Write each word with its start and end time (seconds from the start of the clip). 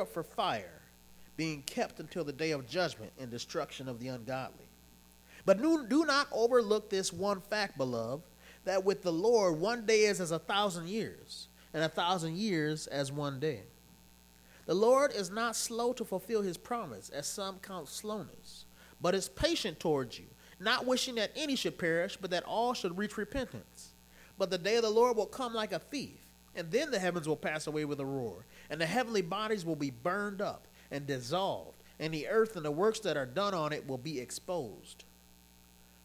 up 0.00 0.12
for 0.12 0.22
fire, 0.22 0.82
being 1.36 1.62
kept 1.62 2.00
until 2.00 2.24
the 2.24 2.32
day 2.32 2.50
of 2.50 2.68
judgment 2.68 3.12
and 3.18 3.30
destruction 3.30 3.88
of 3.88 4.00
the 4.00 4.08
ungodly. 4.08 4.68
But 5.44 5.62
do, 5.62 6.04
not 6.04 6.28
overlook 6.32 6.90
this 6.90 7.12
one 7.12 7.40
fact, 7.40 7.78
beloved, 7.78 8.24
that 8.64 8.84
with 8.84 9.02
the 9.02 9.12
Lord 9.12 9.58
one 9.58 9.86
day 9.86 10.02
is 10.02 10.20
as 10.20 10.30
a 10.30 10.38
thousand 10.38 10.88
years, 10.88 11.48
and 11.72 11.82
a 11.82 11.88
thousand 11.88 12.36
years 12.36 12.86
as 12.86 13.12
one 13.12 13.40
day. 13.40 13.62
The 14.66 14.74
Lord 14.74 15.12
is 15.12 15.30
not 15.30 15.56
slow 15.56 15.94
to 15.94 16.04
fulfill 16.04 16.42
his 16.42 16.58
promise, 16.58 17.08
as 17.08 17.26
some 17.26 17.58
count 17.60 17.88
slowness, 17.88 18.66
but 19.00 19.14
is 19.14 19.28
patient 19.28 19.80
towards 19.80 20.18
you, 20.18 20.26
not 20.60 20.84
wishing 20.84 21.14
that 21.14 21.32
any 21.34 21.56
should 21.56 21.78
perish, 21.78 22.18
but 22.20 22.30
that 22.30 22.44
all 22.44 22.74
should 22.74 22.98
reach 22.98 23.16
repentance. 23.16 23.94
But 24.36 24.50
the 24.50 24.58
day 24.58 24.76
of 24.76 24.82
the 24.82 24.90
Lord 24.90 25.16
will 25.16 25.26
come 25.26 25.54
like 25.54 25.72
a 25.72 25.78
thief, 25.78 26.18
and 26.54 26.70
then 26.70 26.90
the 26.90 26.98
heavens 26.98 27.26
will 27.26 27.36
pass 27.36 27.66
away 27.66 27.84
with 27.84 28.00
a 28.00 28.04
roar, 28.04 28.44
and 28.70 28.80
the 28.80 28.86
heavenly 28.86 29.22
bodies 29.22 29.64
will 29.64 29.76
be 29.76 29.90
burned 29.90 30.40
up 30.40 30.66
and 30.90 31.06
dissolved, 31.06 31.78
and 32.00 32.12
the 32.12 32.28
earth 32.28 32.56
and 32.56 32.64
the 32.64 32.70
works 32.70 33.00
that 33.00 33.16
are 33.16 33.26
done 33.26 33.54
on 33.54 33.72
it 33.72 33.86
will 33.86 33.98
be 33.98 34.20
exposed. 34.20 35.04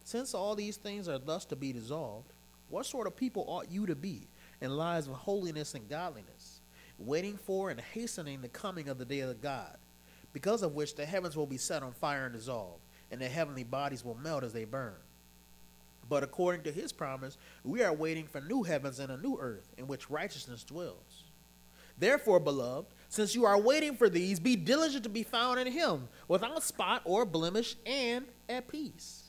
Since 0.03 0.33
all 0.33 0.55
these 0.55 0.77
things 0.77 1.07
are 1.07 1.19
thus 1.19 1.45
to 1.45 1.55
be 1.55 1.71
dissolved, 1.71 2.33
what 2.69 2.85
sort 2.85 3.07
of 3.07 3.15
people 3.15 3.45
ought 3.47 3.71
you 3.71 3.85
to 3.85 3.95
be 3.95 4.27
in 4.61 4.75
lives 4.75 5.07
of 5.07 5.13
holiness 5.13 5.75
and 5.75 5.89
godliness, 5.89 6.61
waiting 6.99 7.37
for 7.37 7.69
and 7.69 7.79
hastening 7.79 8.41
the 8.41 8.47
coming 8.47 8.89
of 8.89 8.97
the 8.97 9.05
day 9.05 9.19
of 9.19 9.41
God, 9.41 9.77
because 10.33 10.63
of 10.63 10.73
which 10.73 10.95
the 10.95 11.05
heavens 11.05 11.37
will 11.37 11.45
be 11.45 11.57
set 11.57 11.83
on 11.83 11.93
fire 11.93 12.25
and 12.25 12.33
dissolved, 12.33 12.81
and 13.11 13.21
the 13.21 13.29
heavenly 13.29 13.63
bodies 13.63 14.03
will 14.03 14.15
melt 14.15 14.43
as 14.43 14.53
they 14.53 14.65
burn? 14.65 14.95
But 16.09 16.23
according 16.23 16.63
to 16.63 16.71
his 16.71 16.91
promise, 16.91 17.37
we 17.63 17.83
are 17.83 17.93
waiting 17.93 18.25
for 18.25 18.41
new 18.41 18.63
heavens 18.63 18.99
and 18.99 19.11
a 19.11 19.17
new 19.17 19.37
earth 19.39 19.71
in 19.77 19.87
which 19.87 20.09
righteousness 20.09 20.63
dwells. 20.63 21.12
Therefore, 21.97 22.39
beloved, 22.39 22.87
since 23.09 23.35
you 23.35 23.45
are 23.45 23.59
waiting 23.59 23.95
for 23.95 24.09
these, 24.09 24.39
be 24.39 24.55
diligent 24.55 25.03
to 25.03 25.09
be 25.09 25.23
found 25.23 25.59
in 25.59 25.67
him, 25.67 26.07
without 26.27 26.63
spot 26.63 27.01
or 27.05 27.25
blemish, 27.25 27.75
and 27.85 28.25
at 28.49 28.67
peace 28.67 29.23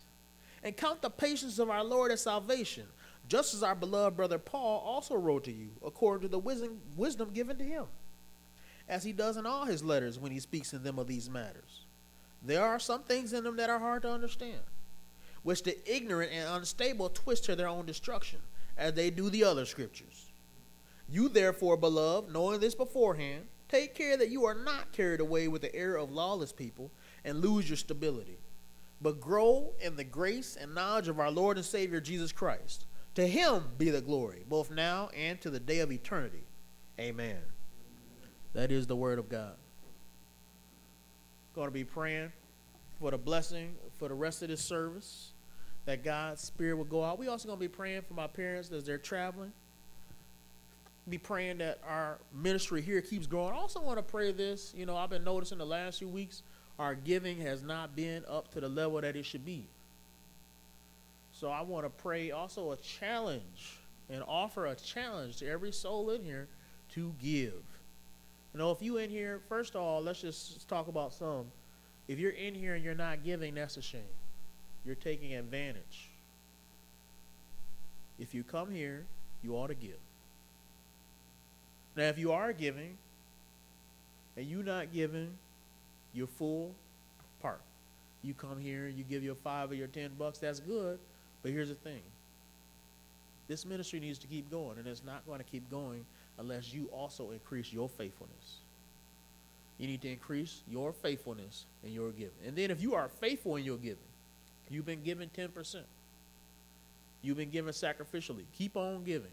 and 0.64 0.76
count 0.76 1.02
the 1.02 1.10
patience 1.10 1.58
of 1.58 1.68
our 1.68 1.84
Lord 1.84 2.10
as 2.10 2.22
salvation, 2.22 2.86
just 3.28 3.54
as 3.54 3.62
our 3.62 3.74
beloved 3.74 4.16
brother 4.16 4.38
Paul 4.38 4.80
also 4.80 5.14
wrote 5.14 5.44
to 5.44 5.52
you, 5.52 5.68
according 5.84 6.22
to 6.22 6.28
the 6.28 6.38
wisdom, 6.96 7.30
given 7.34 7.58
to 7.58 7.64
him, 7.64 7.84
as 8.88 9.04
he 9.04 9.12
does 9.12 9.36
in 9.36 9.44
all 9.46 9.66
his 9.66 9.84
letters 9.84 10.18
when 10.18 10.32
he 10.32 10.40
speaks 10.40 10.72
in 10.72 10.82
them 10.82 10.98
of 10.98 11.06
these 11.06 11.28
matters. 11.28 11.84
There 12.42 12.64
are 12.64 12.78
some 12.78 13.02
things 13.02 13.32
in 13.34 13.44
them 13.44 13.56
that 13.58 13.70
are 13.70 13.78
hard 13.78 14.02
to 14.02 14.10
understand, 14.10 14.60
which 15.42 15.62
the 15.62 15.76
ignorant 15.90 16.32
and 16.32 16.48
unstable 16.48 17.10
twist 17.10 17.44
to 17.44 17.56
their 17.56 17.68
own 17.68 17.84
destruction, 17.84 18.40
as 18.76 18.94
they 18.94 19.10
do 19.10 19.28
the 19.28 19.44
other 19.44 19.66
scriptures. 19.66 20.23
You, 21.08 21.28
therefore, 21.28 21.76
beloved, 21.76 22.32
knowing 22.32 22.60
this 22.60 22.74
beforehand, 22.74 23.46
take 23.68 23.94
care 23.94 24.16
that 24.16 24.30
you 24.30 24.44
are 24.44 24.54
not 24.54 24.92
carried 24.92 25.20
away 25.20 25.48
with 25.48 25.62
the 25.62 25.74
error 25.74 25.96
of 25.96 26.10
lawless 26.10 26.52
people 26.52 26.90
and 27.24 27.40
lose 27.40 27.68
your 27.68 27.76
stability 27.76 28.38
but 29.04 29.20
grow 29.20 29.74
in 29.80 29.96
the 29.96 30.02
grace 30.02 30.56
and 30.58 30.74
knowledge 30.74 31.08
of 31.08 31.20
our 31.20 31.30
Lord 31.30 31.58
and 31.58 31.66
Savior 31.66 32.00
Jesus 32.00 32.32
Christ. 32.32 32.86
To 33.16 33.26
him 33.26 33.64
be 33.76 33.90
the 33.90 34.00
glory, 34.00 34.44
both 34.48 34.70
now 34.70 35.10
and 35.14 35.38
to 35.42 35.50
the 35.50 35.60
day 35.60 35.80
of 35.80 35.92
eternity. 35.92 36.44
Amen. 36.98 37.38
That 38.54 38.72
is 38.72 38.86
the 38.86 38.96
word 38.96 39.18
of 39.18 39.28
God. 39.28 39.56
Going 41.54 41.68
to 41.68 41.72
be 41.72 41.84
praying 41.84 42.32
for 42.98 43.10
the 43.10 43.18
blessing 43.18 43.74
for 43.98 44.08
the 44.08 44.14
rest 44.14 44.42
of 44.42 44.48
this 44.48 44.62
service, 44.62 45.34
that 45.84 46.02
God's 46.02 46.40
Spirit 46.40 46.76
will 46.76 46.84
go 46.84 47.04
out. 47.04 47.18
We 47.18 47.28
also 47.28 47.46
going 47.46 47.58
to 47.58 47.64
be 47.64 47.68
praying 47.68 48.02
for 48.08 48.14
my 48.14 48.26
parents 48.26 48.72
as 48.72 48.86
they're 48.86 48.96
traveling. 48.96 49.52
Be 51.08 51.18
praying 51.18 51.58
that 51.58 51.80
our 51.86 52.18
ministry 52.32 52.80
here 52.80 53.02
keeps 53.02 53.26
growing. 53.26 53.52
I 53.52 53.56
also 53.56 53.80
want 53.80 53.98
to 53.98 54.02
pray 54.02 54.32
this. 54.32 54.72
You 54.74 54.86
know, 54.86 54.96
I've 54.96 55.10
been 55.10 55.24
noticing 55.24 55.58
the 55.58 55.66
last 55.66 55.98
few 55.98 56.08
weeks 56.08 56.42
our 56.78 56.94
giving 56.94 57.40
has 57.40 57.62
not 57.62 57.94
been 57.94 58.24
up 58.28 58.52
to 58.54 58.60
the 58.60 58.68
level 58.68 59.00
that 59.00 59.14
it 59.14 59.24
should 59.24 59.44
be. 59.44 59.66
So 61.32 61.50
I 61.50 61.62
want 61.62 61.84
to 61.84 61.90
pray 61.90 62.30
also 62.30 62.72
a 62.72 62.76
challenge 62.76 63.78
and 64.08 64.22
offer 64.26 64.66
a 64.66 64.74
challenge 64.74 65.38
to 65.38 65.48
every 65.48 65.72
soul 65.72 66.10
in 66.10 66.24
here 66.24 66.48
to 66.94 67.12
give. 67.20 67.62
You 68.52 68.58
know, 68.58 68.70
if 68.70 68.80
you 68.80 68.98
in 68.98 69.10
here, 69.10 69.40
first 69.48 69.74
of 69.74 69.82
all, 69.82 70.00
let's 70.00 70.20
just 70.20 70.68
talk 70.68 70.88
about 70.88 71.12
some. 71.12 71.46
If 72.06 72.18
you're 72.18 72.32
in 72.32 72.54
here 72.54 72.74
and 72.74 72.84
you're 72.84 72.94
not 72.94 73.24
giving, 73.24 73.54
that's 73.54 73.76
a 73.76 73.82
shame. 73.82 74.02
You're 74.84 74.94
taking 74.94 75.34
advantage. 75.34 76.10
If 78.18 78.34
you 78.34 78.44
come 78.44 78.70
here, 78.70 79.04
you 79.42 79.56
ought 79.56 79.68
to 79.68 79.74
give. 79.74 79.98
Now, 81.96 82.04
if 82.04 82.18
you 82.18 82.32
are 82.32 82.52
giving 82.52 82.96
and 84.36 84.46
you're 84.46 84.64
not 84.64 84.92
giving, 84.92 85.30
your 86.14 86.26
full 86.26 86.74
part. 87.42 87.60
You 88.22 88.32
come 88.32 88.58
here, 88.58 88.86
and 88.86 88.96
you 88.96 89.04
give 89.04 89.22
your 89.22 89.34
five 89.34 89.70
or 89.70 89.74
your 89.74 89.88
ten 89.88 90.12
bucks, 90.18 90.38
that's 90.38 90.60
good. 90.60 90.98
But 91.42 91.52
here's 91.52 91.68
the 91.68 91.74
thing 91.74 92.00
this 93.48 93.66
ministry 93.66 94.00
needs 94.00 94.18
to 94.20 94.26
keep 94.26 94.50
going, 94.50 94.78
and 94.78 94.86
it's 94.86 95.04
not 95.04 95.26
going 95.26 95.38
to 95.38 95.44
keep 95.44 95.70
going 95.70 96.06
unless 96.38 96.72
you 96.72 96.86
also 96.86 97.30
increase 97.32 97.72
your 97.72 97.88
faithfulness. 97.88 98.60
You 99.76 99.88
need 99.88 100.00
to 100.02 100.08
increase 100.08 100.62
your 100.70 100.92
faithfulness 100.92 101.66
in 101.82 101.92
your 101.92 102.10
giving. 102.12 102.30
And 102.46 102.56
then 102.56 102.70
if 102.70 102.80
you 102.80 102.94
are 102.94 103.08
faithful 103.08 103.56
in 103.56 103.64
your 103.64 103.76
giving, 103.76 103.98
you've 104.70 104.86
been 104.86 105.02
given 105.02 105.28
10%. 105.36 105.82
You've 107.22 107.36
been 107.36 107.50
given 107.50 107.72
sacrificially. 107.72 108.44
Keep 108.56 108.76
on 108.76 109.02
giving. 109.04 109.32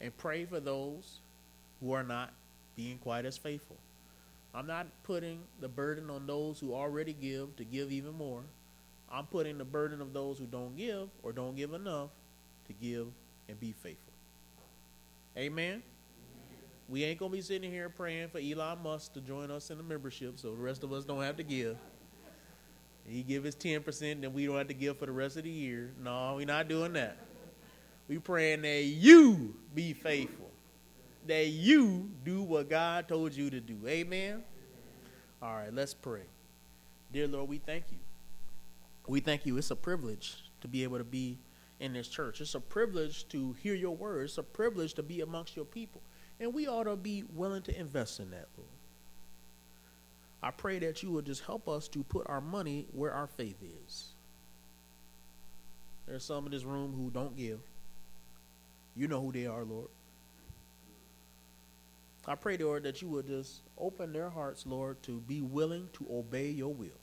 And 0.00 0.14
pray 0.16 0.44
for 0.44 0.58
those 0.60 1.20
who 1.84 1.92
are 1.92 2.02
not 2.02 2.32
being 2.76 2.98
quite 2.98 3.26
as 3.26 3.36
faithful. 3.36 3.76
I'm 4.54 4.66
not 4.66 4.86
putting 5.02 5.40
the 5.60 5.68
burden 5.68 6.10
on 6.10 6.26
those 6.26 6.58
who 6.58 6.74
already 6.74 7.12
give 7.12 7.56
to 7.56 7.64
give 7.64 7.92
even 7.92 8.14
more. 8.14 8.42
I'm 9.10 9.26
putting 9.26 9.58
the 9.58 9.64
burden 9.64 10.00
of 10.00 10.12
those 10.12 10.38
who 10.38 10.46
don't 10.46 10.76
give 10.76 11.08
or 11.22 11.32
don't 11.32 11.54
give 11.54 11.74
enough 11.74 12.10
to 12.66 12.72
give 12.72 13.08
and 13.48 13.60
be 13.60 13.72
faithful. 13.72 14.12
Amen. 15.36 15.82
We 16.88 17.04
ain't 17.04 17.18
gonna 17.18 17.32
be 17.32 17.42
sitting 17.42 17.70
here 17.70 17.88
praying 17.88 18.28
for 18.28 18.38
Elon 18.38 18.82
Musk 18.82 19.12
to 19.14 19.20
join 19.20 19.50
us 19.50 19.70
in 19.70 19.78
the 19.78 19.84
membership, 19.84 20.38
so 20.38 20.50
the 20.50 20.56
rest 20.56 20.84
of 20.84 20.92
us 20.92 21.04
don't 21.04 21.22
have 21.22 21.36
to 21.36 21.42
give. 21.42 21.76
He 23.06 23.22
give 23.22 23.58
ten 23.58 23.82
percent, 23.82 24.22
then 24.22 24.32
we 24.32 24.46
don't 24.46 24.56
have 24.56 24.68
to 24.68 24.74
give 24.74 24.98
for 24.98 25.06
the 25.06 25.12
rest 25.12 25.36
of 25.36 25.44
the 25.44 25.50
year. 25.50 25.92
No, 26.02 26.34
we're 26.36 26.46
not 26.46 26.68
doing 26.68 26.94
that. 26.94 27.18
We 28.08 28.18
praying 28.18 28.62
that 28.62 28.84
you 28.84 29.54
be 29.74 29.92
faithful 29.92 30.43
that 31.26 31.46
you 31.46 32.10
do 32.24 32.42
what 32.42 32.68
God 32.68 33.08
told 33.08 33.34
you 33.34 33.50
to 33.50 33.60
do. 33.60 33.78
Amen. 33.86 34.42
All 35.42 35.54
right, 35.54 35.72
let's 35.72 35.94
pray. 35.94 36.22
Dear 37.12 37.28
Lord, 37.28 37.48
we 37.48 37.58
thank 37.58 37.84
you. 37.90 37.98
We 39.06 39.20
thank 39.20 39.46
you. 39.46 39.56
It's 39.56 39.70
a 39.70 39.76
privilege 39.76 40.36
to 40.60 40.68
be 40.68 40.82
able 40.82 40.98
to 40.98 41.04
be 41.04 41.38
in 41.80 41.92
this 41.92 42.08
church. 42.08 42.40
It's 42.40 42.54
a 42.54 42.60
privilege 42.60 43.28
to 43.28 43.54
hear 43.62 43.74
your 43.74 43.94
word. 43.94 44.24
It's 44.24 44.38
a 44.38 44.42
privilege 44.42 44.94
to 44.94 45.02
be 45.02 45.20
amongst 45.20 45.56
your 45.56 45.64
people. 45.64 46.00
And 46.40 46.52
we 46.52 46.66
ought 46.66 46.84
to 46.84 46.96
be 46.96 47.24
willing 47.34 47.62
to 47.62 47.78
invest 47.78 48.20
in 48.20 48.30
that, 48.30 48.48
Lord. 48.56 48.70
I 50.42 50.50
pray 50.50 50.78
that 50.80 51.02
you 51.02 51.10
will 51.10 51.22
just 51.22 51.44
help 51.44 51.68
us 51.68 51.88
to 51.88 52.02
put 52.02 52.28
our 52.28 52.40
money 52.40 52.86
where 52.92 53.12
our 53.12 53.26
faith 53.26 53.56
is. 53.62 54.14
There's 56.06 56.24
some 56.24 56.44
in 56.46 56.52
this 56.52 56.64
room 56.64 56.92
who 56.94 57.10
don't 57.10 57.36
give. 57.36 57.60
You 58.94 59.08
know 59.08 59.20
who 59.22 59.32
they 59.32 59.46
are, 59.46 59.64
Lord. 59.64 59.88
I 62.26 62.34
pray, 62.34 62.56
Lord, 62.56 62.84
that 62.84 63.02
you 63.02 63.08
would 63.08 63.26
just 63.26 63.62
open 63.76 64.12
their 64.12 64.30
hearts, 64.30 64.64
Lord, 64.66 65.02
to 65.02 65.20
be 65.20 65.42
willing 65.42 65.88
to 65.94 66.06
obey 66.10 66.50
your 66.50 66.72
will. 66.72 67.00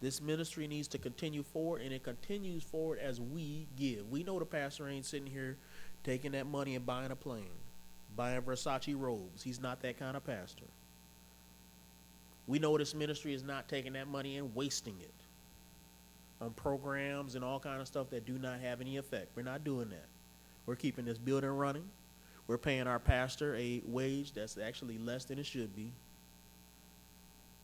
This 0.00 0.22
ministry 0.22 0.66
needs 0.66 0.88
to 0.88 0.98
continue 0.98 1.42
forward, 1.42 1.82
and 1.82 1.92
it 1.92 2.02
continues 2.02 2.62
forward 2.62 3.00
as 3.00 3.20
we 3.20 3.66
give. 3.76 4.08
We 4.08 4.22
know 4.22 4.38
the 4.38 4.46
pastor 4.46 4.88
ain't 4.88 5.04
sitting 5.04 5.26
here 5.26 5.58
taking 6.04 6.32
that 6.32 6.46
money 6.46 6.76
and 6.76 6.86
buying 6.86 7.10
a 7.10 7.16
plane, 7.16 7.50
buying 8.16 8.40
Versace 8.42 8.98
robes. 8.98 9.42
He's 9.42 9.60
not 9.60 9.82
that 9.82 9.98
kind 9.98 10.16
of 10.16 10.24
pastor. 10.24 10.64
We 12.46 12.58
know 12.58 12.78
this 12.78 12.94
ministry 12.94 13.34
is 13.34 13.42
not 13.42 13.68
taking 13.68 13.92
that 13.92 14.08
money 14.08 14.38
and 14.38 14.54
wasting 14.54 14.96
it 15.00 15.14
on 16.40 16.50
programs 16.52 17.34
and 17.34 17.44
all 17.44 17.60
kind 17.60 17.80
of 17.80 17.86
stuff 17.86 18.08
that 18.10 18.24
do 18.24 18.38
not 18.38 18.60
have 18.60 18.80
any 18.80 18.96
effect. 18.96 19.28
We're 19.36 19.42
not 19.42 19.64
doing 19.64 19.90
that. 19.90 20.06
We're 20.64 20.76
keeping 20.76 21.04
this 21.04 21.18
building 21.18 21.50
running. 21.50 21.84
We're 22.50 22.58
paying 22.58 22.88
our 22.88 22.98
pastor 22.98 23.54
a 23.54 23.80
wage 23.86 24.32
that's 24.32 24.58
actually 24.58 24.98
less 24.98 25.24
than 25.24 25.38
it 25.38 25.46
should 25.46 25.76
be. 25.76 25.92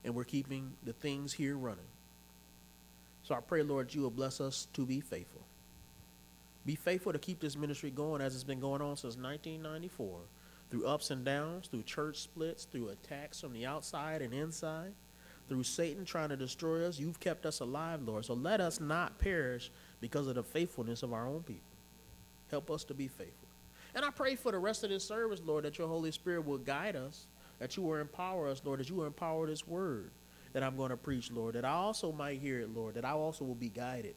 And 0.05 0.15
we're 0.15 0.23
keeping 0.23 0.75
the 0.85 0.93
things 0.93 1.33
here 1.33 1.57
running. 1.57 1.89
So 3.25 3.35
I 3.35 3.41
pray, 3.41 3.65
Lord, 3.65 3.93
you 3.93 4.03
will 4.03 4.13
bless 4.13 4.41
us 4.41 4.69
to 4.75 4.87
be 4.87 5.01
faithful. 5.01 5.43
Be 6.65 6.77
faithful 6.77 7.13
to 7.13 7.19
keep 7.19 7.41
this 7.41 7.57
ministry 7.57 7.91
going 7.91 8.23
as 8.23 8.37
it's 8.37 8.45
been 8.45 8.61
going 8.61 8.81
on 8.81 8.97
since 8.97 9.17
1994 9.17 10.21
through 10.71 10.87
ups 10.87 11.11
and 11.11 11.25
downs, 11.25 11.67
through 11.67 11.83
church 11.83 12.19
splits, 12.19 12.65
through 12.67 12.91
attacks 12.91 13.41
from 13.41 13.55
the 13.55 13.67
outside 13.67 14.23
and 14.23 14.33
inside, 14.33 14.93
through 15.49 15.65
Satan 15.65 16.05
trying 16.05 16.29
to 16.29 16.37
destroy 16.37 16.87
us. 16.87 17.01
You've 17.01 17.19
kept 17.19 17.45
us 17.45 17.59
alive, 17.59 18.03
Lord. 18.03 18.25
So 18.25 18.35
let 18.35 18.61
us 18.61 18.79
not 18.79 19.19
perish 19.19 19.73
because 20.01 20.29
of 20.29 20.37
the 20.37 20.45
faithfulness 20.45 21.03
of 21.03 21.13
our 21.13 21.27
own 21.27 21.43
people. 21.43 21.73
Help 22.53 22.71
us 22.71 22.85
to 22.85 22.95
be 22.95 23.09
faithful. 23.09 23.46
And 23.97 24.05
I 24.05 24.11
pray 24.11 24.37
for 24.37 24.53
the 24.53 24.59
rest 24.59 24.85
of 24.85 24.91
this 24.91 25.03
service, 25.03 25.41
Lord, 25.45 25.65
that 25.65 25.79
your 25.79 25.89
Holy 25.89 26.13
Spirit 26.13 26.47
will 26.47 26.59
guide 26.59 26.95
us 26.95 27.27
that 27.59 27.77
you 27.77 27.83
will 27.83 27.97
empower 27.97 28.49
us, 28.49 28.61
Lord, 28.65 28.81
that 28.81 28.89
you 28.89 28.97
will 28.97 29.07
empower 29.07 29.47
this 29.47 29.67
word 29.67 30.11
that 30.53 30.63
I'm 30.63 30.77
going 30.77 30.91
to 30.91 30.97
preach, 30.97 31.31
Lord, 31.31 31.55
that 31.55 31.65
I 31.65 31.73
also 31.73 32.13
might 32.13 32.41
hear 32.41 32.61
it, 32.61 32.75
Lord, 32.75 32.95
that 32.95 33.05
I 33.05 33.11
also 33.11 33.45
will 33.45 33.55
be 33.55 33.69
guided 33.69 34.15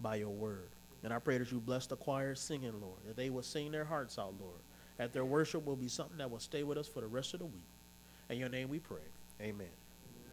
by 0.00 0.16
your 0.16 0.28
word. 0.28 0.68
And 1.02 1.12
I 1.12 1.18
pray 1.18 1.38
that 1.38 1.50
you 1.50 1.58
bless 1.58 1.86
the 1.86 1.96
choir 1.96 2.34
singing, 2.34 2.78
Lord, 2.80 2.98
that 3.06 3.16
they 3.16 3.30
will 3.30 3.42
sing 3.42 3.70
their 3.70 3.84
hearts 3.84 4.18
out, 4.18 4.34
Lord, 4.38 4.60
that 4.98 5.14
their 5.14 5.24
worship 5.24 5.64
will 5.64 5.76
be 5.76 5.88
something 5.88 6.18
that 6.18 6.30
will 6.30 6.38
stay 6.38 6.64
with 6.64 6.76
us 6.76 6.86
for 6.86 7.00
the 7.00 7.06
rest 7.06 7.32
of 7.32 7.40
the 7.40 7.46
week. 7.46 7.62
In 8.28 8.36
your 8.36 8.50
name 8.50 8.68
we 8.68 8.78
pray. 8.78 8.98
Amen. 9.40 9.68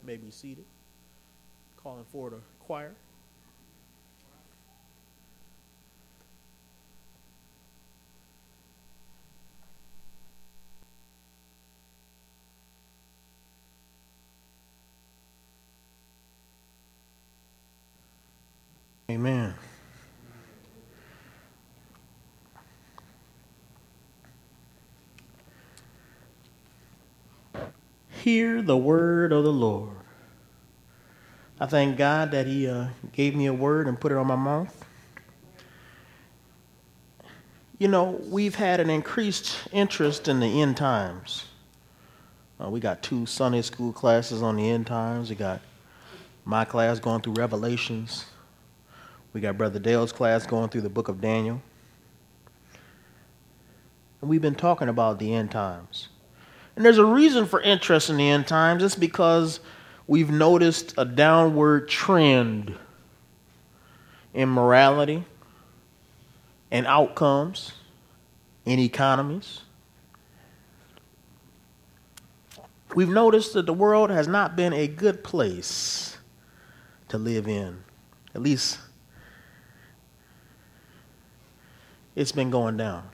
May 0.03 0.17
be 0.17 0.31
seated. 0.31 0.65
Calling 1.77 2.05
for 2.11 2.29
the 2.29 2.39
choir. 2.59 2.93
Amen. 19.17 19.55
Hear 28.09 28.61
the 28.61 28.77
word 28.77 29.33
of 29.33 29.43
the 29.43 29.51
Lord. 29.51 29.95
I 31.59 31.65
thank 31.65 31.97
God 31.97 32.29
that 32.29 32.45
He 32.45 32.67
uh, 32.67 32.89
gave 33.11 33.35
me 33.35 33.47
a 33.47 33.53
word 33.53 33.87
and 33.87 33.99
put 33.99 34.11
it 34.11 34.19
on 34.19 34.27
my 34.27 34.35
mouth. 34.35 34.85
You 37.79 37.87
know, 37.87 38.21
we've 38.29 38.53
had 38.53 38.79
an 38.79 38.91
increased 38.91 39.57
interest 39.71 40.27
in 40.27 40.39
the 40.39 40.61
end 40.61 40.77
times. 40.77 41.47
Uh, 42.63 42.69
we 42.69 42.79
got 42.79 43.01
two 43.01 43.25
Sunday 43.25 43.63
school 43.63 43.91
classes 43.91 44.43
on 44.43 44.57
the 44.57 44.69
end 44.69 44.85
times. 44.85 45.31
We 45.31 45.35
got 45.35 45.61
my 46.45 46.65
class 46.65 46.99
going 46.99 47.21
through 47.21 47.33
Revelations. 47.33 48.27
We 49.37 49.41
got 49.41 49.55
Brother 49.55 49.77
Dale's 49.77 50.11
class 50.11 50.47
going 50.47 50.69
through 50.69 50.81
the 50.81 50.89
book 50.89 51.09
of 51.09 51.21
Daniel. 51.21 51.61
And 54.19 54.31
we've 54.31 54.41
been 54.41 54.55
talking 54.55 54.89
about 54.89 55.19
the 55.19 55.31
end 55.31 55.51
times. 55.51 56.09
And 56.75 56.83
there's 56.83 56.97
a 56.97 57.05
reason 57.05 57.45
for 57.45 57.61
interest 57.61 58.09
in 58.09 58.17
the 58.17 58.27
end 58.27 58.47
times. 58.47 58.81
It's 58.81 58.95
because 58.95 59.59
we've 60.07 60.31
noticed 60.31 60.95
a 60.97 61.05
downward 61.05 61.87
trend 61.87 62.73
in 64.33 64.49
morality 64.49 65.23
and 66.71 66.87
outcomes 66.87 67.73
in 68.65 68.79
economies. 68.79 69.61
We've 72.95 73.07
noticed 73.07 73.53
that 73.53 73.67
the 73.67 73.73
world 73.73 74.09
has 74.09 74.27
not 74.27 74.55
been 74.55 74.73
a 74.73 74.87
good 74.87 75.23
place 75.23 76.17
to 77.09 77.19
live 77.19 77.47
in, 77.47 77.83
at 78.33 78.41
least 78.41 78.79
it's 82.17 82.31
been 82.31 82.49
going 82.49 82.75
down. 82.77 83.07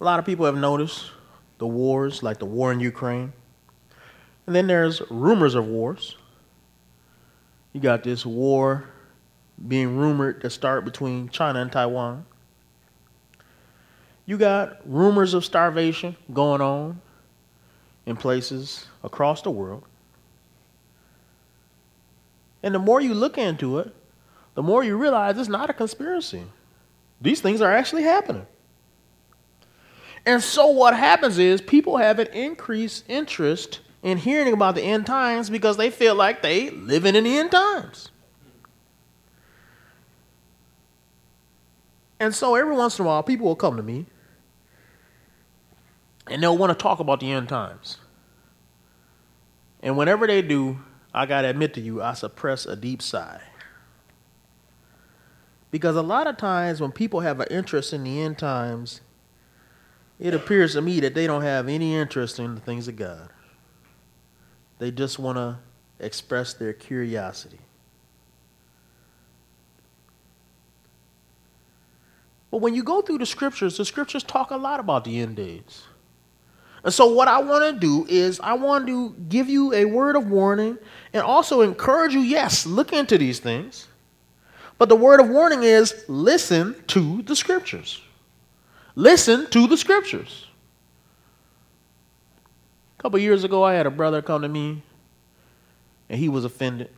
A 0.00 0.04
lot 0.04 0.18
of 0.18 0.24
people 0.24 0.46
have 0.46 0.56
noticed 0.56 1.10
the 1.58 1.66
wars, 1.66 2.22
like 2.22 2.38
the 2.38 2.46
war 2.46 2.72
in 2.72 2.80
Ukraine. 2.80 3.34
And 4.46 4.56
then 4.56 4.66
there's 4.66 5.02
rumors 5.10 5.54
of 5.54 5.66
wars. 5.66 6.16
You 7.74 7.82
got 7.82 8.02
this 8.02 8.24
war 8.24 8.88
being 9.68 9.94
rumored 9.98 10.40
to 10.40 10.48
start 10.48 10.86
between 10.86 11.28
China 11.28 11.60
and 11.60 11.70
Taiwan. 11.70 12.24
You 14.24 14.38
got 14.38 14.78
rumors 14.90 15.34
of 15.34 15.44
starvation 15.44 16.16
going 16.32 16.62
on 16.62 16.98
in 18.06 18.16
places 18.16 18.86
across 19.04 19.42
the 19.42 19.50
world. 19.50 19.84
And 22.62 22.74
the 22.74 22.78
more 22.78 23.02
you 23.02 23.12
look 23.12 23.36
into 23.36 23.80
it, 23.80 23.94
the 24.54 24.62
more 24.62 24.82
you 24.82 24.96
realize 24.96 25.38
it's 25.38 25.48
not 25.48 25.70
a 25.70 25.72
conspiracy. 25.72 26.44
These 27.20 27.40
things 27.40 27.60
are 27.60 27.72
actually 27.72 28.02
happening. 28.02 28.46
And 30.26 30.42
so 30.42 30.68
what 30.68 30.94
happens 30.94 31.38
is 31.38 31.60
people 31.60 31.96
have 31.96 32.18
an 32.18 32.28
increased 32.28 33.04
interest 33.08 33.80
in 34.02 34.18
hearing 34.18 34.52
about 34.52 34.74
the 34.74 34.82
end 34.82 35.06
times 35.06 35.50
because 35.50 35.76
they 35.76 35.90
feel 35.90 36.14
like 36.14 36.42
they 36.42 36.70
living 36.70 37.14
in 37.14 37.24
the 37.24 37.38
end 37.38 37.50
times. 37.50 38.10
And 42.18 42.34
so 42.34 42.54
every 42.54 42.74
once 42.74 42.98
in 42.98 43.04
a 43.04 43.08
while 43.08 43.22
people 43.22 43.46
will 43.46 43.56
come 43.56 43.76
to 43.76 43.82
me 43.82 44.06
and 46.26 46.42
they'll 46.42 46.56
want 46.56 46.70
to 46.70 46.80
talk 46.80 47.00
about 47.00 47.20
the 47.20 47.30
end 47.30 47.48
times. 47.48 47.98
And 49.82 49.96
whenever 49.96 50.26
they 50.26 50.42
do, 50.42 50.80
I 51.14 51.26
got 51.26 51.42
to 51.42 51.48
admit 51.48 51.74
to 51.74 51.80
you, 51.80 52.02
I 52.02 52.12
suppress 52.12 52.66
a 52.66 52.76
deep 52.76 53.00
sigh. 53.00 53.40
Because 55.70 55.96
a 55.96 56.02
lot 56.02 56.26
of 56.26 56.36
times 56.36 56.80
when 56.80 56.92
people 56.92 57.20
have 57.20 57.40
an 57.40 57.48
interest 57.50 57.92
in 57.92 58.04
the 58.04 58.20
end 58.20 58.38
times, 58.38 59.00
it 60.18 60.34
appears 60.34 60.74
to 60.74 60.82
me 60.82 61.00
that 61.00 61.14
they 61.14 61.26
don't 61.26 61.42
have 61.42 61.68
any 61.68 61.94
interest 61.94 62.38
in 62.38 62.54
the 62.54 62.60
things 62.60 62.88
of 62.88 62.96
God. 62.96 63.30
They 64.78 64.90
just 64.90 65.18
want 65.18 65.36
to 65.36 65.58
express 65.98 66.54
their 66.54 66.72
curiosity. 66.72 67.60
But 72.50 72.58
when 72.58 72.74
you 72.74 72.82
go 72.82 73.00
through 73.00 73.18
the 73.18 73.26
scriptures, 73.26 73.76
the 73.76 73.84
scriptures 73.84 74.24
talk 74.24 74.50
a 74.50 74.56
lot 74.56 74.80
about 74.80 75.04
the 75.04 75.20
end 75.20 75.36
days. 75.36 75.84
And 76.82 76.92
so, 76.92 77.12
what 77.12 77.28
I 77.28 77.40
want 77.40 77.74
to 77.74 77.78
do 77.78 78.06
is, 78.08 78.40
I 78.40 78.54
want 78.54 78.86
to 78.86 79.14
give 79.28 79.48
you 79.48 79.72
a 79.74 79.84
word 79.84 80.16
of 80.16 80.30
warning 80.30 80.78
and 81.12 81.22
also 81.22 81.60
encourage 81.60 82.14
you 82.14 82.20
yes, 82.20 82.66
look 82.66 82.92
into 82.92 83.18
these 83.18 83.38
things. 83.38 83.86
But 84.80 84.88
the 84.88 84.96
word 84.96 85.20
of 85.20 85.28
warning 85.28 85.62
is 85.62 86.06
listen 86.08 86.74
to 86.86 87.20
the 87.20 87.36
scriptures. 87.36 88.00
Listen 88.94 89.46
to 89.50 89.66
the 89.66 89.76
scriptures. 89.76 90.46
A 92.98 93.02
couple 93.02 93.18
years 93.18 93.44
ago, 93.44 93.62
I 93.62 93.74
had 93.74 93.84
a 93.84 93.90
brother 93.90 94.22
come 94.22 94.40
to 94.40 94.48
me 94.48 94.82
and 96.08 96.18
he 96.18 96.30
was 96.30 96.46
offended. 96.46 96.88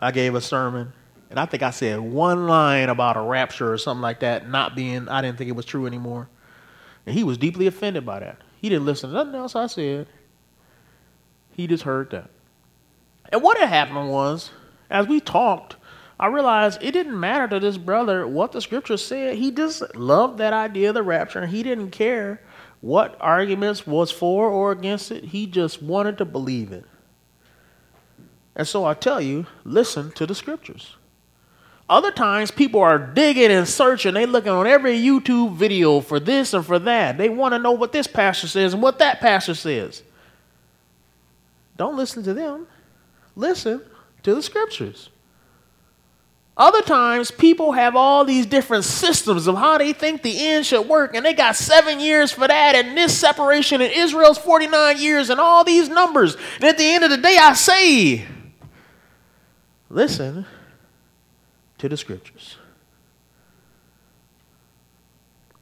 I 0.00 0.12
gave 0.12 0.36
a 0.36 0.40
sermon, 0.40 0.92
and 1.28 1.40
I 1.40 1.46
think 1.46 1.64
I 1.64 1.70
said 1.70 1.98
one 1.98 2.46
line 2.46 2.88
about 2.88 3.16
a 3.16 3.20
rapture 3.20 3.72
or 3.72 3.76
something 3.76 4.00
like 4.00 4.20
that, 4.20 4.48
not 4.48 4.76
being, 4.76 5.08
I 5.08 5.20
didn't 5.20 5.38
think 5.38 5.50
it 5.50 5.56
was 5.56 5.66
true 5.66 5.86
anymore. 5.86 6.28
And 7.04 7.16
he 7.16 7.24
was 7.24 7.36
deeply 7.36 7.66
offended 7.66 8.06
by 8.06 8.20
that. 8.20 8.40
He 8.60 8.68
didn't 8.68 8.86
listen 8.86 9.10
to 9.10 9.16
nothing 9.16 9.34
else 9.34 9.56
I 9.56 9.66
said, 9.66 10.06
he 11.50 11.66
just 11.66 11.82
heard 11.82 12.10
that. 12.10 12.30
And 13.30 13.42
what 13.42 13.58
had 13.58 13.68
happened 13.68 14.08
was, 14.08 14.52
as 14.88 15.08
we 15.08 15.18
talked, 15.18 15.74
I 16.20 16.26
realized 16.26 16.82
it 16.82 16.92
didn't 16.92 17.18
matter 17.18 17.46
to 17.48 17.60
this 17.60 17.78
brother 17.78 18.26
what 18.26 18.52
the 18.52 18.60
scripture 18.60 18.96
said. 18.96 19.36
He 19.36 19.50
just 19.50 19.94
loved 19.94 20.38
that 20.38 20.52
idea 20.52 20.88
of 20.88 20.94
the 20.94 21.02
rapture, 21.02 21.40
and 21.40 21.52
he 21.52 21.62
didn't 21.62 21.90
care 21.90 22.40
what 22.80 23.16
arguments 23.20 23.86
was 23.86 24.10
for 24.10 24.48
or 24.48 24.72
against 24.72 25.10
it. 25.10 25.24
He 25.24 25.46
just 25.46 25.82
wanted 25.82 26.18
to 26.18 26.24
believe 26.24 26.72
it. 26.72 26.84
And 28.56 28.66
so 28.66 28.84
I 28.84 28.94
tell 28.94 29.20
you, 29.20 29.46
listen 29.64 30.10
to 30.12 30.26
the 30.26 30.34
scriptures. 30.34 30.96
Other 31.88 32.10
times, 32.10 32.50
people 32.50 32.80
are 32.80 32.98
digging 32.98 33.50
and 33.50 33.66
searching. 33.66 34.14
They 34.14 34.26
looking 34.26 34.52
on 34.52 34.66
every 34.66 34.98
YouTube 34.98 35.54
video 35.54 36.00
for 36.00 36.20
this 36.20 36.52
and 36.52 36.66
for 36.66 36.78
that. 36.80 37.16
They 37.16 37.28
want 37.28 37.54
to 37.54 37.58
know 37.58 37.72
what 37.72 37.92
this 37.92 38.06
pastor 38.06 38.46
says 38.46 38.74
and 38.74 38.82
what 38.82 38.98
that 38.98 39.20
pastor 39.20 39.54
says. 39.54 40.02
Don't 41.76 41.96
listen 41.96 42.24
to 42.24 42.34
them. 42.34 42.66
Listen 43.36 43.82
to 44.24 44.34
the 44.34 44.42
scriptures. 44.42 45.08
Other 46.58 46.82
times, 46.82 47.30
people 47.30 47.70
have 47.70 47.94
all 47.94 48.24
these 48.24 48.44
different 48.44 48.84
systems 48.84 49.46
of 49.46 49.56
how 49.56 49.78
they 49.78 49.92
think 49.92 50.22
the 50.22 50.44
end 50.48 50.66
should 50.66 50.88
work, 50.88 51.14
and 51.14 51.24
they 51.24 51.32
got 51.32 51.54
seven 51.54 52.00
years 52.00 52.32
for 52.32 52.48
that, 52.48 52.74
and 52.74 52.98
this 52.98 53.16
separation 53.16 53.80
in 53.80 53.92
Israel's 53.92 54.38
49 54.38 54.98
years, 54.98 55.30
and 55.30 55.38
all 55.38 55.62
these 55.62 55.88
numbers. 55.88 56.36
And 56.56 56.64
at 56.64 56.76
the 56.76 56.84
end 56.84 57.04
of 57.04 57.10
the 57.10 57.16
day, 57.16 57.36
I 57.40 57.52
say, 57.52 58.26
listen 59.88 60.46
to 61.78 61.88
the 61.88 61.96
scriptures. 61.96 62.56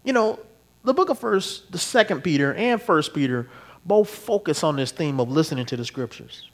You 0.03 0.15
know, 0.15 0.41
the 0.83 0.95
book 0.95 1.11
of 1.11 1.19
First, 1.19 1.71
the 1.73 1.79
Second 1.79 2.25
Peter, 2.25 2.55
and 2.55 2.81
First 2.81 3.12
Peter 3.12 3.50
both 3.85 4.09
focus 4.09 4.65
on 4.65 4.76
this 4.76 4.93
theme 4.93 5.21
of 5.21 5.31
listening 5.31 5.67
to 5.67 5.76
the 5.76 5.85
scriptures. 5.85 6.49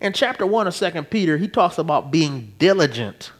In 0.00 0.12
chapter 0.12 0.46
one 0.46 0.68
of 0.68 0.74
Second 0.74 1.10
Peter, 1.10 1.38
he 1.38 1.48
talks 1.48 1.78
about 1.78 2.12
being 2.12 2.54
diligent 2.58 3.32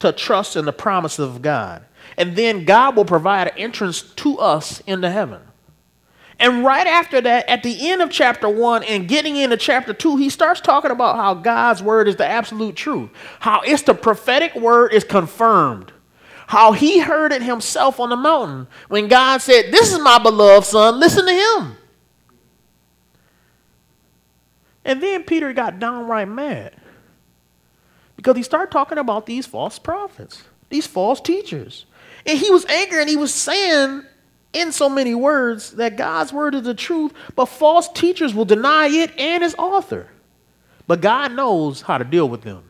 to 0.00 0.12
trust 0.12 0.56
in 0.56 0.64
the 0.64 0.72
promises 0.72 1.28
of 1.28 1.42
God. 1.42 1.84
And 2.16 2.36
then 2.36 2.64
God 2.64 2.96
will 2.96 3.04
provide 3.04 3.48
an 3.48 3.58
entrance 3.58 4.02
to 4.02 4.38
us 4.38 4.80
into 4.86 5.10
heaven. 5.10 5.40
And 6.40 6.64
right 6.64 6.86
after 6.86 7.20
that, 7.20 7.48
at 7.48 7.64
the 7.64 7.90
end 7.90 8.00
of 8.00 8.10
chapter 8.10 8.48
one 8.48 8.84
and 8.84 9.08
getting 9.08 9.36
into 9.36 9.56
chapter 9.56 9.92
two, 9.92 10.16
he 10.16 10.30
starts 10.30 10.60
talking 10.60 10.92
about 10.92 11.16
how 11.16 11.34
God's 11.34 11.82
word 11.82 12.06
is 12.06 12.16
the 12.16 12.26
absolute 12.26 12.76
truth, 12.76 13.10
how 13.40 13.60
it's 13.62 13.82
the 13.82 13.94
prophetic 13.94 14.54
word 14.54 14.92
is 14.92 15.02
confirmed, 15.02 15.92
how 16.46 16.72
he 16.72 17.00
heard 17.00 17.32
it 17.32 17.42
himself 17.42 17.98
on 17.98 18.10
the 18.10 18.16
mountain 18.16 18.68
when 18.88 19.08
God 19.08 19.38
said, 19.38 19.72
This 19.72 19.92
is 19.92 19.98
my 19.98 20.18
beloved 20.18 20.66
son, 20.66 21.00
listen 21.00 21.26
to 21.26 21.32
him. 21.32 21.76
And 24.84 25.02
then 25.02 25.24
Peter 25.24 25.52
got 25.52 25.80
downright 25.80 26.28
mad 26.28 26.74
because 28.18 28.36
he 28.36 28.42
started 28.42 28.72
talking 28.72 28.98
about 28.98 29.26
these 29.26 29.46
false 29.46 29.78
prophets, 29.78 30.42
these 30.70 30.88
false 30.88 31.20
teachers. 31.20 31.86
And 32.26 32.36
he 32.36 32.50
was 32.50 32.64
angry 32.66 33.00
and 33.00 33.08
he 33.08 33.16
was 33.16 33.32
saying 33.32 34.02
in 34.52 34.72
so 34.72 34.88
many 34.88 35.14
words 35.14 35.70
that 35.74 35.96
God's 35.96 36.32
word 36.32 36.56
is 36.56 36.64
the 36.64 36.74
truth, 36.74 37.12
but 37.36 37.46
false 37.46 37.88
teachers 37.88 38.34
will 38.34 38.44
deny 38.44 38.88
it 38.88 39.16
and 39.16 39.44
its 39.44 39.54
author. 39.56 40.08
But 40.88 41.00
God 41.00 41.30
knows 41.30 41.82
how 41.82 41.96
to 41.96 42.02
deal 42.02 42.28
with 42.28 42.42
them. 42.42 42.64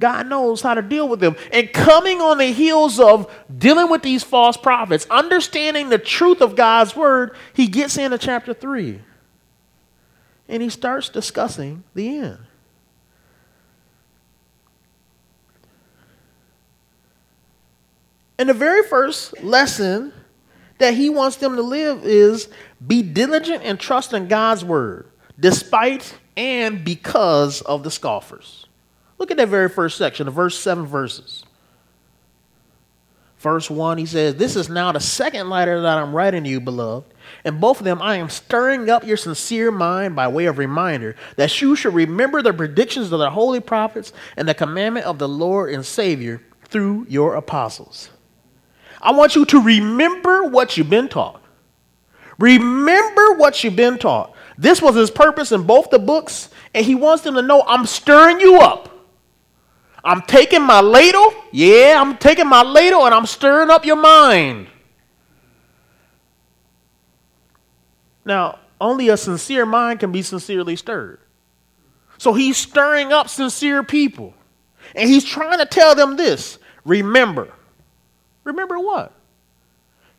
God 0.00 0.26
knows 0.26 0.62
how 0.62 0.72
to 0.72 0.80
deal 0.80 1.06
with 1.06 1.20
them. 1.20 1.36
And 1.52 1.70
coming 1.70 2.22
on 2.22 2.38
the 2.38 2.46
heels 2.46 2.98
of 2.98 3.30
dealing 3.58 3.90
with 3.90 4.00
these 4.00 4.24
false 4.24 4.56
prophets, 4.56 5.06
understanding 5.10 5.90
the 5.90 5.98
truth 5.98 6.40
of 6.40 6.56
God's 6.56 6.96
word, 6.96 7.36
he 7.52 7.66
gets 7.66 7.98
into 7.98 8.16
chapter 8.16 8.54
3 8.54 9.00
and 10.48 10.62
he 10.62 10.70
starts 10.70 11.10
discussing 11.10 11.84
the 11.92 12.20
end. 12.20 12.38
And 18.38 18.48
the 18.48 18.54
very 18.54 18.84
first 18.84 19.42
lesson 19.42 20.12
that 20.78 20.94
he 20.94 21.10
wants 21.10 21.36
them 21.36 21.56
to 21.56 21.62
live 21.62 22.04
is 22.04 22.48
be 22.86 23.02
diligent 23.02 23.64
and 23.64 23.78
trust 23.78 24.12
in 24.12 24.28
God's 24.28 24.64
word, 24.64 25.10
despite 25.38 26.16
and 26.36 26.84
because 26.84 27.60
of 27.62 27.82
the 27.82 27.90
scoffers. 27.90 28.66
Look 29.18 29.32
at 29.32 29.36
that 29.38 29.48
very 29.48 29.68
first 29.68 29.98
section, 29.98 30.26
the 30.26 30.30
verse 30.30 30.56
seven 30.56 30.86
verses. 30.86 31.44
Verse 33.38 33.70
1, 33.70 33.98
he 33.98 34.06
says, 34.06 34.34
This 34.34 34.56
is 34.56 34.68
now 34.68 34.90
the 34.90 35.00
second 35.00 35.48
letter 35.48 35.80
that 35.80 35.98
I'm 35.98 36.12
writing 36.12 36.42
to 36.42 36.50
you, 36.50 36.60
beloved. 36.60 37.14
And 37.44 37.60
both 37.60 37.78
of 37.78 37.84
them 37.84 38.02
I 38.02 38.16
am 38.16 38.28
stirring 38.28 38.90
up 38.90 39.06
your 39.06 39.16
sincere 39.16 39.70
mind 39.70 40.16
by 40.16 40.26
way 40.26 40.46
of 40.46 40.58
reminder 40.58 41.14
that 41.36 41.60
you 41.60 41.76
should 41.76 41.94
remember 41.94 42.42
the 42.42 42.52
predictions 42.52 43.12
of 43.12 43.20
the 43.20 43.30
holy 43.30 43.60
prophets 43.60 44.12
and 44.36 44.48
the 44.48 44.54
commandment 44.54 45.06
of 45.06 45.18
the 45.18 45.28
Lord 45.28 45.72
and 45.72 45.86
Savior 45.86 46.42
through 46.64 47.06
your 47.08 47.36
apostles. 47.36 48.10
I 49.00 49.12
want 49.12 49.36
you 49.36 49.44
to 49.46 49.60
remember 49.60 50.44
what 50.44 50.76
you've 50.76 50.90
been 50.90 51.08
taught. 51.08 51.42
Remember 52.38 53.34
what 53.34 53.62
you've 53.62 53.76
been 53.76 53.98
taught. 53.98 54.34
This 54.56 54.80
was 54.82 54.94
his 54.94 55.10
purpose 55.10 55.52
in 55.52 55.64
both 55.64 55.90
the 55.90 55.98
books, 55.98 56.50
and 56.74 56.84
he 56.84 56.94
wants 56.94 57.22
them 57.22 57.34
to 57.34 57.42
know 57.42 57.62
I'm 57.66 57.86
stirring 57.86 58.40
you 58.40 58.56
up. 58.60 58.88
I'm 60.04 60.22
taking 60.22 60.62
my 60.62 60.80
ladle, 60.80 61.34
yeah, 61.50 61.96
I'm 62.00 62.16
taking 62.16 62.46
my 62.46 62.62
ladle 62.62 63.04
and 63.04 63.14
I'm 63.14 63.26
stirring 63.26 63.68
up 63.68 63.84
your 63.84 63.96
mind. 63.96 64.68
Now, 68.24 68.58
only 68.80 69.08
a 69.08 69.16
sincere 69.16 69.66
mind 69.66 70.00
can 70.00 70.12
be 70.12 70.22
sincerely 70.22 70.76
stirred. 70.76 71.20
So 72.16 72.32
he's 72.32 72.56
stirring 72.56 73.12
up 73.12 73.28
sincere 73.28 73.82
people. 73.82 74.34
And 74.94 75.08
he's 75.08 75.24
trying 75.24 75.58
to 75.58 75.66
tell 75.66 75.94
them 75.94 76.16
this 76.16 76.58
remember, 76.84 77.52
Remember 78.48 78.78
what? 78.78 79.12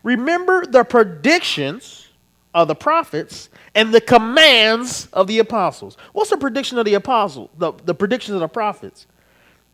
Remember 0.04 0.66
the 0.66 0.84
predictions 0.84 2.08
of 2.54 2.68
the 2.68 2.76
prophets 2.76 3.50
and 3.76 3.94
the 3.94 4.02
commands 4.02 5.08
of 5.14 5.28
the 5.28 5.40
apostles. 5.40 5.98
What's 6.14 6.30
the 6.30 6.38
prediction 6.38 6.78
of 6.78 6.86
the 6.86 6.96
apostles? 6.96 7.50
The, 7.58 7.74
the 7.86 7.94
predictions 7.94 8.36
of 8.36 8.40
the 8.40 8.48
prophets? 8.48 9.08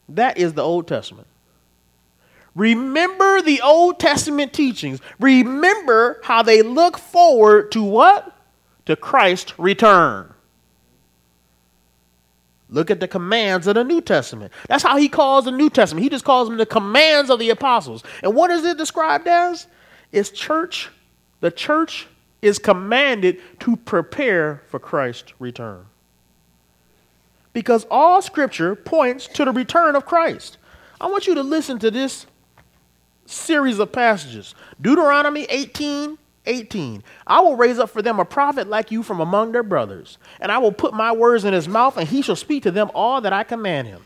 That 0.10 0.38
is 0.38 0.54
the 0.54 0.62
Old 0.62 0.88
Testament. 0.88 1.28
Remember 2.54 3.42
the 3.42 3.62
Old 3.62 4.00
Testament 4.00 4.54
teachings. 4.54 5.00
Remember 5.20 6.22
how 6.24 6.42
they 6.42 6.62
look 6.62 6.98
forward 6.98 7.72
to 7.74 7.84
what? 7.84 8.36
To 8.86 8.96
Christ's 8.96 9.58
return. 9.60 10.35
Look 12.70 12.90
at 12.90 13.00
the 13.00 13.08
commands 13.08 13.68
of 13.68 13.76
the 13.76 13.84
New 13.84 14.02
Testament. 14.02 14.52
That's 14.68 14.84
how 14.84 14.98
he 14.98 15.08
calls 15.08 15.46
the 15.46 15.52
New 15.52 15.70
Testament. 15.70 16.04
He 16.04 16.10
just 16.10 16.26
calls 16.26 16.48
them 16.48 16.58
the 16.58 16.66
commands 16.66 17.30
of 17.30 17.40
the 17.40 17.50
apostles. 17.50 18.04
And 18.24 18.34
what 18.34 18.50
is 18.50 18.66
it 18.66 18.78
described 18.78 19.28
as? 19.28 19.68
It's 20.12 20.32
church. 20.32 20.90
The 21.42 21.52
church 21.52 22.08
is 22.42 22.58
commanded 22.58 23.40
to 23.60 23.76
prepare 23.76 24.64
for 24.68 24.80
Christ's 24.80 25.34
return. 25.40 25.86
Because 27.54 27.86
all 27.90 28.22
scripture 28.22 28.76
points 28.76 29.28
to 29.28 29.46
the 29.46 29.52
return 29.52 29.96
of 29.96 30.06
Christ. 30.06 30.58
I 31.00 31.08
want 31.08 31.28
you 31.28 31.36
to 31.36 31.44
listen 31.44 31.80
to 31.80 31.92
this 31.92 32.26
series 33.26 33.80
of 33.80 33.92
passages 33.92 34.54
Deuteronomy 34.80 35.46
18, 35.46 36.18
18. 36.46 37.04
I 37.28 37.42
will 37.42 37.56
raise 37.56 37.80
up 37.80 37.90
for 37.90 38.02
them 38.02 38.20
a 38.20 38.26
prophet 38.26 38.68
like 38.68 38.92
you 38.92 39.04
from 39.04 39.20
among 39.20 39.52
their 39.52 39.64
brothers, 39.64 40.18
and 40.40 40.52
I 40.52 40.58
will 40.58 40.72
put 40.72 40.94
my 40.94 41.12
words 41.12 41.46
in 41.46 41.54
his 41.54 41.68
mouth, 41.68 41.98
and 41.98 42.08
he 42.08 42.22
shall 42.22 42.36
speak 42.36 42.64
to 42.64 42.72
them 42.72 42.92
all 42.94 43.22
that 43.22 43.34
I 43.34 43.44
command 43.44 43.88
him. 43.88 44.02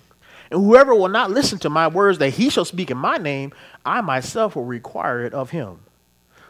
And 0.52 0.62
whoever 0.62 0.96
will 0.96 1.10
not 1.10 1.32
listen 1.32 1.60
to 1.60 1.70
my 1.70 1.88
words 1.88 2.18
that 2.18 2.32
he 2.32 2.50
shall 2.50 2.66
speak 2.66 2.90
in 2.90 2.98
my 2.98 3.18
name, 3.18 3.54
I 3.86 4.02
myself 4.02 4.56
will 4.56 4.66
require 4.66 5.26
it 5.26 5.34
of 5.34 5.52
him. 5.52 5.80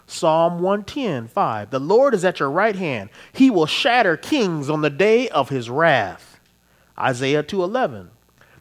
Psalm 0.08 0.60
110, 0.60 1.28
5. 1.28 1.70
The 1.70 1.80
Lord 1.80 2.14
is 2.16 2.26
at 2.26 2.40
your 2.40 2.50
right 2.50 2.76
hand. 2.76 3.10
He 3.32 3.50
will 3.50 3.68
shatter 3.68 4.18
kings 4.18 4.70
on 4.70 4.82
the 4.82 4.90
day 4.90 5.30
of 5.30 5.50
his 5.50 5.70
wrath. 5.70 6.40
Isaiah 6.98 7.44
2:11. 7.44 8.10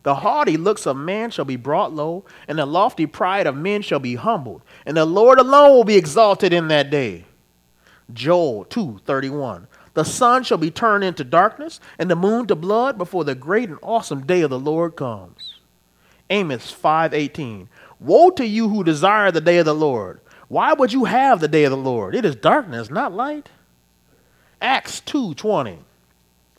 The 0.03 0.17
haughty 0.17 0.57
looks 0.57 0.87
of 0.87 0.97
man 0.97 1.31
shall 1.31 1.45
be 1.45 1.57
brought 1.57 1.93
low, 1.93 2.25
and 2.47 2.59
the 2.59 2.67
lofty 2.67 3.07
pride 3.07 3.47
of 3.47 3.57
men 3.57 3.83
shall 3.83 3.99
be 3.99 4.15
humbled, 4.15 4.63
and 4.89 4.97
the 4.97 5.05
Lord 5.05 5.39
alone 5.39 5.73
will 5.73 5.85
be 5.85 5.97
exalted 5.97 6.51
in 6.51 6.69
that 6.69 6.89
day. 6.91 7.27
Joel 8.11 8.65
2:31. 8.65 9.67
The 9.93 10.05
sun 10.05 10.45
shall 10.45 10.57
be 10.57 10.71
turned 10.71 11.05
into 11.05 11.25
darkness, 11.25 11.79
and 11.99 12.11
the 12.11 12.17
moon 12.17 12.47
to 12.47 12.55
blood 12.55 12.97
before 12.97 13.25
the 13.25 13.35
great 13.35 13.69
and 13.69 13.79
awesome 13.83 14.25
day 14.25 14.41
of 14.41 14.49
the 14.49 14.59
Lord 14.59 14.97
comes. 14.97 15.57
Amos 16.31 16.73
5:18. 16.73 17.69
Woe 18.01 18.31
to 18.31 18.47
you 18.47 18.71
who 18.71 18.83
desire 18.83 19.31
the 19.31 19.43
day 19.43 19.59
of 19.59 19.67
the 19.67 19.75
Lord. 19.75 20.21
Why 20.49 20.73
would 20.73 20.95
you 20.95 21.05
have 21.05 21.41
the 21.41 21.49
day 21.49 21.65
of 21.65 21.71
the 21.71 21.77
Lord? 21.77 22.15
It 22.15 22.25
is 22.25 22.35
darkness, 22.35 22.89
not 22.89 23.13
light. 23.13 23.51
Acts 24.63 25.01
2:20. 25.01 25.81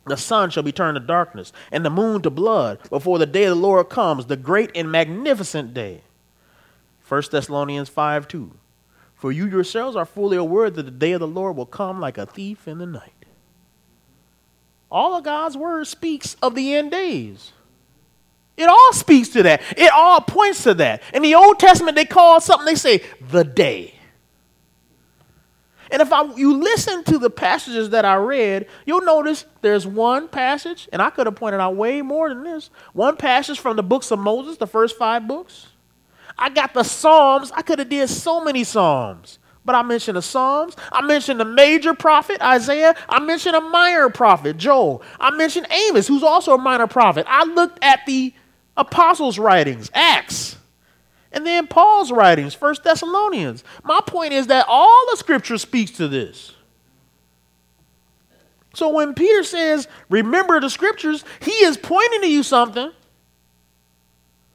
The 0.06 0.16
sun 0.16 0.50
shall 0.50 0.62
be 0.62 0.70
turned 0.70 0.94
to 0.94 1.00
darkness, 1.00 1.52
and 1.72 1.84
the 1.84 1.90
moon 1.90 2.22
to 2.22 2.30
blood, 2.30 2.78
before 2.90 3.18
the 3.18 3.26
day 3.26 3.44
of 3.44 3.56
the 3.56 3.62
Lord 3.62 3.88
comes, 3.88 4.26
the 4.26 4.36
great 4.36 4.70
and 4.76 4.92
magnificent 4.92 5.74
day. 5.74 6.02
1 7.10 7.22
Thessalonians 7.32 7.88
5 7.88 8.28
2. 8.28 8.52
For 9.16 9.32
you 9.32 9.46
yourselves 9.46 9.96
are 9.96 10.04
fully 10.04 10.36
aware 10.36 10.70
that 10.70 10.82
the 10.82 10.90
day 10.92 11.12
of 11.12 11.20
the 11.20 11.26
Lord 11.26 11.56
will 11.56 11.66
come 11.66 12.00
like 12.00 12.16
a 12.16 12.24
thief 12.24 12.68
in 12.68 12.78
the 12.78 12.86
night. 12.86 13.26
All 14.90 15.16
of 15.16 15.24
God's 15.24 15.56
word 15.56 15.88
speaks 15.88 16.36
of 16.40 16.54
the 16.54 16.74
end 16.74 16.92
days. 16.92 17.52
It 18.56 18.68
all 18.68 18.92
speaks 18.92 19.30
to 19.30 19.42
that. 19.42 19.60
It 19.76 19.90
all 19.92 20.20
points 20.20 20.62
to 20.64 20.74
that. 20.74 21.02
In 21.12 21.22
the 21.22 21.34
Old 21.34 21.58
Testament, 21.58 21.96
they 21.96 22.04
call 22.04 22.40
something, 22.40 22.66
they 22.66 22.74
say, 22.76 23.02
the 23.20 23.42
day. 23.42 23.94
And 25.90 26.00
if 26.00 26.12
I, 26.12 26.32
you 26.34 26.58
listen 26.58 27.02
to 27.04 27.18
the 27.18 27.30
passages 27.30 27.90
that 27.90 28.04
I 28.04 28.14
read, 28.14 28.68
you'll 28.86 29.00
notice 29.00 29.46
there's 29.62 29.86
one 29.86 30.28
passage, 30.28 30.88
and 30.92 31.02
I 31.02 31.10
could 31.10 31.26
have 31.26 31.34
pointed 31.34 31.60
out 31.60 31.74
way 31.74 32.02
more 32.02 32.28
than 32.28 32.44
this. 32.44 32.70
One 32.92 33.16
passage 33.16 33.58
from 33.58 33.76
the 33.76 33.82
books 33.82 34.12
of 34.12 34.20
Moses, 34.20 34.58
the 34.58 34.68
first 34.68 34.96
five 34.96 35.26
books. 35.26 35.69
I 36.40 36.48
got 36.48 36.74
the 36.74 36.82
Psalms. 36.82 37.52
I 37.54 37.62
could 37.62 37.78
have 37.78 37.90
did 37.90 38.08
so 38.08 38.42
many 38.42 38.64
Psalms. 38.64 39.38
But 39.64 39.74
I 39.74 39.82
mentioned 39.82 40.16
the 40.16 40.22
Psalms. 40.22 40.74
I 40.90 41.02
mentioned 41.02 41.38
the 41.38 41.44
major 41.44 41.92
prophet, 41.92 42.40
Isaiah. 42.40 42.94
I 43.08 43.20
mentioned 43.20 43.54
a 43.54 43.60
minor 43.60 44.08
prophet, 44.08 44.56
Joel. 44.56 45.02
I 45.20 45.30
mentioned 45.30 45.66
Amos, 45.70 46.08
who's 46.08 46.22
also 46.22 46.54
a 46.54 46.58
minor 46.58 46.86
prophet. 46.86 47.26
I 47.28 47.44
looked 47.44 47.78
at 47.84 48.00
the 48.06 48.32
apostles' 48.76 49.38
writings, 49.38 49.90
Acts. 49.92 50.56
And 51.30 51.46
then 51.46 51.66
Paul's 51.66 52.10
writings, 52.10 52.54
First 52.54 52.82
Thessalonians. 52.82 53.62
My 53.84 54.00
point 54.04 54.32
is 54.32 54.48
that 54.48 54.64
all 54.66 55.06
the 55.10 55.18
scripture 55.18 55.58
speaks 55.58 55.92
to 55.92 56.08
this. 56.08 56.54
So 58.74 58.88
when 58.88 59.14
Peter 59.14 59.44
says, 59.44 59.88
remember 60.08 60.60
the 60.60 60.70
scriptures, 60.70 61.24
he 61.40 61.52
is 61.52 61.76
pointing 61.76 62.22
to 62.22 62.30
you 62.30 62.42
something. 62.42 62.92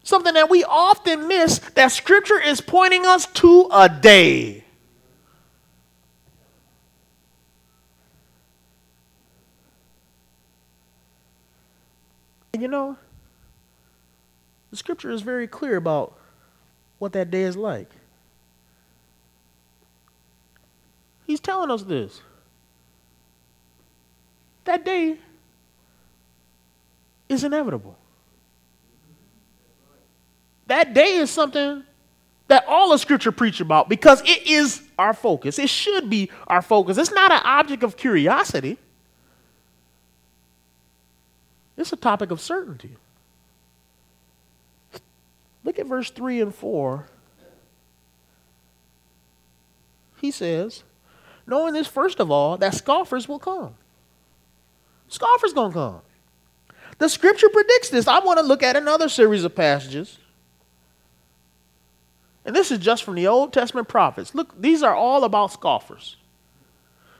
Something 0.05 0.35
that 0.35 0.51
we 0.51 0.63
often 0.63 1.27
miss 1.27 1.57
that 1.73 1.91
scripture 1.91 2.39
is 2.39 2.61
pointing 2.61 3.07
us 3.07 3.25
to 3.25 3.67
a 3.73 3.89
day. 3.89 4.63
And 12.53 12.61
you 12.61 12.67
know, 12.67 12.97
the 14.69 14.77
scripture 14.77 15.09
is 15.09 15.23
very 15.23 15.47
clear 15.47 15.75
about 15.75 16.15
what 16.99 17.11
that 17.13 17.31
day 17.31 17.41
is 17.41 17.57
like. 17.57 17.89
He's 21.25 21.39
telling 21.39 21.71
us 21.71 21.81
this. 21.81 22.21
That 24.65 24.85
day 24.85 25.17
is 27.27 27.43
inevitable. 27.43 27.97
That 30.75 30.93
day 30.93 31.15
is 31.15 31.31
something 31.31 31.83
that 32.49 32.65
all 32.67 32.91
of 32.91 32.99
Scripture 32.99 33.31
preach 33.31 33.61
about 33.61 33.87
because 33.87 34.21
it 34.25 34.45
is 34.45 34.81
our 34.99 35.13
focus. 35.13 35.57
It 35.57 35.69
should 35.69 36.09
be 36.09 36.29
our 36.47 36.61
focus. 36.61 36.97
It's 36.97 37.13
not 37.13 37.31
an 37.31 37.39
object 37.45 37.81
of 37.81 37.95
curiosity, 37.95 38.77
it's 41.77 41.93
a 41.93 41.95
topic 41.95 42.29
of 42.29 42.41
certainty. 42.41 42.97
Look 45.63 45.79
at 45.79 45.85
verse 45.85 46.11
3 46.11 46.41
and 46.41 46.53
4. 46.53 47.07
He 50.19 50.29
says, 50.29 50.83
knowing 51.47 51.73
this, 51.73 51.87
first 51.87 52.19
of 52.19 52.29
all, 52.29 52.57
that 52.57 52.73
scoffers 52.73 53.29
will 53.29 53.39
come. 53.39 53.75
Scoffers 55.07 55.53
to 55.53 55.71
come. 55.71 56.01
The 56.97 57.07
scripture 57.07 57.49
predicts 57.49 57.89
this. 57.89 58.09
I 58.09 58.19
want 58.19 58.39
to 58.39 58.45
look 58.45 58.61
at 58.61 58.75
another 58.75 59.07
series 59.07 59.45
of 59.45 59.55
passages. 59.55 60.19
And 62.45 62.55
this 62.55 62.71
is 62.71 62.79
just 62.79 63.03
from 63.03 63.15
the 63.15 63.27
Old 63.27 63.51
Testament 63.51 63.87
prophets. 63.87 64.35
Look, 64.35 64.59
these 64.61 64.83
are 64.83 64.95
all 64.95 65.23
about 65.23 65.51
scoffers. 65.51 66.17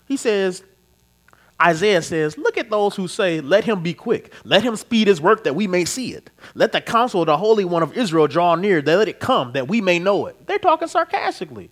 He 0.08 0.17
says, 0.17 0.63
Isaiah 1.62 2.01
says, 2.01 2.38
Look 2.38 2.58
at 2.58 2.70
those 2.70 2.96
who 2.96 3.08
say, 3.08 3.41
Let 3.41 3.63
him 3.63 3.82
be 3.82 3.94
quick. 3.94 4.34
Let 4.44 4.62
him 4.62 4.75
speed 4.75 5.08
his 5.08 5.20
work 5.20 5.46
that 5.46 5.55
we 5.55 5.67
may 5.67 5.86
see 5.86 6.13
it. 6.13 6.29
Let 6.53 6.72
the 6.72 6.82
counsel 6.82 7.22
of 7.22 7.27
the 7.27 7.38
Holy 7.38 7.65
One 7.65 7.82
of 7.82 7.98
Israel 7.98 8.27
draw 8.27 8.55
near, 8.55 8.82
that 8.82 8.98
let 8.98 9.08
it 9.08 9.20
come 9.20 9.53
that 9.53 9.67
we 9.67 9.82
may 9.82 9.98
know 9.98 10.27
it. 10.27 10.48
They're 10.48 10.60
talking 10.60 10.88
sarcastically 10.88 11.72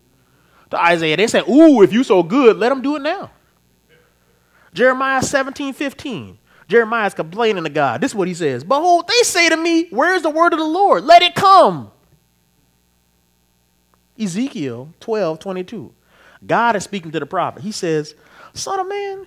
to 0.72 0.81
Isaiah. 0.81 1.17
They 1.17 1.27
say, 1.27 1.43
Ooh, 1.48 1.81
if 1.83 1.93
you 1.93 2.03
so 2.03 2.24
good, 2.24 2.57
let 2.57 2.72
him 2.72 2.81
do 2.81 2.95
it 2.95 3.01
now. 3.01 3.31
Jeremiah 4.74 5.22
17, 5.22 5.74
15. 5.74 6.39
Jeremiah 6.67 7.05
is 7.05 7.13
complaining 7.13 7.63
to 7.65 7.69
God. 7.69 8.01
This 8.01 8.12
is 8.12 8.15
what 8.15 8.27
he 8.27 8.33
says 8.33 8.63
Behold, 8.63 9.07
they 9.07 9.24
say 9.24 9.50
to 9.50 9.57
me, 9.57 9.89
Where's 9.89 10.22
the 10.24 10.29
word 10.29 10.53
of 10.53 10.60
the 10.60 10.65
Lord? 10.65 11.03
Let 11.03 11.22
it 11.22 11.36
come. 11.36 11.91
Ezekiel 14.24 14.94
12, 15.00 15.39
22. 15.39 15.94
God 16.46 16.75
is 16.75 16.84
speaking 16.84 17.12
to 17.12 17.20
the 17.20 17.25
prophet. 17.25 17.63
He 17.63 17.72
says, 17.72 18.15
Son 18.53 18.80
of 18.80 18.88
man, 18.88 19.25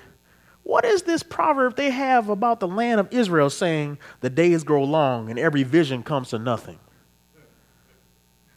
what 0.62 0.84
is 0.84 1.02
this 1.02 1.22
proverb 1.22 1.76
they 1.76 1.90
have 1.90 2.28
about 2.28 2.60
the 2.60 2.68
land 2.68 3.00
of 3.00 3.12
Israel 3.12 3.50
saying, 3.50 3.98
The 4.20 4.30
days 4.30 4.64
grow 4.64 4.84
long 4.84 5.30
and 5.30 5.38
every 5.38 5.62
vision 5.62 6.02
comes 6.02 6.30
to 6.30 6.38
nothing? 6.38 6.78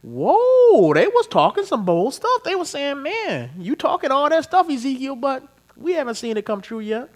Whoa, 0.02 0.94
they 0.94 1.06
was 1.06 1.26
talking 1.26 1.64
some 1.64 1.84
bold 1.84 2.14
stuff. 2.14 2.42
They 2.42 2.54
were 2.54 2.64
saying, 2.64 3.02
Man, 3.02 3.50
you 3.58 3.76
talking 3.76 4.10
all 4.10 4.28
that 4.28 4.44
stuff, 4.44 4.68
Ezekiel, 4.68 5.16
but 5.16 5.46
we 5.76 5.92
haven't 5.92 6.14
seen 6.14 6.36
it 6.36 6.46
come 6.46 6.60
true 6.60 6.80
yet. 6.80 7.10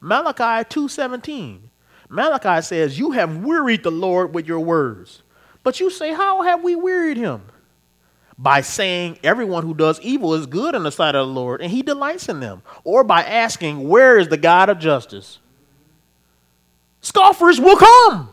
Malachi 0.00 0.64
2:17. 0.68 1.70
Malachi 2.08 2.60
says, 2.60 2.98
"You 2.98 3.12
have 3.12 3.38
wearied 3.38 3.84
the 3.84 3.90
Lord 3.90 4.34
with 4.34 4.46
your 4.46 4.60
words." 4.60 5.22
But 5.62 5.80
you 5.80 5.90
say, 5.90 6.12
"How 6.12 6.42
have 6.42 6.62
we 6.62 6.74
wearied 6.74 7.16
him?" 7.16 7.42
By 8.42 8.60
saying 8.60 9.20
everyone 9.22 9.62
who 9.62 9.72
does 9.72 10.00
evil 10.00 10.34
is 10.34 10.46
good 10.46 10.74
in 10.74 10.82
the 10.82 10.90
sight 10.90 11.14
of 11.14 11.28
the 11.28 11.32
Lord 11.32 11.62
and 11.62 11.70
he 11.70 11.80
delights 11.80 12.28
in 12.28 12.40
them, 12.40 12.62
or 12.82 13.04
by 13.04 13.22
asking, 13.22 13.88
"Where 13.88 14.18
is 14.18 14.26
the 14.26 14.36
God 14.36 14.68
of 14.68 14.80
justice?" 14.80 15.38
Scoffers 17.00 17.60
will 17.60 17.76
come. 17.76 18.30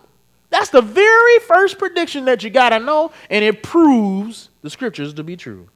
That's 0.49 0.71
the 0.71 0.81
very 0.81 1.39
first 1.39 1.77
prediction 1.77 2.25
that 2.25 2.43
you 2.43 2.49
got 2.49 2.69
to 2.69 2.79
know, 2.79 3.11
and 3.29 3.45
it 3.45 3.61
proves 3.61 4.49
the 4.63 4.71
scriptures 4.71 5.13
to 5.13 5.23
be 5.23 5.37
true. 5.37 5.69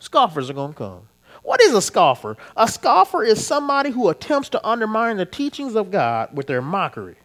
Scoffers 0.00 0.50
are 0.50 0.54
going 0.54 0.72
to 0.72 0.78
come. 0.78 1.08
What 1.44 1.60
is 1.60 1.72
a 1.72 1.80
scoffer? 1.80 2.36
A 2.56 2.66
scoffer 2.66 3.22
is 3.22 3.46
somebody 3.46 3.90
who 3.90 4.08
attempts 4.08 4.48
to 4.48 4.66
undermine 4.66 5.16
the 5.16 5.24
teachings 5.24 5.76
of 5.76 5.92
God 5.92 6.30
with 6.32 6.48
their 6.48 6.60
mockery. 6.60 7.18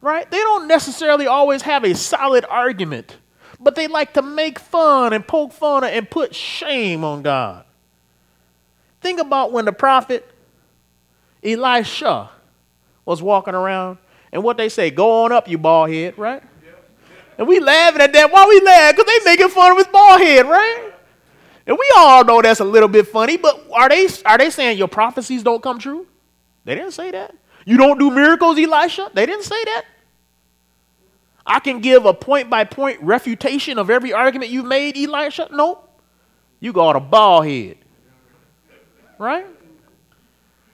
Right? 0.00 0.30
They 0.30 0.38
don't 0.38 0.68
necessarily 0.68 1.26
always 1.26 1.62
have 1.62 1.84
a 1.84 1.96
solid 1.96 2.44
argument, 2.48 3.16
but 3.62 3.74
they 3.76 3.86
like 3.86 4.14
to 4.14 4.22
make 4.22 4.58
fun 4.58 5.12
and 5.12 5.26
poke 5.26 5.52
fun 5.52 5.84
and 5.84 6.10
put 6.10 6.34
shame 6.34 7.04
on 7.04 7.22
God. 7.22 7.64
Think 9.00 9.20
about 9.20 9.52
when 9.52 9.64
the 9.64 9.72
prophet 9.72 10.28
Elisha 11.42 12.30
was 13.04 13.22
walking 13.22 13.54
around 13.54 13.98
and 14.32 14.42
what 14.42 14.56
they 14.56 14.68
say, 14.68 14.90
go 14.90 15.24
on 15.24 15.32
up, 15.32 15.48
you 15.48 15.58
bald 15.58 15.90
head, 15.90 16.18
right? 16.18 16.42
And 17.38 17.48
we 17.48 17.60
laughing 17.60 18.00
at 18.00 18.12
that. 18.12 18.30
Why 18.32 18.46
we 18.46 18.60
laugh? 18.60 18.94
Because 18.96 19.06
they 19.06 19.24
making 19.24 19.48
fun 19.48 19.72
of 19.72 19.78
his 19.78 19.86
bald 19.86 20.20
head, 20.20 20.46
right? 20.46 20.92
And 21.66 21.76
we 21.78 21.92
all 21.96 22.24
know 22.24 22.42
that's 22.42 22.60
a 22.60 22.64
little 22.64 22.88
bit 22.88 23.08
funny, 23.08 23.36
but 23.36 23.64
are 23.72 23.88
they, 23.88 24.08
are 24.24 24.38
they 24.38 24.50
saying 24.50 24.78
your 24.78 24.88
prophecies 24.88 25.42
don't 25.42 25.62
come 25.62 25.78
true? 25.78 26.06
They 26.64 26.74
didn't 26.74 26.92
say 26.92 27.10
that. 27.12 27.34
You 27.64 27.76
don't 27.76 27.98
do 27.98 28.10
miracles, 28.10 28.58
Elisha? 28.58 29.10
They 29.14 29.26
didn't 29.26 29.44
say 29.44 29.64
that. 29.64 29.84
I 31.46 31.60
can 31.60 31.80
give 31.80 32.06
a 32.06 32.14
point 32.14 32.48
by 32.48 32.64
point 32.64 33.00
refutation 33.02 33.78
of 33.78 33.90
every 33.90 34.12
argument 34.12 34.50
you've 34.50 34.66
made, 34.66 34.96
Elisha? 34.96 35.48
Nope. 35.50 35.88
You 36.60 36.72
got 36.72 36.94
a 36.94 37.00
bald 37.00 37.46
head. 37.46 37.78
Right? 39.18 39.46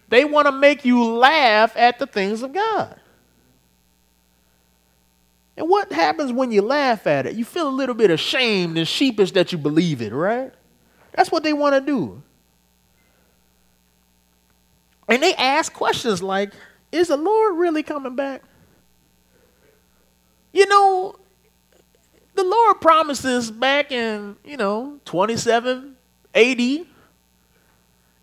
They 0.08 0.24
want 0.24 0.46
to 0.46 0.52
make 0.52 0.84
you 0.84 1.04
laugh 1.04 1.76
at 1.76 1.98
the 1.98 2.06
things 2.06 2.42
of 2.42 2.52
God. 2.52 2.98
And 5.56 5.68
what 5.68 5.92
happens 5.92 6.32
when 6.32 6.52
you 6.52 6.62
laugh 6.62 7.06
at 7.06 7.26
it? 7.26 7.34
You 7.34 7.44
feel 7.44 7.68
a 7.68 7.70
little 7.70 7.94
bit 7.94 8.10
ashamed 8.10 8.78
and 8.78 8.86
sheepish 8.86 9.32
that 9.32 9.50
you 9.50 9.58
believe 9.58 10.00
it, 10.00 10.12
right? 10.12 10.52
That's 11.12 11.32
what 11.32 11.42
they 11.42 11.52
want 11.52 11.74
to 11.74 11.80
do. 11.80 12.22
And 15.08 15.22
they 15.22 15.34
ask 15.34 15.72
questions 15.72 16.22
like, 16.22 16.52
is 16.92 17.08
the 17.08 17.16
Lord 17.16 17.56
really 17.56 17.82
coming 17.82 18.14
back? 18.14 18.42
You 20.52 20.66
know, 20.66 21.16
the 22.34 22.44
Lord 22.44 22.80
promises 22.80 23.50
back 23.50 23.92
in, 23.92 24.36
you 24.44 24.56
know, 24.56 25.00
27 25.04 25.96
AD, 26.34 26.60
and 26.60 26.86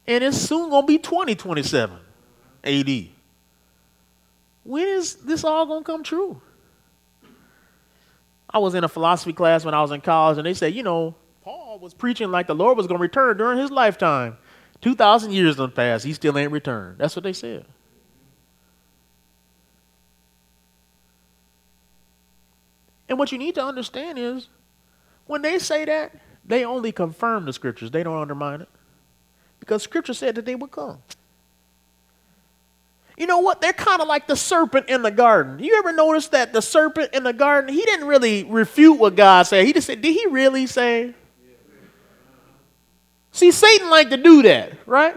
it's 0.08 0.38
soon 0.38 0.70
going 0.70 0.84
to 0.84 0.88
be 0.88 0.98
2027 0.98 1.98
AD. 2.64 3.08
When 4.64 4.88
is 4.88 5.16
this 5.16 5.44
all 5.44 5.66
going 5.66 5.84
to 5.84 5.86
come 5.86 6.04
true? 6.04 6.42
I 8.50 8.60
was 8.60 8.74
in 8.74 8.84
a 8.84 8.88
philosophy 8.88 9.34
class 9.34 9.66
when 9.66 9.74
I 9.74 9.82
was 9.82 9.92
in 9.92 10.02
college, 10.02 10.38
and 10.38 10.46
they 10.46 10.54
said, 10.54 10.74
you 10.74 10.82
know, 10.82 11.16
Paul 11.44 11.78
was 11.80 11.94
preaching 11.94 12.32
like 12.32 12.48
the 12.48 12.56
Lord 12.56 12.78
was 12.78 12.88
going 12.88 12.98
to 12.98 13.02
return 13.02 13.38
during 13.38 13.60
his 13.60 13.70
lifetime. 13.70 14.38
2,000 14.82 15.32
years 15.32 15.58
done 15.58 15.72
passed. 15.72 16.06
He 16.06 16.14
still 16.14 16.38
ain't 16.38 16.52
returned. 16.52 16.98
That's 16.98 17.16
what 17.16 17.24
they 17.24 17.34
said. 17.34 17.66
And 23.08 23.20
what 23.20 23.32
you 23.32 23.38
need 23.38 23.56
to 23.56 23.64
understand 23.64 24.18
is 24.18 24.48
when 25.28 25.42
they 25.42 25.60
say 25.60 25.86
that, 25.86 26.12
they 26.46 26.64
only 26.64 26.92
confirm 26.92 27.46
the 27.46 27.54
scriptures, 27.54 27.92
they 27.92 28.04
don't 28.04 28.22
undermine 28.22 28.62
it. 28.62 28.70
Because 29.60 29.84
scripture 29.84 30.14
said 30.14 30.36
that 30.36 30.46
they 30.46 30.56
would 30.56 30.72
come. 30.72 31.00
You 33.18 33.28
know 33.28 33.40
what? 33.40 33.62
They're 33.62 33.74
kind 33.74 34.02
of 34.02 34.08
like 34.08 34.28
the 34.28 34.36
serpent 34.36 34.90
in 34.90 35.02
the 35.02 35.12
garden. 35.12 35.60
You 35.60 35.78
ever 35.78 35.94
notice 35.94 36.28
that 36.30 36.52
the 36.52 36.62
serpent 36.62 37.14
in 37.14 37.24
the 37.24 37.34
garden, 37.34 37.74
he 37.74 37.82
didn't 37.82 38.08
really 38.08 38.44
refute 38.44 39.00
what 39.00 39.16
God 39.16 39.44
said. 39.44 39.66
He 39.66 39.74
just 39.74 39.88
said, 39.88 40.02
Did 40.02 40.14
he 40.14 40.28
really 40.28 40.68
say? 40.68 41.14
See, 43.32 43.52
Satan 43.52 43.90
like 43.90 44.10
to 44.10 44.18
do 44.18 44.44
that, 44.44 44.74
right? 44.86 45.16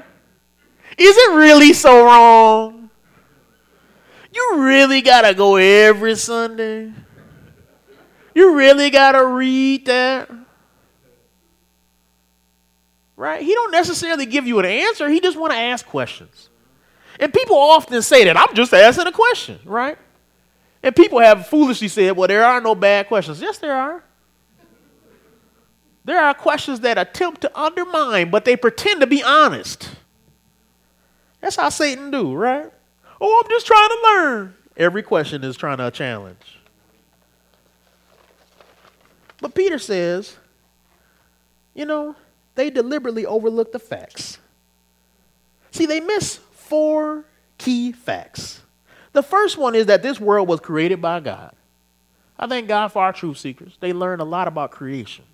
Is 0.97 1.17
it 1.17 1.35
really 1.35 1.73
so 1.73 2.05
wrong? 2.05 2.91
You 4.33 4.57
really 4.59 5.03
got 5.03 5.23
to 5.23 5.35
go 5.35 5.57
every 5.57 6.17
Sunday? 6.17 6.93
You 8.39 8.55
really 8.55 8.89
got 8.91 9.13
to 9.13 9.27
read 9.27 9.87
that? 9.87 10.31
Right? 13.17 13.43
He 13.43 13.53
don't 13.53 13.73
necessarily 13.73 14.27
give 14.27 14.47
you 14.47 14.61
an 14.61 14.65
answer. 14.65 15.09
He 15.09 15.19
just 15.19 15.37
want 15.37 15.53
to 15.55 15.59
ask 15.59 15.85
questions. 15.85 16.49
And 17.19 17.35
people 17.35 17.57
often 17.57 18.01
say 18.01 18.23
that 18.27 18.37
I'm 18.37 18.55
just 18.55 18.73
asking 18.73 19.09
a 19.09 19.13
question, 19.13 19.59
right? 19.65 19.99
And 20.85 20.95
people 20.95 21.19
have 21.19 21.49
foolishly 21.49 21.89
said, 21.89 22.17
well, 22.17 22.29
there 22.29 22.45
are 22.45 22.61
no 22.61 22.77
bad 22.77 23.09
questions. 23.09 23.41
Yes, 23.41 23.59
there 23.59 23.75
are. 23.75 24.05
There 26.05 26.23
are 26.23 26.33
questions 26.33 26.79
that 26.79 26.97
attempt 26.97 27.41
to 27.41 27.61
undermine, 27.61 28.31
but 28.31 28.45
they 28.45 28.55
pretend 28.55 29.01
to 29.01 29.09
be 29.09 29.21
honest. 29.21 29.91
That's 31.41 31.57
how 31.57 31.71
Satan 31.71 32.13
do, 32.13 32.35
right? 32.35 32.71
Oh, 33.21 33.43
I'm 33.43 33.51
just 33.51 33.67
trying 33.67 33.89
to 33.89 33.99
learn. 34.05 34.55
Every 34.77 35.03
question 35.03 35.43
is 35.43 35.57
trying 35.57 35.79
to 35.79 35.91
challenge. 35.91 36.58
But 39.41 39.55
Peter 39.55 39.79
says, 39.79 40.37
you 41.75 41.87
know, 41.87 42.17
they 42.55 42.71
deliberately 42.71 43.25
overlook 43.25 43.73
the 43.73 43.79
facts. 43.79 44.39
See, 45.71 45.87
they 45.87 46.01
miss 46.01 46.37
four 46.53 47.25
key 47.57 47.93
facts. 47.93 48.63
The 49.13 49.23
first 49.23 49.57
one 49.57 49.75
is 49.75 49.87
that 49.87 50.03
this 50.03 50.21
world 50.21 50.49
was 50.49 50.61
created 50.61 51.01
by 51.01 51.21
God. 51.21 51.55
I 52.39 52.47
thank 52.47 52.69
God 52.69 52.89
for 52.89 53.03
our 53.03 53.13
truth 53.13 53.39
seekers. 53.39 53.77
They 53.81 53.93
learn 53.93 54.21
a 54.21 54.25
lot 54.25 54.49
about 54.49 54.71
creation. 54.71 55.25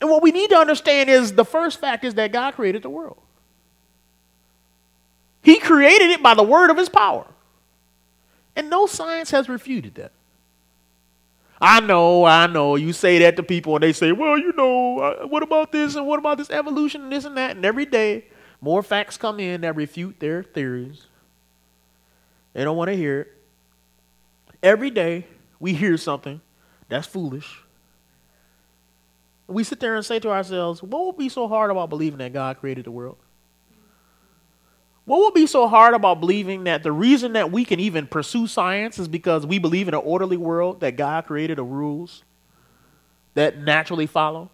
And 0.00 0.10
what 0.10 0.22
we 0.22 0.32
need 0.32 0.50
to 0.50 0.56
understand 0.56 1.10
is 1.10 1.32
the 1.32 1.44
first 1.44 1.80
fact 1.80 2.04
is 2.04 2.14
that 2.14 2.32
God 2.32 2.54
created 2.54 2.82
the 2.82 2.90
world. 2.90 3.18
He 5.42 5.58
created 5.58 6.10
it 6.10 6.22
by 6.22 6.34
the 6.34 6.42
word 6.42 6.70
of 6.70 6.76
his 6.76 6.88
power. 6.88 7.26
And 8.54 8.68
no 8.68 8.86
science 8.86 9.30
has 9.30 9.48
refuted 9.48 9.94
that. 9.96 10.12
I 11.64 11.78
know, 11.78 12.24
I 12.24 12.48
know. 12.48 12.74
You 12.74 12.92
say 12.92 13.20
that 13.20 13.36
to 13.36 13.44
people, 13.44 13.76
and 13.76 13.84
they 13.84 13.92
say, 13.92 14.10
well, 14.10 14.36
you 14.36 14.52
know, 14.56 14.98
uh, 14.98 15.26
what 15.28 15.44
about 15.44 15.70
this 15.70 15.94
and 15.94 16.04
what 16.08 16.18
about 16.18 16.36
this 16.36 16.50
evolution 16.50 17.02
and 17.02 17.12
this 17.12 17.24
and 17.24 17.36
that? 17.36 17.54
And 17.54 17.64
every 17.64 17.86
day, 17.86 18.24
more 18.60 18.82
facts 18.82 19.16
come 19.16 19.38
in 19.38 19.60
that 19.60 19.76
refute 19.76 20.18
their 20.18 20.42
theories. 20.42 21.06
They 22.52 22.64
don't 22.64 22.76
want 22.76 22.88
to 22.88 22.96
hear 22.96 23.20
it. 23.20 23.32
Every 24.60 24.90
day, 24.90 25.28
we 25.60 25.72
hear 25.72 25.96
something 25.96 26.40
that's 26.88 27.06
foolish. 27.06 27.60
We 29.46 29.62
sit 29.62 29.78
there 29.78 29.94
and 29.94 30.04
say 30.04 30.18
to 30.18 30.30
ourselves, 30.30 30.82
what 30.82 31.06
would 31.06 31.16
be 31.16 31.28
so 31.28 31.46
hard 31.46 31.70
about 31.70 31.90
believing 31.90 32.18
that 32.18 32.32
God 32.32 32.58
created 32.58 32.86
the 32.86 32.90
world? 32.90 33.18
What 35.04 35.18
would 35.20 35.34
be 35.34 35.46
so 35.46 35.66
hard 35.66 35.94
about 35.94 36.20
believing 36.20 36.64
that 36.64 36.82
the 36.82 36.92
reason 36.92 37.32
that 37.32 37.50
we 37.50 37.64
can 37.64 37.80
even 37.80 38.06
pursue 38.06 38.46
science 38.46 38.98
is 38.98 39.08
because 39.08 39.44
we 39.44 39.58
believe 39.58 39.88
in 39.88 39.94
an 39.94 40.00
orderly 40.04 40.36
world 40.36 40.80
that 40.80 40.96
God 40.96 41.26
created 41.26 41.58
the 41.58 41.64
rules 41.64 42.22
that 43.34 43.58
naturally 43.58 44.06
follow? 44.06 44.50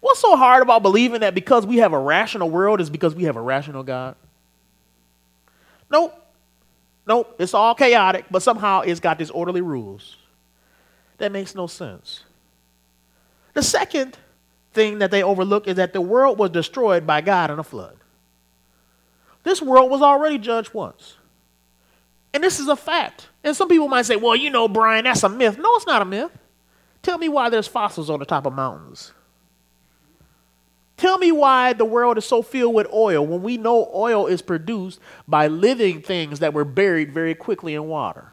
What's 0.00 0.20
so 0.20 0.36
hard 0.36 0.62
about 0.62 0.82
believing 0.82 1.20
that 1.20 1.34
because 1.34 1.66
we 1.66 1.78
have 1.78 1.92
a 1.92 1.98
rational 1.98 2.50
world 2.50 2.80
is 2.80 2.90
because 2.90 3.14
we 3.14 3.24
have 3.24 3.36
a 3.36 3.40
rational 3.40 3.82
God? 3.82 4.14
Nope. 5.90 6.14
Nope. 7.06 7.34
It's 7.38 7.54
all 7.54 7.74
chaotic, 7.74 8.26
but 8.30 8.42
somehow 8.42 8.82
it's 8.82 9.00
got 9.00 9.18
these 9.18 9.30
orderly 9.30 9.60
rules. 9.60 10.16
That 11.18 11.32
makes 11.32 11.54
no 11.54 11.66
sense. 11.66 12.22
The 13.54 13.62
second 13.62 14.18
thing 14.72 14.98
that 14.98 15.10
they 15.10 15.22
overlook 15.22 15.66
is 15.66 15.76
that 15.76 15.92
the 15.92 16.00
world 16.00 16.38
was 16.38 16.50
destroyed 16.50 17.06
by 17.06 17.20
God 17.20 17.50
in 17.50 17.58
a 17.58 17.64
flood. 17.64 17.96
This 19.44 19.62
world 19.62 19.90
was 19.90 20.02
already 20.02 20.38
judged 20.38 20.74
once. 20.74 21.16
And 22.32 22.42
this 22.42 22.58
is 22.58 22.66
a 22.66 22.74
fact. 22.74 23.28
And 23.44 23.54
some 23.54 23.68
people 23.68 23.86
might 23.86 24.06
say, 24.06 24.16
well, 24.16 24.34
you 24.34 24.50
know, 24.50 24.66
Brian, 24.66 25.04
that's 25.04 25.22
a 25.22 25.28
myth. 25.28 25.56
No, 25.56 25.76
it's 25.76 25.86
not 25.86 26.02
a 26.02 26.04
myth. 26.04 26.32
Tell 27.02 27.18
me 27.18 27.28
why 27.28 27.50
there's 27.50 27.68
fossils 27.68 28.10
on 28.10 28.18
the 28.18 28.24
top 28.24 28.46
of 28.46 28.54
mountains. 28.54 29.12
Tell 30.96 31.18
me 31.18 31.32
why 31.32 31.72
the 31.72 31.84
world 31.84 32.18
is 32.18 32.24
so 32.24 32.40
filled 32.40 32.74
with 32.74 32.86
oil 32.92 33.26
when 33.26 33.42
we 33.42 33.56
know 33.56 33.90
oil 33.94 34.26
is 34.26 34.42
produced 34.42 35.00
by 35.28 35.48
living 35.48 36.00
things 36.00 36.38
that 36.38 36.54
were 36.54 36.64
buried 36.64 37.12
very 37.12 37.34
quickly 37.34 37.74
in 37.74 37.86
water. 37.86 38.32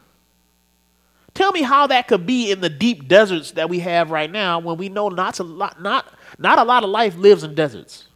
Tell 1.34 1.52
me 1.52 1.62
how 1.62 1.86
that 1.88 2.08
could 2.08 2.26
be 2.26 2.50
in 2.50 2.60
the 2.60 2.68
deep 2.68 3.08
deserts 3.08 3.52
that 3.52 3.68
we 3.68 3.80
have 3.80 4.10
right 4.10 4.30
now 4.30 4.58
when 4.58 4.76
we 4.76 4.88
know 4.88 5.08
not 5.08 5.38
a 5.38 5.42
lot, 5.42 5.80
not, 5.82 6.12
not 6.38 6.58
a 6.58 6.64
lot 6.64 6.84
of 6.84 6.90
life 6.90 7.16
lives 7.16 7.42
in 7.42 7.54
deserts. 7.54 8.06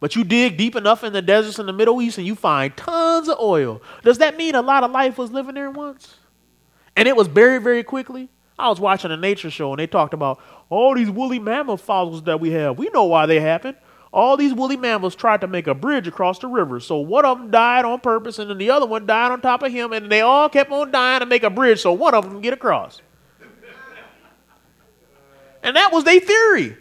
But 0.00 0.16
you 0.16 0.24
dig 0.24 0.56
deep 0.56 0.74
enough 0.76 1.04
in 1.04 1.12
the 1.12 1.20
deserts 1.20 1.58
in 1.58 1.66
the 1.66 1.74
Middle 1.74 2.00
East 2.00 2.16
and 2.16 2.26
you 2.26 2.34
find 2.34 2.74
tons 2.74 3.28
of 3.28 3.38
oil. 3.38 3.82
Does 4.02 4.18
that 4.18 4.38
mean 4.38 4.54
a 4.54 4.62
lot 4.62 4.82
of 4.82 4.90
life 4.90 5.18
was 5.18 5.30
living 5.30 5.54
there 5.54 5.70
once? 5.70 6.16
And 6.96 7.06
it 7.06 7.14
was 7.14 7.28
buried 7.28 7.62
very 7.62 7.84
quickly? 7.84 8.30
I 8.58 8.68
was 8.68 8.80
watching 8.80 9.10
a 9.10 9.16
nature 9.16 9.50
show 9.50 9.72
and 9.72 9.78
they 9.78 9.86
talked 9.86 10.14
about 10.14 10.40
all 10.70 10.94
these 10.94 11.10
woolly 11.10 11.38
mammoth 11.38 11.82
fossils 11.82 12.22
that 12.24 12.40
we 12.40 12.50
have. 12.52 12.78
We 12.78 12.88
know 12.90 13.04
why 13.04 13.26
they 13.26 13.40
happened. 13.40 13.76
All 14.12 14.36
these 14.36 14.52
woolly 14.54 14.76
mammals 14.76 15.14
tried 15.14 15.42
to 15.42 15.46
make 15.46 15.66
a 15.66 15.74
bridge 15.74 16.08
across 16.08 16.38
the 16.38 16.48
river. 16.48 16.80
So 16.80 16.96
one 16.98 17.24
of 17.24 17.38
them 17.38 17.50
died 17.50 17.84
on 17.84 18.00
purpose 18.00 18.38
and 18.38 18.50
then 18.50 18.58
the 18.58 18.70
other 18.70 18.86
one 18.86 19.06
died 19.06 19.30
on 19.32 19.40
top 19.40 19.62
of 19.62 19.70
him 19.70 19.92
and 19.92 20.10
they 20.10 20.22
all 20.22 20.48
kept 20.48 20.72
on 20.72 20.90
dying 20.90 21.20
to 21.20 21.26
make 21.26 21.42
a 21.42 21.50
bridge 21.50 21.80
so 21.80 21.92
one 21.92 22.14
of 22.14 22.24
them 22.24 22.40
get 22.40 22.54
across. 22.54 23.02
And 25.62 25.76
that 25.76 25.92
was 25.92 26.04
their 26.04 26.20
theory. 26.20 26.76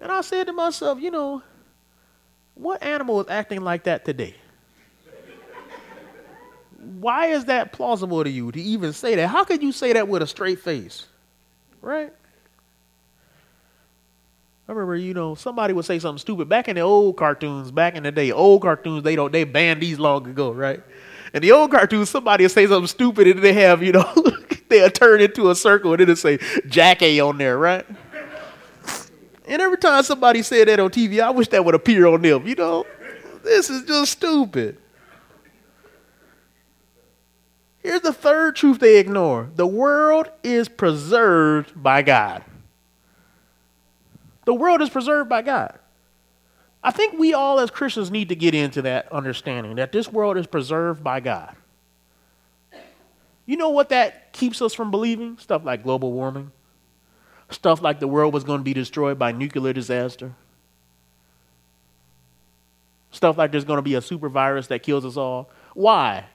And 0.00 0.12
I 0.12 0.20
said 0.20 0.46
to 0.46 0.52
myself, 0.52 1.00
you 1.00 1.10
know, 1.10 1.42
what 2.58 2.82
animal 2.82 3.20
is 3.20 3.28
acting 3.28 3.62
like 3.62 3.84
that 3.84 4.04
today? 4.04 4.34
Why 7.00 7.26
is 7.26 7.46
that 7.46 7.72
plausible 7.72 8.22
to 8.24 8.30
you 8.30 8.52
to 8.52 8.60
even 8.60 8.92
say 8.92 9.14
that? 9.16 9.28
How 9.28 9.44
could 9.44 9.62
you 9.62 9.72
say 9.72 9.92
that 9.92 10.08
with 10.08 10.22
a 10.22 10.26
straight 10.26 10.60
face? 10.60 11.06
Right? 11.80 12.12
I 14.68 14.72
remember, 14.72 14.96
you 14.96 15.14
know, 15.14 15.34
somebody 15.34 15.72
would 15.72 15.86
say 15.86 15.98
something 15.98 16.18
stupid 16.18 16.48
back 16.48 16.68
in 16.68 16.76
the 16.76 16.82
old 16.82 17.16
cartoons, 17.16 17.70
back 17.70 17.94
in 17.94 18.02
the 18.02 18.12
day, 18.12 18.32
old 18.32 18.62
cartoons, 18.62 19.02
they 19.02 19.16
don't 19.16 19.32
they 19.32 19.44
banned 19.44 19.80
these 19.80 19.98
long 19.98 20.26
ago, 20.28 20.52
right? 20.52 20.82
And 21.32 21.42
the 21.42 21.52
old 21.52 21.70
cartoons, 21.70 22.10
somebody 22.10 22.44
would 22.44 22.50
say 22.50 22.66
something 22.66 22.86
stupid 22.86 23.28
and 23.28 23.42
they 23.42 23.54
have, 23.54 23.82
you 23.82 23.92
know, 23.92 24.14
they'll 24.68 24.90
turn 24.90 25.20
into 25.20 25.50
a 25.50 25.54
circle 25.54 25.92
and 25.92 26.02
it'll 26.02 26.16
say 26.16 26.38
Jack 26.66 27.02
A 27.02 27.20
on 27.20 27.38
there, 27.38 27.56
right? 27.56 27.86
And 29.48 29.62
every 29.62 29.78
time 29.78 30.02
somebody 30.02 30.42
said 30.42 30.68
that 30.68 30.78
on 30.78 30.90
TV, 30.90 31.20
I 31.20 31.30
wish 31.30 31.48
that 31.48 31.64
would 31.64 31.74
appear 31.74 32.06
on 32.06 32.20
them. 32.20 32.46
You 32.46 32.54
know, 32.54 32.86
this 33.42 33.70
is 33.70 33.84
just 33.84 34.12
stupid. 34.12 34.78
Here's 37.82 38.02
the 38.02 38.12
third 38.12 38.56
truth 38.56 38.78
they 38.80 38.98
ignore 38.98 39.48
the 39.54 39.66
world 39.66 40.30
is 40.42 40.68
preserved 40.68 41.82
by 41.82 42.02
God. 42.02 42.44
The 44.44 44.54
world 44.54 44.82
is 44.82 44.90
preserved 44.90 45.28
by 45.28 45.42
God. 45.42 45.78
I 46.82 46.90
think 46.90 47.18
we 47.18 47.34
all 47.34 47.60
as 47.60 47.70
Christians 47.70 48.10
need 48.10 48.28
to 48.28 48.36
get 48.36 48.54
into 48.54 48.82
that 48.82 49.10
understanding 49.10 49.76
that 49.76 49.92
this 49.92 50.12
world 50.12 50.36
is 50.36 50.46
preserved 50.46 51.02
by 51.02 51.20
God. 51.20 51.56
You 53.46 53.56
know 53.56 53.70
what 53.70 53.88
that 53.88 54.32
keeps 54.34 54.60
us 54.60 54.74
from 54.74 54.90
believing? 54.90 55.38
Stuff 55.38 55.64
like 55.64 55.82
global 55.82 56.12
warming, 56.12 56.52
Stuff 57.50 57.80
like 57.80 57.98
the 57.98 58.08
world 58.08 58.34
was 58.34 58.44
going 58.44 58.60
to 58.60 58.64
be 58.64 58.74
destroyed 58.74 59.18
by 59.18 59.32
nuclear 59.32 59.72
disaster. 59.72 60.34
Stuff 63.10 63.38
like 63.38 63.50
there's 63.50 63.64
going 63.64 63.78
to 63.78 63.82
be 63.82 63.94
a 63.94 64.02
super 64.02 64.28
virus 64.28 64.66
that 64.66 64.82
kills 64.82 65.04
us 65.04 65.16
all. 65.16 65.48
Why? 65.74 66.26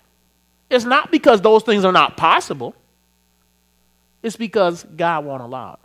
It's 0.69 0.85
not 0.85 1.11
because 1.11 1.39
those 1.41 1.63
things 1.63 1.85
are 1.85 1.91
not 1.91 2.17
possible. 2.17 2.75
It's 4.23 4.35
because 4.35 4.83
God 4.83 5.25
won't 5.25 5.43
allow 5.43 5.73
it. 5.73 5.79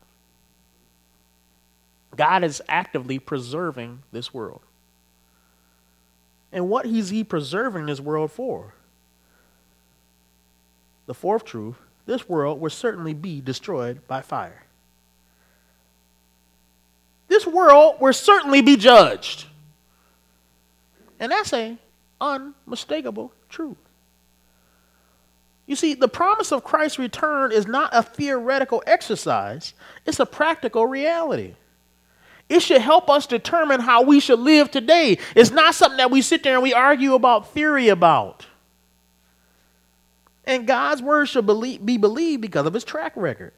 God 2.16 2.42
is 2.42 2.62
actively 2.68 3.18
preserving 3.18 4.02
this 4.12 4.32
world. 4.32 4.62
And 6.50 6.70
what 6.70 6.86
is 6.86 7.10
he 7.10 7.22
preserving 7.22 7.86
this 7.86 8.00
world 8.00 8.32
for? 8.32 8.72
The 11.06 11.14
fourth 11.14 11.44
truth 11.44 11.76
this 12.06 12.26
world 12.26 12.58
will 12.58 12.70
certainly 12.70 13.12
be 13.12 13.42
destroyed 13.42 14.00
by 14.08 14.22
fire 14.22 14.62
this 17.28 17.46
world 17.46 18.00
will 18.00 18.12
certainly 18.12 18.62
be 18.62 18.76
judged. 18.76 19.46
And 21.20 21.30
that's 21.30 21.52
a 21.52 21.76
unmistakable 22.20 23.32
truth. 23.48 23.76
You 25.66 25.76
see, 25.76 25.94
the 25.94 26.08
promise 26.08 26.50
of 26.50 26.64
Christ's 26.64 26.98
return 26.98 27.52
is 27.52 27.66
not 27.66 27.90
a 27.92 28.02
theoretical 28.02 28.82
exercise, 28.86 29.74
it's 30.06 30.18
a 30.18 30.26
practical 30.26 30.86
reality. 30.86 31.54
It 32.48 32.60
should 32.60 32.80
help 32.80 33.10
us 33.10 33.26
determine 33.26 33.80
how 33.80 34.02
we 34.02 34.20
should 34.20 34.38
live 34.38 34.70
today. 34.70 35.18
It's 35.36 35.50
not 35.50 35.74
something 35.74 35.98
that 35.98 36.10
we 36.10 36.22
sit 36.22 36.42
there 36.42 36.54
and 36.54 36.62
we 36.62 36.72
argue 36.72 37.12
about 37.12 37.52
theory 37.52 37.88
about. 37.88 38.46
And 40.46 40.66
God's 40.66 41.02
word 41.02 41.26
should 41.26 41.46
be 41.84 41.98
believed 41.98 42.40
because 42.40 42.64
of 42.64 42.72
his 42.72 42.84
track 42.84 43.12
record. 43.16 43.52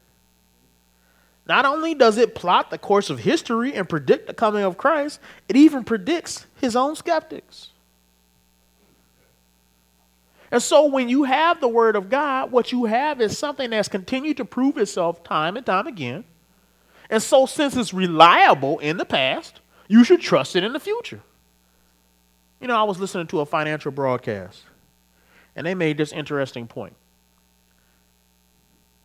Not 1.51 1.65
only 1.65 1.93
does 1.93 2.17
it 2.17 2.33
plot 2.33 2.69
the 2.69 2.77
course 2.77 3.09
of 3.09 3.19
history 3.19 3.73
and 3.73 3.89
predict 3.89 4.25
the 4.25 4.33
coming 4.33 4.63
of 4.63 4.77
Christ, 4.77 5.19
it 5.49 5.57
even 5.57 5.83
predicts 5.83 6.45
his 6.61 6.77
own 6.77 6.95
skeptics. 6.95 7.71
And 10.49 10.63
so 10.63 10.85
when 10.85 11.09
you 11.09 11.25
have 11.25 11.59
the 11.59 11.67
Word 11.67 11.97
of 11.97 12.09
God, 12.09 12.53
what 12.53 12.71
you 12.71 12.85
have 12.85 13.19
is 13.19 13.37
something 13.37 13.71
that's 13.71 13.89
continued 13.89 14.37
to 14.37 14.45
prove 14.45 14.77
itself 14.77 15.25
time 15.25 15.57
and 15.57 15.65
time 15.65 15.87
again. 15.87 16.23
And 17.09 17.21
so, 17.21 17.45
since 17.45 17.75
it's 17.75 17.93
reliable 17.93 18.79
in 18.79 18.95
the 18.95 19.03
past, 19.03 19.59
you 19.89 20.05
should 20.05 20.21
trust 20.21 20.55
it 20.55 20.63
in 20.63 20.71
the 20.71 20.79
future. 20.79 21.19
You 22.61 22.67
know, 22.69 22.77
I 22.77 22.83
was 22.83 22.97
listening 22.97 23.27
to 23.27 23.41
a 23.41 23.45
financial 23.45 23.91
broadcast, 23.91 24.63
and 25.57 25.67
they 25.67 25.75
made 25.75 25.97
this 25.97 26.13
interesting 26.13 26.65
point 26.65 26.95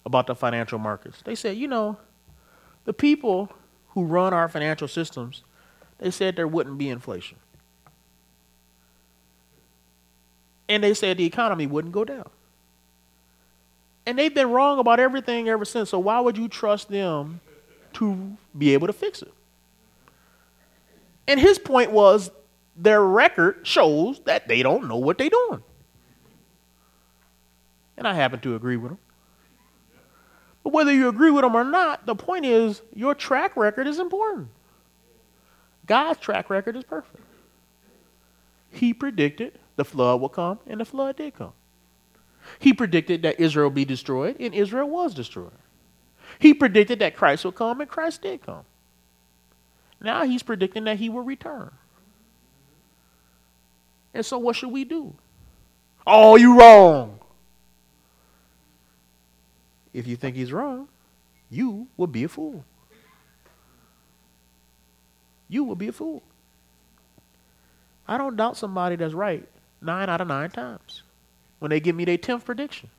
about 0.04 0.28
the 0.28 0.36
financial 0.36 0.78
markets. 0.78 1.22
They 1.24 1.34
said, 1.34 1.56
you 1.56 1.66
know, 1.66 1.98
the 2.86 2.94
people 2.94 3.50
who 3.90 4.04
run 4.04 4.32
our 4.32 4.48
financial 4.48 4.88
systems, 4.88 5.42
they 5.98 6.10
said 6.10 6.36
there 6.36 6.48
wouldn't 6.48 6.78
be 6.78 6.88
inflation. 6.88 7.36
And 10.68 10.82
they 10.82 10.94
said 10.94 11.18
the 11.18 11.24
economy 11.24 11.66
wouldn't 11.66 11.92
go 11.92 12.04
down. 12.04 12.28
And 14.06 14.18
they've 14.18 14.34
been 14.34 14.50
wrong 14.50 14.78
about 14.78 15.00
everything 15.00 15.48
ever 15.48 15.64
since. 15.64 15.90
So 15.90 15.98
why 15.98 16.20
would 16.20 16.38
you 16.38 16.48
trust 16.48 16.88
them 16.88 17.40
to 17.94 18.36
be 18.56 18.72
able 18.72 18.86
to 18.86 18.92
fix 18.92 19.20
it? 19.20 19.32
And 21.28 21.40
his 21.40 21.58
point 21.58 21.90
was 21.90 22.30
their 22.76 23.02
record 23.02 23.60
shows 23.64 24.20
that 24.26 24.46
they 24.46 24.62
don't 24.62 24.86
know 24.86 24.96
what 24.96 25.18
they're 25.18 25.28
doing. 25.28 25.62
And 27.96 28.06
I 28.06 28.14
happen 28.14 28.38
to 28.40 28.54
agree 28.54 28.76
with 28.76 28.92
him. 28.92 28.98
But 30.66 30.72
whether 30.72 30.92
you 30.92 31.06
agree 31.06 31.30
with 31.30 31.42
them 31.42 31.54
or 31.54 31.62
not, 31.62 32.06
the 32.06 32.16
point 32.16 32.44
is 32.44 32.82
your 32.92 33.14
track 33.14 33.56
record 33.56 33.86
is 33.86 34.00
important. 34.00 34.48
God's 35.86 36.18
track 36.18 36.50
record 36.50 36.74
is 36.74 36.82
perfect. 36.82 37.22
He 38.70 38.92
predicted 38.92 39.60
the 39.76 39.84
flood 39.84 40.20
will 40.20 40.28
come, 40.28 40.58
and 40.66 40.80
the 40.80 40.84
flood 40.84 41.18
did 41.18 41.36
come. 41.36 41.52
He 42.58 42.72
predicted 42.72 43.22
that 43.22 43.38
Israel 43.38 43.70
be 43.70 43.84
destroyed, 43.84 44.38
and 44.40 44.52
Israel 44.52 44.88
was 44.90 45.14
destroyed. 45.14 45.52
He 46.40 46.52
predicted 46.52 46.98
that 46.98 47.14
Christ 47.14 47.44
would 47.44 47.54
come, 47.54 47.80
and 47.80 47.88
Christ 47.88 48.22
did 48.22 48.42
come. 48.42 48.64
Now 50.00 50.24
he's 50.24 50.42
predicting 50.42 50.82
that 50.82 50.98
he 50.98 51.08
will 51.08 51.22
return. 51.22 51.70
And 54.12 54.26
so, 54.26 54.36
what 54.36 54.56
should 54.56 54.72
we 54.72 54.82
do? 54.82 55.14
Oh, 56.04 56.34
you 56.34 56.58
wrong. 56.58 57.20
If 59.96 60.06
you 60.06 60.14
think 60.14 60.36
he's 60.36 60.52
wrong, 60.52 60.88
you 61.48 61.86
will 61.96 62.06
be 62.06 62.24
a 62.24 62.28
fool. 62.28 62.66
You 65.48 65.64
will 65.64 65.74
be 65.74 65.88
a 65.88 65.92
fool. 65.92 66.22
I 68.06 68.18
don't 68.18 68.36
doubt 68.36 68.58
somebody 68.58 68.96
that's 68.96 69.14
right 69.14 69.48
nine 69.80 70.10
out 70.10 70.20
of 70.20 70.28
nine 70.28 70.50
times 70.50 71.02
when 71.58 71.70
they 71.70 71.80
give 71.80 71.96
me 71.96 72.04
their 72.04 72.18
10th 72.18 72.44
prediction. 72.44 72.90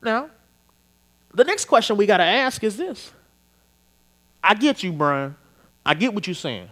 Now, 0.00 0.30
the 1.34 1.42
next 1.42 1.64
question 1.64 1.96
we 1.96 2.06
got 2.06 2.18
to 2.18 2.22
ask 2.22 2.62
is 2.62 2.76
this 2.76 3.10
I 4.44 4.54
get 4.54 4.84
you, 4.84 4.92
Brian. 4.92 5.34
I 5.84 5.94
get 5.94 6.14
what 6.14 6.28
you're 6.28 6.34
saying. 6.34 6.68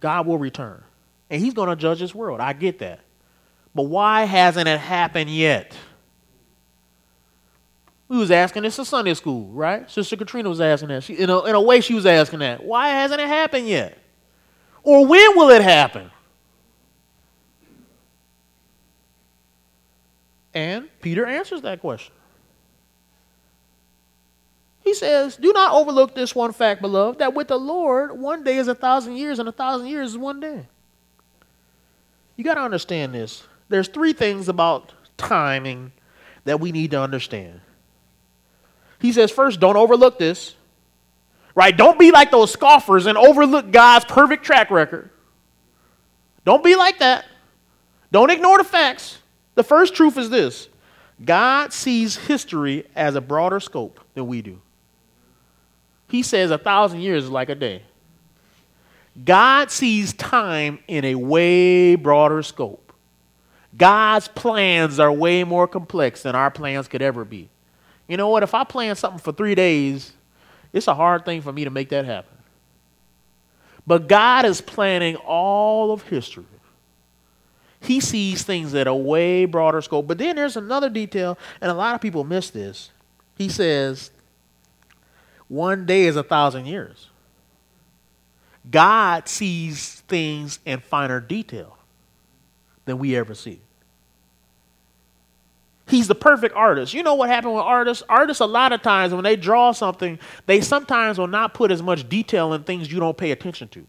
God 0.00 0.26
will 0.26 0.38
return, 0.38 0.82
and 1.30 1.40
He's 1.40 1.54
going 1.54 1.68
to 1.68 1.76
judge 1.76 2.00
this 2.00 2.12
world. 2.12 2.40
I 2.40 2.52
get 2.52 2.80
that. 2.80 2.98
But 3.74 3.84
why 3.84 4.24
hasn't 4.24 4.68
it 4.68 4.78
happened 4.78 5.30
yet? 5.30 5.74
We 8.08 8.18
was 8.18 8.30
asking 8.30 8.64
this 8.64 8.78
in 8.78 8.84
Sunday 8.84 9.14
school, 9.14 9.46
right? 9.52 9.90
Sister 9.90 10.16
Katrina 10.16 10.48
was 10.48 10.60
asking 10.60 10.90
that. 10.90 11.02
She, 11.02 11.14
in, 11.14 11.30
a, 11.30 11.44
in 11.44 11.54
a 11.54 11.60
way, 11.60 11.80
she 11.80 11.94
was 11.94 12.04
asking 12.04 12.40
that. 12.40 12.62
Why 12.62 12.90
hasn't 12.90 13.20
it 13.20 13.26
happened 13.26 13.66
yet? 13.66 13.96
Or 14.82 15.06
when 15.06 15.36
will 15.36 15.48
it 15.48 15.62
happen? 15.62 16.10
And 20.52 20.88
Peter 21.00 21.24
answers 21.24 21.62
that 21.62 21.80
question. 21.80 22.12
He 24.84 24.92
says, 24.94 25.36
Do 25.36 25.52
not 25.52 25.72
overlook 25.72 26.14
this 26.14 26.34
one 26.34 26.52
fact, 26.52 26.82
beloved, 26.82 27.20
that 27.20 27.32
with 27.32 27.48
the 27.48 27.58
Lord, 27.58 28.12
one 28.18 28.44
day 28.44 28.58
is 28.58 28.68
a 28.68 28.74
thousand 28.74 29.16
years, 29.16 29.38
and 29.38 29.48
a 29.48 29.52
thousand 29.52 29.86
years 29.86 30.10
is 30.10 30.18
one 30.18 30.40
day. 30.40 30.66
You 32.36 32.44
got 32.44 32.54
to 32.54 32.60
understand 32.62 33.14
this. 33.14 33.44
There's 33.72 33.88
three 33.88 34.12
things 34.12 34.50
about 34.50 34.92
timing 35.16 35.92
that 36.44 36.60
we 36.60 36.72
need 36.72 36.90
to 36.90 37.00
understand. 37.00 37.60
He 39.00 39.12
says, 39.12 39.30
first, 39.30 39.60
don't 39.60 39.76
overlook 39.76 40.18
this. 40.18 40.54
Right? 41.54 41.74
Don't 41.74 41.98
be 41.98 42.10
like 42.10 42.30
those 42.30 42.52
scoffers 42.52 43.06
and 43.06 43.16
overlook 43.16 43.70
God's 43.70 44.04
perfect 44.04 44.44
track 44.44 44.70
record. 44.70 45.08
Don't 46.44 46.62
be 46.62 46.76
like 46.76 46.98
that. 46.98 47.24
Don't 48.10 48.30
ignore 48.30 48.58
the 48.58 48.64
facts. 48.64 49.18
The 49.54 49.62
first 49.62 49.94
truth 49.94 50.18
is 50.18 50.28
this 50.28 50.68
God 51.24 51.72
sees 51.72 52.16
history 52.16 52.86
as 52.94 53.14
a 53.14 53.20
broader 53.20 53.60
scope 53.60 54.00
than 54.14 54.26
we 54.26 54.42
do. 54.42 54.60
He 56.08 56.22
says 56.22 56.50
a 56.50 56.58
thousand 56.58 57.00
years 57.00 57.24
is 57.24 57.30
like 57.30 57.48
a 57.48 57.54
day. 57.54 57.82
God 59.24 59.70
sees 59.70 60.12
time 60.12 60.78
in 60.88 61.04
a 61.06 61.14
way 61.14 61.94
broader 61.94 62.42
scope. 62.42 62.81
God's 63.76 64.28
plans 64.28 64.98
are 64.98 65.10
way 65.12 65.44
more 65.44 65.66
complex 65.66 66.22
than 66.22 66.34
our 66.34 66.50
plans 66.50 66.88
could 66.88 67.02
ever 67.02 67.24
be. 67.24 67.48
You 68.06 68.16
know 68.16 68.28
what? 68.28 68.42
If 68.42 68.54
I 68.54 68.64
plan 68.64 68.96
something 68.96 69.18
for 69.18 69.32
three 69.32 69.54
days, 69.54 70.12
it's 70.72 70.88
a 70.88 70.94
hard 70.94 71.24
thing 71.24 71.40
for 71.40 71.52
me 71.52 71.64
to 71.64 71.70
make 71.70 71.88
that 71.90 72.04
happen. 72.04 72.36
But 73.86 74.08
God 74.08 74.44
is 74.44 74.60
planning 74.60 75.16
all 75.16 75.92
of 75.92 76.02
history. 76.02 76.44
He 77.80 77.98
sees 78.00 78.42
things 78.42 78.74
at 78.74 78.86
a 78.86 78.94
way 78.94 79.44
broader 79.44 79.80
scope. 79.80 80.06
But 80.06 80.18
then 80.18 80.36
there's 80.36 80.56
another 80.56 80.88
detail, 80.88 81.36
and 81.60 81.70
a 81.70 81.74
lot 81.74 81.94
of 81.94 82.00
people 82.00 82.22
miss 82.22 82.50
this. 82.50 82.90
He 83.36 83.48
says, 83.48 84.10
one 85.48 85.84
day 85.84 86.02
is 86.04 86.16
a 86.16 86.22
thousand 86.22 86.66
years. 86.66 87.08
God 88.70 89.28
sees 89.28 90.00
things 90.02 90.60
in 90.64 90.78
finer 90.80 91.18
detail 91.18 91.76
than 92.84 92.98
we 92.98 93.16
ever 93.16 93.34
see. 93.34 93.60
He's 95.86 96.08
the 96.08 96.14
perfect 96.14 96.54
artist. 96.54 96.94
You 96.94 97.02
know 97.02 97.14
what 97.14 97.28
happened 97.28 97.54
with 97.54 97.64
artists? 97.64 98.02
Artists, 98.08 98.40
a 98.40 98.46
lot 98.46 98.72
of 98.72 98.82
times, 98.82 99.12
when 99.12 99.24
they 99.24 99.36
draw 99.36 99.72
something, 99.72 100.18
they 100.46 100.60
sometimes 100.60 101.18
will 101.18 101.26
not 101.26 101.54
put 101.54 101.70
as 101.70 101.82
much 101.82 102.08
detail 102.08 102.54
in 102.54 102.62
things 102.62 102.90
you 102.90 102.98
don't 102.98 103.16
pay 103.16 103.30
attention 103.30 103.68
to. 103.68 103.86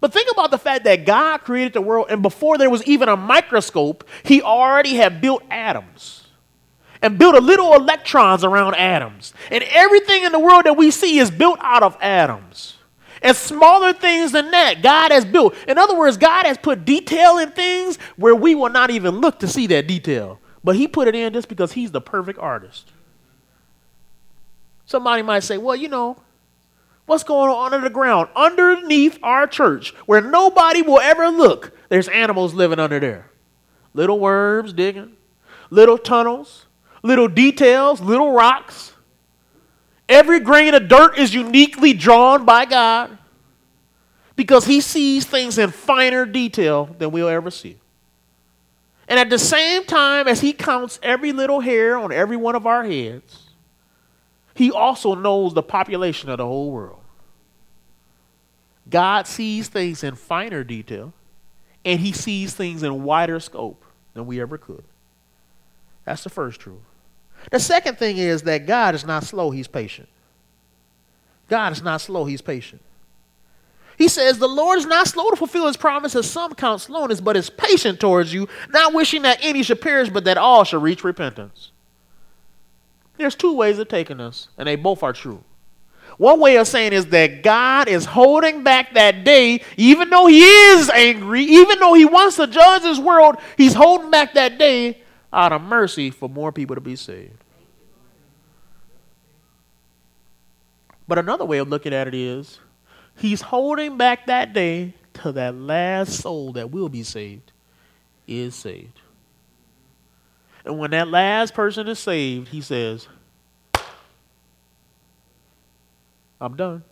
But 0.00 0.12
think 0.12 0.30
about 0.30 0.50
the 0.50 0.58
fact 0.58 0.84
that 0.84 1.06
God 1.06 1.38
created 1.38 1.72
the 1.72 1.80
world, 1.80 2.08
and 2.10 2.20
before 2.20 2.58
there 2.58 2.68
was 2.68 2.84
even 2.84 3.08
a 3.08 3.16
microscope, 3.16 4.06
He 4.24 4.42
already 4.42 4.96
had 4.96 5.20
built 5.20 5.42
atoms 5.50 6.24
and 7.00 7.18
built 7.18 7.34
a 7.34 7.40
little 7.40 7.74
electrons 7.74 8.44
around 8.44 8.74
atoms. 8.74 9.32
And 9.50 9.64
everything 9.64 10.24
in 10.24 10.32
the 10.32 10.38
world 10.38 10.64
that 10.64 10.76
we 10.76 10.90
see 10.90 11.18
is 11.18 11.30
built 11.30 11.58
out 11.62 11.82
of 11.82 11.96
atoms. 12.00 12.73
And 13.24 13.34
smaller 13.34 13.94
things 13.94 14.32
than 14.32 14.50
that, 14.50 14.82
God 14.82 15.10
has 15.10 15.24
built. 15.24 15.54
In 15.66 15.78
other 15.78 15.96
words, 15.96 16.18
God 16.18 16.44
has 16.44 16.58
put 16.58 16.84
detail 16.84 17.38
in 17.38 17.50
things 17.52 17.96
where 18.16 18.34
we 18.34 18.54
will 18.54 18.68
not 18.68 18.90
even 18.90 19.20
look 19.20 19.40
to 19.40 19.48
see 19.48 19.66
that 19.68 19.86
detail. 19.86 20.38
But 20.62 20.76
he 20.76 20.86
put 20.86 21.08
it 21.08 21.14
in 21.14 21.32
just 21.32 21.48
because 21.48 21.72
he's 21.72 21.90
the 21.90 22.02
perfect 22.02 22.38
artist. 22.38 22.92
Somebody 24.86 25.22
might 25.22 25.40
say, 25.40 25.56
well, 25.56 25.74
you 25.74 25.88
know, 25.88 26.18
what's 27.06 27.24
going 27.24 27.50
on 27.50 27.72
under 27.72 27.88
the 27.88 27.92
ground? 27.92 28.28
Underneath 28.36 29.18
our 29.22 29.46
church, 29.46 29.94
where 30.06 30.20
nobody 30.20 30.82
will 30.82 31.00
ever 31.00 31.28
look, 31.28 31.72
there's 31.88 32.08
animals 32.08 32.52
living 32.52 32.78
under 32.78 33.00
there. 33.00 33.30
Little 33.94 34.20
worms 34.20 34.72
digging, 34.72 35.16
little 35.70 35.96
tunnels, 35.96 36.66
little 37.02 37.28
details, 37.28 38.00
little 38.00 38.32
rocks. 38.32 38.93
Every 40.08 40.40
grain 40.40 40.74
of 40.74 40.88
dirt 40.88 41.18
is 41.18 41.34
uniquely 41.34 41.92
drawn 41.92 42.44
by 42.44 42.66
God 42.66 43.16
because 44.36 44.66
he 44.66 44.80
sees 44.80 45.24
things 45.24 45.58
in 45.58 45.70
finer 45.70 46.26
detail 46.26 46.94
than 46.98 47.10
we'll 47.10 47.28
ever 47.28 47.50
see. 47.50 47.78
And 49.08 49.18
at 49.18 49.30
the 49.30 49.38
same 49.38 49.84
time 49.84 50.28
as 50.28 50.40
he 50.40 50.52
counts 50.52 50.98
every 51.02 51.32
little 51.32 51.60
hair 51.60 51.98
on 51.98 52.12
every 52.12 52.36
one 52.36 52.54
of 52.54 52.66
our 52.66 52.84
heads, 52.84 53.50
he 54.54 54.70
also 54.70 55.14
knows 55.14 55.52
the 55.54 55.62
population 55.62 56.30
of 56.30 56.38
the 56.38 56.46
whole 56.46 56.70
world. 56.70 57.00
God 58.88 59.26
sees 59.26 59.68
things 59.68 60.04
in 60.04 60.14
finer 60.14 60.62
detail, 60.64 61.12
and 61.84 62.00
he 62.00 62.12
sees 62.12 62.54
things 62.54 62.82
in 62.82 63.02
wider 63.02 63.40
scope 63.40 63.84
than 64.12 64.26
we 64.26 64.40
ever 64.40 64.58
could. 64.58 64.84
That's 66.04 66.22
the 66.22 66.30
first 66.30 66.60
truth. 66.60 66.78
The 67.50 67.60
second 67.60 67.98
thing 67.98 68.18
is 68.18 68.42
that 68.42 68.66
God 68.66 68.94
is 68.94 69.04
not 69.04 69.24
slow, 69.24 69.50
he's 69.50 69.68
patient. 69.68 70.08
God 71.48 71.72
is 71.72 71.82
not 71.82 72.00
slow, 72.00 72.24
he's 72.24 72.42
patient. 72.42 72.82
He 73.96 74.08
says, 74.08 74.38
The 74.38 74.48
Lord 74.48 74.78
is 74.78 74.86
not 74.86 75.06
slow 75.06 75.30
to 75.30 75.36
fulfill 75.36 75.66
his 75.66 75.76
promise, 75.76 76.16
as 76.16 76.28
some 76.28 76.54
count 76.54 76.80
slowness, 76.80 77.20
but 77.20 77.36
is 77.36 77.50
patient 77.50 78.00
towards 78.00 78.32
you, 78.32 78.48
not 78.70 78.92
wishing 78.92 79.22
that 79.22 79.38
any 79.42 79.62
should 79.62 79.80
perish, 79.80 80.08
but 80.08 80.24
that 80.24 80.38
all 80.38 80.64
should 80.64 80.82
reach 80.82 81.04
repentance. 81.04 81.70
There's 83.16 83.36
two 83.36 83.54
ways 83.54 83.78
of 83.78 83.88
taking 83.88 84.16
this, 84.16 84.48
and 84.58 84.66
they 84.66 84.76
both 84.76 85.02
are 85.02 85.12
true. 85.12 85.44
One 86.16 86.40
way 86.40 86.56
of 86.56 86.68
saying 86.68 86.92
is 86.92 87.06
that 87.06 87.42
God 87.42 87.88
is 87.88 88.04
holding 88.04 88.62
back 88.62 88.94
that 88.94 89.24
day, 89.24 89.62
even 89.76 90.10
though 90.10 90.26
He 90.26 90.42
is 90.42 90.90
angry, 90.90 91.42
even 91.42 91.78
though 91.78 91.94
He 91.94 92.04
wants 92.04 92.36
to 92.36 92.46
judge 92.46 92.82
this 92.82 92.98
world, 92.98 93.36
He's 93.56 93.74
holding 93.74 94.10
back 94.10 94.34
that 94.34 94.58
day 94.58 95.02
out 95.34 95.52
of 95.52 95.60
mercy 95.60 96.10
for 96.10 96.28
more 96.28 96.52
people 96.52 96.76
to 96.76 96.80
be 96.80 96.96
saved. 96.96 97.42
But 101.06 101.18
another 101.18 101.44
way 101.44 101.58
of 101.58 101.68
looking 101.68 101.92
at 101.92 102.08
it 102.08 102.14
is 102.14 102.60
He's 103.16 103.40
holding 103.40 103.96
back 103.96 104.26
that 104.26 104.52
day 104.52 104.94
till 105.12 105.32
that 105.34 105.54
last 105.54 106.20
soul 106.20 106.52
that 106.52 106.70
will 106.70 106.88
be 106.88 107.02
saved 107.02 107.52
is 108.26 108.54
saved. 108.54 109.00
And 110.64 110.78
when 110.78 110.90
that 110.92 111.08
last 111.08 111.54
person 111.54 111.86
is 111.88 111.98
saved, 111.98 112.48
he 112.48 112.60
says, 112.60 113.06
I'm 116.40 116.56
done. 116.56 116.82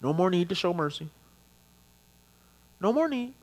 No 0.00 0.12
more 0.12 0.30
need 0.30 0.50
to 0.50 0.54
show 0.54 0.72
mercy. 0.72 1.08
No 2.80 2.92
more 2.92 3.08
need. 3.08 3.34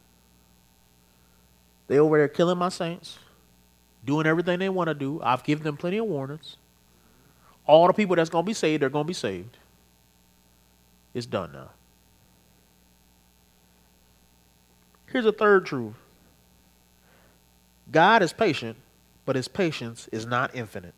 They 1.91 1.99
over 1.99 2.17
there 2.17 2.29
killing 2.29 2.57
my 2.57 2.69
saints, 2.69 3.19
doing 4.05 4.25
everything 4.25 4.59
they 4.59 4.69
want 4.69 4.87
to 4.87 4.93
do. 4.93 5.19
I've 5.21 5.43
given 5.43 5.65
them 5.65 5.75
plenty 5.75 5.97
of 5.97 6.05
warnings. 6.05 6.55
All 7.65 7.85
the 7.87 7.91
people 7.91 8.15
that's 8.15 8.29
going 8.29 8.45
to 8.45 8.47
be 8.47 8.53
saved, 8.53 8.81
they're 8.81 8.89
going 8.89 9.03
to 9.03 9.07
be 9.09 9.13
saved. 9.13 9.57
It's 11.13 11.25
done 11.25 11.51
now. 11.51 11.71
Here's 15.07 15.25
a 15.25 15.33
third 15.33 15.65
truth 15.65 15.95
God 17.91 18.23
is 18.23 18.31
patient, 18.31 18.77
but 19.25 19.35
his 19.35 19.49
patience 19.49 20.07
is 20.13 20.25
not 20.25 20.55
infinite. 20.55 20.93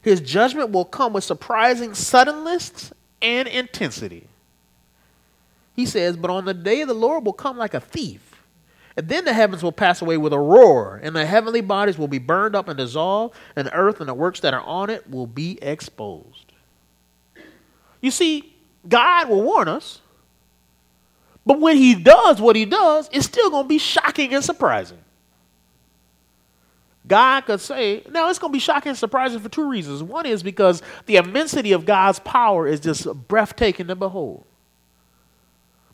His 0.00 0.20
judgment 0.20 0.70
will 0.70 0.84
come 0.84 1.12
with 1.12 1.24
surprising 1.24 1.94
suddenness 1.94 2.92
and 3.20 3.48
intensity. 3.48 4.28
He 5.74 5.86
says, 5.86 6.16
But 6.16 6.30
on 6.30 6.44
the 6.44 6.54
day 6.54 6.84
the 6.84 6.94
Lord 6.94 7.24
will 7.24 7.32
come 7.32 7.56
like 7.58 7.74
a 7.74 7.80
thief, 7.80 8.31
And 8.96 9.08
then 9.08 9.24
the 9.24 9.32
heavens 9.32 9.62
will 9.62 9.72
pass 9.72 10.02
away 10.02 10.18
with 10.18 10.32
a 10.32 10.38
roar, 10.38 11.00
and 11.02 11.16
the 11.16 11.24
heavenly 11.24 11.62
bodies 11.62 11.96
will 11.96 12.08
be 12.08 12.18
burned 12.18 12.54
up 12.54 12.68
and 12.68 12.76
dissolved, 12.76 13.34
and 13.56 13.66
the 13.66 13.74
earth 13.74 14.00
and 14.00 14.08
the 14.08 14.14
works 14.14 14.40
that 14.40 14.52
are 14.52 14.62
on 14.62 14.90
it 14.90 15.08
will 15.08 15.26
be 15.26 15.58
exposed. 15.62 16.52
You 18.00 18.10
see, 18.10 18.54
God 18.86 19.28
will 19.28 19.42
warn 19.42 19.68
us, 19.68 20.00
but 21.46 21.60
when 21.60 21.76
He 21.76 21.94
does 21.94 22.40
what 22.40 22.56
He 22.56 22.66
does, 22.66 23.08
it's 23.12 23.26
still 23.26 23.50
going 23.50 23.64
to 23.64 23.68
be 23.68 23.78
shocking 23.78 24.34
and 24.34 24.44
surprising. 24.44 24.98
God 27.06 27.42
could 27.42 27.60
say, 27.60 28.04
now 28.10 28.28
it's 28.28 28.38
going 28.38 28.52
to 28.52 28.56
be 28.56 28.60
shocking 28.60 28.90
and 28.90 28.98
surprising 28.98 29.40
for 29.40 29.48
two 29.48 29.68
reasons. 29.68 30.02
One 30.02 30.24
is 30.24 30.42
because 30.42 30.82
the 31.06 31.16
immensity 31.16 31.72
of 31.72 31.84
God's 31.84 32.20
power 32.20 32.66
is 32.66 32.78
just 32.78 33.06
breathtaking 33.26 33.88
to 33.88 33.96
behold. 33.96 34.44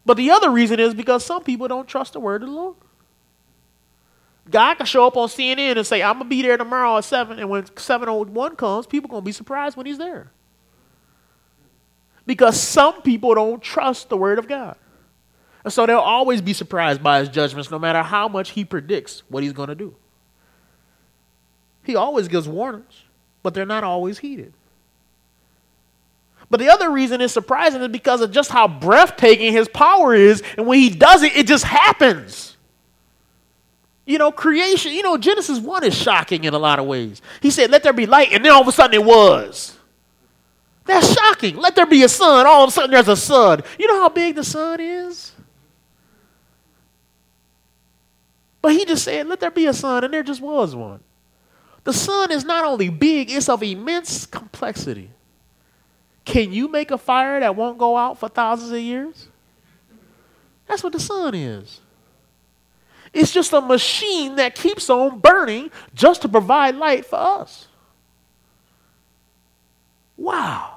But 0.05 0.17
the 0.17 0.31
other 0.31 0.51
reason 0.51 0.81
is 0.81 0.95
because 0.95 1.25
some 1.25 1.45
people 1.45 1.69
don't 1.69 1.89
trust 1.89 2.13
the 2.13 2.21
word 2.21 2.43
of 2.43 2.49
the 2.49 2.55
Lord. 2.55 2.77
God 4.51 4.75
can 4.75 4.87
show 4.87 5.07
up 5.07 5.17
on 5.17 5.29
CNN 5.29 5.77
and 5.77 5.87
say, 5.87 6.03
I'm 6.03 6.15
going 6.15 6.25
to 6.25 6.29
be 6.29 6.43
there 6.43 6.57
tomorrow 6.57 6.97
at 6.97 7.05
7, 7.05 7.39
and 7.39 7.51
when 7.51 7.65
701 7.77 8.57
comes, 8.57 8.87
people 8.87 9.09
going 9.09 9.23
to 9.23 9.25
be 9.25 9.33
surprised 9.33 9.77
when 9.77 9.87
he's 9.87 9.99
there. 9.99 10.31
Because 12.27 12.61
some 12.61 13.03
people 13.03 13.35
don't 13.35 13.63
trust 13.63 14.09
the 14.09 14.17
word 14.17 14.39
of 14.39 14.47
God. 14.47 14.77
And 15.65 15.73
so 15.73 15.87
they'll 15.87 15.99
always 15.99 16.43
be 16.43 16.53
surprised 16.53 17.03
by 17.03 17.21
his 17.21 17.29
judgments, 17.31 17.71
no 17.71 17.79
matter 17.79 18.03
how 18.03 18.29
much 18.29 18.51
he 18.51 18.65
predicts 18.65 19.23
what 19.29 19.43
he's 19.43 19.53
going 19.53 19.71
to 19.71 19.75
do. 19.75 19.95
He 21.83 21.97
always 21.97 22.29
gives 22.29 22.47
warnings, 22.47 23.05
but 23.43 23.55
they're 23.55 23.65
not 23.65 23.83
always 23.83 24.19
heeded. 24.19 24.53
But 26.51 26.61
the 26.61 26.69
other 26.69 26.91
reason 26.91 27.23
it's 27.23 27.33
surprising 27.33 27.81
is 27.81 27.89
because 27.89 28.21
of 28.21 28.31
just 28.31 28.51
how 28.51 28.69
breathtaking 28.69 29.53
his 29.53 29.69
power 29.69 30.15
is, 30.15 30.43
and 30.59 30.67
when 30.67 30.79
he 30.79 30.91
does 30.91 31.23
it, 31.23 31.35
it 31.35 31.47
just 31.47 31.65
happens. 31.65 32.58
You 34.09 34.17
know, 34.17 34.33
creation, 34.33 34.93
you 34.93 35.03
know, 35.03 35.19
Genesis 35.19 35.59
1 35.59 35.85
is 35.85 35.95
shocking 35.95 36.45
in 36.45 36.55
a 36.55 36.59
lot 36.59 36.79
of 36.79 36.87
ways. 36.87 37.21
He 37.43 37.51
said, 37.51 37.71
Let 37.71 37.83
there 37.83 37.93
be 37.93 38.07
light, 38.07 38.33
and 38.33 38.43
then 38.43 38.51
all 38.51 38.63
of 38.63 38.67
a 38.67 38.73
sudden 38.73 38.95
it 38.95 39.05
was. 39.05 39.77
That's 40.87 41.13
shocking. 41.13 41.59
Let 41.59 41.77
there 41.77 41.85
be 41.85 42.03
a 42.03 42.09
sun, 42.09 42.47
all 42.47 42.65
of 42.65 42.71
a 42.71 42.73
sudden 42.73 42.91
there's 42.91 43.09
a 43.09 43.17
sun. 43.17 43.61
You 43.79 43.87
know 43.87 44.01
how 44.01 44.09
big 44.09 44.37
the 44.37 44.45
sun 44.45 44.81
is? 44.81 45.33
But 48.63 48.73
he 48.73 48.87
just 48.87 49.05
said, 49.05 49.27
Let 49.27 49.41
there 49.41 49.51
be 49.51 49.67
a 49.67 49.75
sun, 49.75 50.05
and 50.05 50.15
there 50.15 50.23
just 50.23 50.41
was 50.41 50.75
one. 50.75 51.01
The 51.85 51.93
sun 51.93 52.33
is 52.33 52.47
not 52.47 52.65
only 52.65 52.89
big, 52.89 53.31
it's 53.31 53.51
of 53.51 53.63
immense 53.63 54.25
complexity. 54.25 55.11
Can 56.25 56.51
you 56.51 56.69
make 56.69 56.91
a 56.91 56.97
fire 56.97 57.41
that 57.41 57.57
won't 57.57 57.77
go 57.77 57.99
out 57.99 58.19
for 58.19 58.31
thousands 58.31 58.73
of 58.73 58.81
years? 58.81 59.29
That's 60.67 60.83
what 60.83 60.95
the 60.95 61.01
sun 61.01 61.35
is. 61.35 61.83
It's 63.13 63.33
just 63.33 63.53
a 63.53 63.61
machine 63.61 64.37
that 64.37 64.55
keeps 64.55 64.91
on 64.91 65.21
burning 65.21 65.71
just 65.95 66.23
to 66.23 66.29
provide 66.29 66.77
light 66.77 67.07
for 67.07 67.17
us. 67.17 67.69
Wow. 70.17 70.77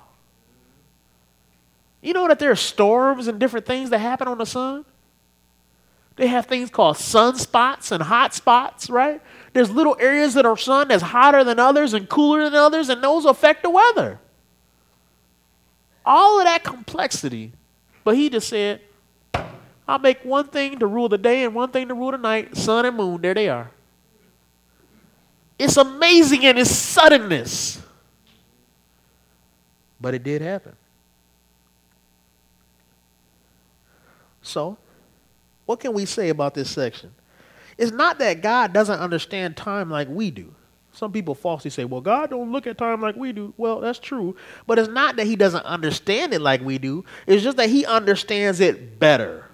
You 2.02 2.14
know 2.14 2.28
that 2.28 2.40
there 2.40 2.52
are 2.52 2.56
storms 2.56 3.28
and 3.28 3.40
different 3.40 3.66
things 3.66 3.90
that 3.90 4.00
happen 4.00 4.28
on 4.28 4.38
the 4.38 4.46
sun? 4.46 4.86
They 6.16 6.28
have 6.28 6.46
things 6.46 6.70
called 6.70 6.98
sunspots 6.98 7.92
and 7.92 8.04
hot 8.04 8.34
spots, 8.34 8.90
right? 8.90 9.22
There's 9.54 9.72
little 9.72 9.96
areas 10.00 10.34
that 10.34 10.46
are 10.46 10.58
sun 10.58 10.88
that's 10.88 11.04
hotter 11.04 11.44
than 11.44 11.60
others 11.60 11.94
and 11.94 12.08
cooler 12.08 12.44
than 12.44 12.56
others, 12.56 12.90
and 12.90 13.04
those 13.04 13.26
affect 13.26 13.64
the 13.64 13.70
weather. 13.70 14.20
All 16.06 16.40
of 16.40 16.46
that 16.46 16.64
complexity. 16.64 17.54
But 18.04 18.16
he 18.16 18.30
just 18.30 18.50
said, 18.50 18.82
I'll 19.92 20.00
make 20.00 20.24
one 20.24 20.48
thing 20.48 20.80
to 20.80 20.88
rule 20.88 21.10
the 21.10 21.18
day 21.18 21.44
and 21.44 21.54
one 21.54 21.70
thing 21.70 21.90
to 21.90 21.94
rule 21.94 22.12
the 22.12 22.18
night 22.18 22.56
sun 22.56 22.86
and 22.86 22.96
moon. 22.96 23.20
There 23.22 23.34
they 23.34 23.50
are. 23.50 23.70
It's 25.60 25.76
amazing 25.76 26.44
in 26.44 26.58
its 26.58 26.72
suddenness. 26.72 27.82
But 30.00 30.14
it 30.14 30.24
did 30.24 30.42
happen. 30.42 30.78
So, 34.42 34.78
what 35.66 35.82
can 35.82 35.92
we 35.92 36.06
say 36.06 36.30
about 36.30 36.54
this 36.54 36.70
section? 36.70 37.14
It's 37.78 37.92
not 37.92 38.18
that 38.20 38.42
God 38.42 38.72
doesn't 38.72 38.98
understand 38.98 39.58
time 39.58 39.90
like 39.90 40.08
we 40.08 40.32
do. 40.32 40.56
Some 40.94 41.12
people 41.12 41.36
falsely 41.36 41.70
say, 41.70 41.84
well, 41.84 42.00
God 42.00 42.30
don't 42.30 42.54
look 42.54 42.66
at 42.66 42.78
time 42.78 43.02
like 43.02 43.18
we 43.18 43.34
do. 43.34 43.54
Well, 43.58 43.82
that's 43.82 44.00
true. 44.00 44.38
But 44.68 44.80
it's 44.80 44.88
not 44.88 45.18
that 45.18 45.28
he 45.28 45.36
doesn't 45.36 45.66
understand 45.66 46.34
it 46.34 46.40
like 46.40 46.62
we 46.62 46.78
do. 46.78 47.04
It's 47.28 47.44
just 47.44 47.58
that 47.58 47.70
he 47.70 47.86
understands 47.86 48.62
it 48.62 48.98
better. 48.98 49.50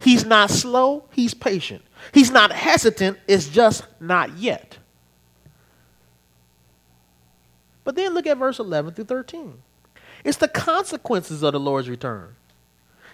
He's 0.00 0.24
not 0.24 0.50
slow, 0.50 1.04
he's 1.12 1.34
patient. 1.34 1.82
He's 2.12 2.30
not 2.30 2.52
hesitant, 2.52 3.18
it's 3.26 3.48
just 3.48 3.84
not 4.00 4.36
yet. 4.38 4.78
But 7.84 7.96
then 7.96 8.14
look 8.14 8.26
at 8.26 8.36
verse 8.36 8.58
11 8.58 8.94
through 8.94 9.06
13. 9.06 9.62
It's 10.24 10.36
the 10.36 10.48
consequences 10.48 11.42
of 11.42 11.52
the 11.52 11.60
Lord's 11.60 11.88
return. 11.88 12.34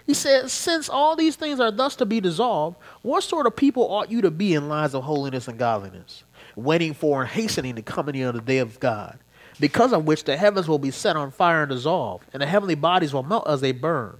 He 0.05 0.13
says, 0.13 0.51
Since 0.51 0.89
all 0.89 1.15
these 1.15 1.35
things 1.35 1.59
are 1.59 1.71
thus 1.71 1.95
to 1.95 2.05
be 2.05 2.19
dissolved, 2.19 2.77
what 3.01 3.23
sort 3.23 3.47
of 3.47 3.55
people 3.55 3.83
ought 3.89 4.11
you 4.11 4.21
to 4.21 4.31
be 4.31 4.53
in 4.53 4.69
lives 4.69 4.93
of 4.93 5.03
holiness 5.03 5.47
and 5.47 5.57
godliness, 5.57 6.23
waiting 6.55 6.93
for 6.93 7.21
and 7.21 7.29
hastening 7.29 7.75
the 7.75 7.81
coming 7.81 8.21
of 8.21 8.35
the 8.35 8.41
day 8.41 8.59
of 8.59 8.79
God, 8.79 9.17
because 9.59 9.93
of 9.93 10.05
which 10.05 10.25
the 10.25 10.37
heavens 10.37 10.67
will 10.67 10.79
be 10.79 10.91
set 10.91 11.15
on 11.15 11.31
fire 11.31 11.63
and 11.63 11.71
dissolved, 11.71 12.25
and 12.33 12.41
the 12.41 12.45
heavenly 12.45 12.75
bodies 12.75 13.13
will 13.13 13.23
melt 13.23 13.47
as 13.47 13.61
they 13.61 13.71
burn? 13.71 14.17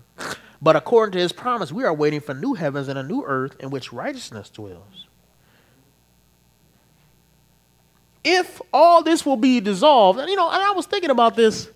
But 0.65 0.75
according 0.75 1.11
to 1.11 1.19
his 1.19 1.31
promise, 1.31 1.71
we 1.71 1.83
are 1.83 1.93
waiting 1.93 2.21
for 2.21 2.33
new 2.33 2.55
heavens 2.55 2.87
and 2.87 2.97
a 2.97 3.03
new 3.03 3.23
earth 3.23 3.55
in 3.59 3.69
which 3.69 3.93
righteousness 3.93 4.49
dwells. 4.49 5.05
If 8.23 8.59
all 8.73 9.03
this 9.03 9.23
will 9.27 9.37
be 9.37 9.59
dissolved, 9.59 10.17
and 10.17 10.27
you 10.27 10.35
know, 10.35 10.49
and 10.49 10.63
I 10.63 10.71
was 10.71 10.87
thinking 10.87 11.11
about 11.11 11.35
this 11.35 11.69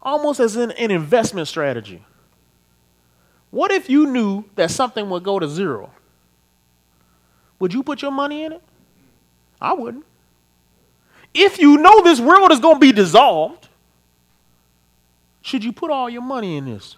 almost 0.00 0.38
as 0.38 0.54
an, 0.54 0.70
an 0.70 0.92
investment 0.92 1.48
strategy. 1.48 2.04
What 3.50 3.72
if 3.72 3.90
you 3.90 4.06
knew 4.06 4.44
that 4.54 4.70
something 4.70 5.10
would 5.10 5.24
go 5.24 5.40
to 5.40 5.48
zero? 5.48 5.90
Would 7.58 7.74
you 7.74 7.82
put 7.82 8.02
your 8.02 8.12
money 8.12 8.44
in 8.44 8.52
it? 8.52 8.62
I 9.60 9.72
wouldn't. 9.72 10.04
If 11.34 11.58
you 11.58 11.78
know 11.78 12.02
this 12.02 12.20
world 12.20 12.52
is 12.52 12.60
going 12.60 12.76
to 12.76 12.80
be 12.80 12.92
dissolved, 12.92 13.66
should 15.42 15.64
you 15.64 15.72
put 15.72 15.90
all 15.90 16.08
your 16.08 16.22
money 16.22 16.56
in 16.56 16.66
this? 16.66 16.96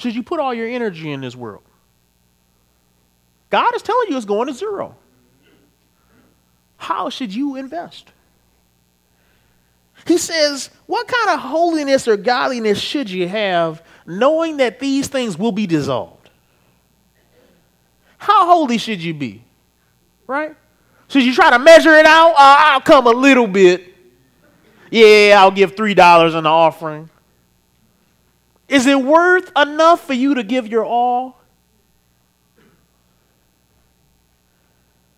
Should 0.00 0.14
you 0.14 0.22
put 0.22 0.40
all 0.40 0.54
your 0.54 0.66
energy 0.66 1.12
in 1.12 1.20
this 1.20 1.36
world? 1.36 1.62
God 3.50 3.74
is 3.74 3.82
telling 3.82 4.08
you 4.08 4.16
it's 4.16 4.24
going 4.24 4.46
to 4.46 4.54
zero. 4.54 4.96
How 6.78 7.10
should 7.10 7.34
you 7.34 7.56
invest? 7.56 8.10
He 10.06 10.16
says, 10.16 10.70
What 10.86 11.06
kind 11.06 11.34
of 11.34 11.40
holiness 11.40 12.08
or 12.08 12.16
godliness 12.16 12.80
should 12.80 13.10
you 13.10 13.28
have 13.28 13.84
knowing 14.06 14.56
that 14.56 14.80
these 14.80 15.08
things 15.08 15.36
will 15.36 15.52
be 15.52 15.66
dissolved? 15.66 16.30
How 18.16 18.46
holy 18.46 18.78
should 18.78 19.02
you 19.02 19.12
be? 19.12 19.44
Right? 20.26 20.56
Should 21.08 21.24
you 21.24 21.34
try 21.34 21.50
to 21.50 21.58
measure 21.58 21.92
it 21.92 22.06
out? 22.06 22.30
Uh, 22.30 22.36
I'll 22.38 22.80
come 22.80 23.06
a 23.06 23.10
little 23.10 23.46
bit. 23.46 23.94
Yeah, 24.90 25.36
I'll 25.40 25.50
give 25.50 25.74
$3 25.74 26.38
in 26.38 26.44
the 26.44 26.48
offering. 26.48 27.10
Is 28.70 28.86
it 28.86 29.02
worth 29.02 29.50
enough 29.56 30.06
for 30.06 30.14
you 30.14 30.34
to 30.34 30.44
give 30.44 30.68
your 30.68 30.84
all? 30.84 31.40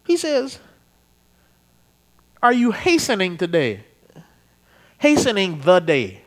He 0.04 0.16
says, 0.16 0.58
Are 2.42 2.52
you 2.52 2.70
hastening 2.70 3.36
today? 3.36 3.84
Hastening 4.96 5.60
the 5.60 5.80
day. 5.80 6.22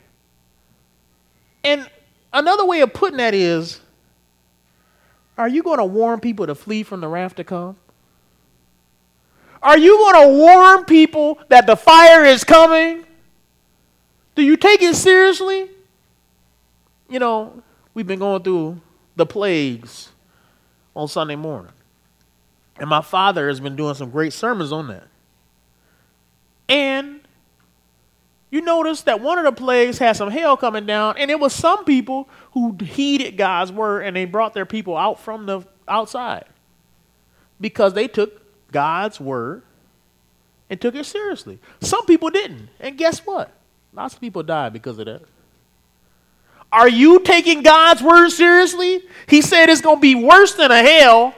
And 1.64 1.90
another 2.32 2.64
way 2.64 2.82
of 2.82 2.94
putting 2.94 3.18
that 3.18 3.34
is, 3.34 3.80
Are 5.36 5.48
you 5.48 5.64
going 5.64 5.80
to 5.80 5.86
warn 5.86 6.20
people 6.20 6.46
to 6.46 6.54
flee 6.54 6.84
from 6.84 7.02
the 7.02 7.08
wrath 7.08 7.34
to 7.36 7.44
come? 7.44 7.76
Are 9.64 9.80
you 9.80 9.98
going 9.98 10.28
to 10.28 10.38
warn 10.38 10.86
people 10.86 11.40
that 11.50 11.66
the 11.66 11.76
fire 11.76 12.24
is 12.24 12.44
coming? 12.44 13.04
Do 14.36 14.44
you 14.44 14.58
take 14.58 14.84
it 14.84 14.96
seriously? 14.96 15.72
You 17.10 17.20
know, 17.20 17.62
we've 17.94 18.08
been 18.08 18.20
going 18.20 18.44
through 18.44 18.82
the 19.16 19.26
plagues 19.26 20.10
on 20.96 21.08
Sunday 21.08 21.36
morning. 21.36 21.72
And 22.78 22.90
my 22.90 23.02
father 23.02 23.48
has 23.48 23.60
been 23.60 23.76
doing 23.76 23.96
some 23.96 24.12
great 24.12 24.34
sermons 24.34 24.72
on 24.72 24.88
that. 24.88 25.08
And 26.68 27.22
you 28.52 28.62
notice 28.62 29.02
that 29.04 29.22
one 29.22 29.38
of 29.38 29.46
the 29.46 29.52
plagues 29.52 29.98
had 29.98 30.16
some 30.16 30.30
hail 30.30 30.58
coming 30.58 30.86
down, 30.86 31.18
and 31.18 31.30
it 31.30 31.40
was 31.40 31.54
some 31.54 31.86
people 31.86 32.30
who 32.52 32.76
heeded 32.82 33.38
God's 33.38 33.72
word 33.72 34.06
and 34.06 34.16
they 34.16 34.26
brought 34.26 34.54
their 34.54 34.66
people 34.66 34.98
out 34.98 35.20
from 35.20 35.46
the 35.46 35.62
outside 35.88 36.46
because 37.60 37.94
they 37.94 38.08
took 38.08 38.42
God's 38.72 39.20
word 39.20 39.64
and 40.70 40.80
took 40.82 40.96
it 40.96 41.06
seriously. 41.06 41.60
Some 41.82 42.06
people 42.06 42.30
didn't. 42.30 42.70
And 42.80 42.98
guess 42.98 43.20
what? 43.20 43.52
Lots 43.94 44.16
of 44.16 44.22
people 44.22 44.44
died 44.44 44.74
because 44.74 45.00
of 45.00 45.06
that. 45.06 45.22
Are 46.72 46.90
you 46.90 47.20
taking 47.20 47.64
God's 47.64 48.02
word 48.02 48.30
seriously? 48.30 49.02
He 49.28 49.42
said 49.42 49.70
it's 49.70 49.82
going 49.82 49.98
to 49.98 50.02
be 50.02 50.16
worse 50.16 50.54
than 50.56 50.72
a 50.72 50.82
hell. 50.82 51.34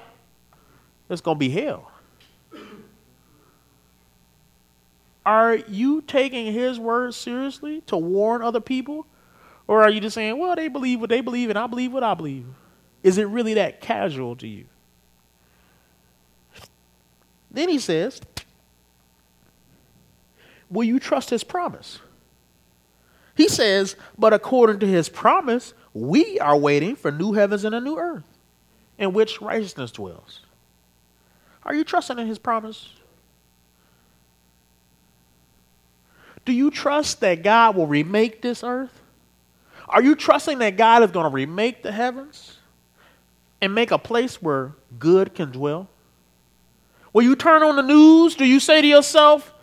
it's 1.09 1.21
going 1.21 1.36
to 1.36 1.39
be 1.39 1.49
hell. 1.49 1.91
Are 5.25 5.55
you 5.55 6.01
taking 6.01 6.53
his 6.53 6.80
word 6.80 7.13
seriously 7.13 7.82
to 7.88 7.97
warn 7.97 8.41
other 8.41 8.61
people? 8.61 9.05
Or 9.67 9.84
are 9.84 9.89
you 9.89 9.99
just 9.99 10.15
saying, 10.15 10.39
well, 10.39 10.55
they 10.55 10.69
believe 10.69 11.01
what 11.01 11.09
they 11.09 11.19
believe 11.21 11.49
and 11.49 11.59
I 11.59 11.67
believe 11.67 11.91
what 11.91 12.03
I 12.03 12.13
believe? 12.13 12.45
Is 13.03 13.17
it 13.17 13.25
really 13.25 13.55
that 13.55 13.82
casual 13.82 14.38
to 14.38 14.47
you? 14.47 14.65
Then 17.51 17.69
he 17.69 17.80
says, 17.80 18.21
Will 20.69 20.84
you 20.84 20.99
trust 20.99 21.30
his 21.30 21.43
promise? 21.43 21.99
He 23.38 23.47
says, 23.47 23.95
But 24.17 24.33
according 24.33 24.79
to 24.79 24.88
his 24.88 25.07
promise, 25.09 25.75
we 25.93 26.39
are 26.39 26.57
waiting 26.57 26.95
for 26.95 27.11
new 27.11 27.33
heavens 27.33 27.63
and 27.63 27.75
a 27.75 27.79
new 27.79 27.97
earth 27.97 28.25
in 28.97 29.13
which 29.13 29.39
righteousness 29.39 29.91
dwells. 29.91 30.41
Are 31.63 31.75
you 31.75 31.83
trusting 31.83 32.17
in 32.17 32.25
his 32.25 32.39
promise? 32.39 32.89
Do 36.45 36.51
you 36.51 36.71
trust 36.71 37.19
that 37.19 37.43
God 37.43 37.75
will 37.75 37.85
remake 37.85 38.41
this 38.41 38.63
earth? 38.63 39.01
Are 39.88 40.01
you 40.01 40.15
trusting 40.15 40.57
that 40.59 40.75
God 40.75 41.03
is 41.03 41.11
going 41.11 41.25
to 41.25 41.29
remake 41.29 41.83
the 41.83 41.91
heavens 41.91 42.57
and 43.61 43.75
make 43.75 43.91
a 43.91 43.99
place 43.99 44.41
where 44.41 44.73
good 44.97 45.35
can 45.35 45.51
dwell? 45.51 45.88
Will 47.13 47.23
you 47.23 47.35
turn 47.35 47.61
on 47.61 47.75
the 47.75 47.83
news? 47.83 48.35
Do 48.35 48.45
you 48.45 48.59
say 48.59 48.81
to 48.81 48.88
yourself, 48.88 49.53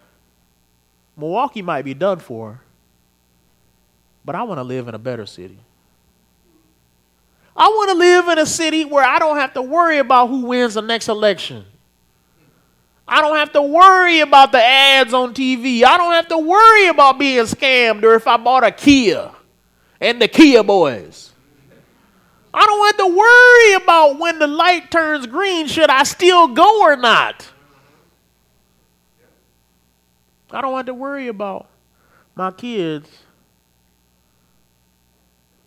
Milwaukee 1.17 1.63
might 1.63 1.83
be 1.83 1.95
done 1.95 2.19
for, 2.19 2.61
but 4.25 4.35
I 4.35 4.43
want 4.43 4.59
to 4.59 4.65
live 4.65 4.89
in 4.89 4.95
a 4.95 4.99
better 4.99 5.27
city? 5.27 5.59
I 7.57 7.69
want 7.69 7.91
to 7.91 7.97
live 7.97 8.29
in 8.29 8.39
a 8.39 8.47
city 8.47 8.85
where 8.85 9.05
I 9.05 9.19
don't 9.19 9.37
have 9.37 9.55
to 9.55 9.63
worry 9.63 9.99
about 9.99 10.29
who 10.29 10.47
wins 10.47 10.75
the 10.75 10.83
next 10.83 11.09
election. 11.09 11.65
I 13.07 13.21
don't 13.21 13.37
have 13.37 13.53
to 13.53 13.63
worry 13.63 14.21
about 14.21 14.51
the 14.51 14.65
ads 14.65 15.13
on 15.13 15.35
TV. 15.35 15.85
I 15.85 15.97
don't 15.97 16.13
have 16.13 16.29
to 16.29 16.39
worry 16.39 16.89
about 16.89 17.19
being 17.19 17.45
scammed 17.45 18.03
or 18.03 18.15
if 18.15 18.27
I 18.27 18.39
bought 18.39 18.65
a 18.65 18.71
Kia 18.71 19.31
and 20.01 20.21
the 20.21 20.27
Kia 20.27 20.63
boys. 20.63 21.33
I 22.53 22.67
don't 22.67 22.87
have 22.87 22.97
to 22.99 23.17
worry 23.17 23.75
about 23.75 24.19
when 24.19 24.39
the 24.39 24.47
light 24.47 24.91
turns 24.91 25.27
green, 25.27 25.67
should 25.67 25.91
I 25.91 26.05
still 26.05 26.49
go 26.49 26.83
or 26.83 26.97
not? 26.97 27.51
I 30.51 30.61
don't 30.61 30.77
have 30.77 30.87
to 30.87 30.95
worry 30.95 31.27
about 31.29 31.69
my 32.37 32.53
kids 32.53 33.09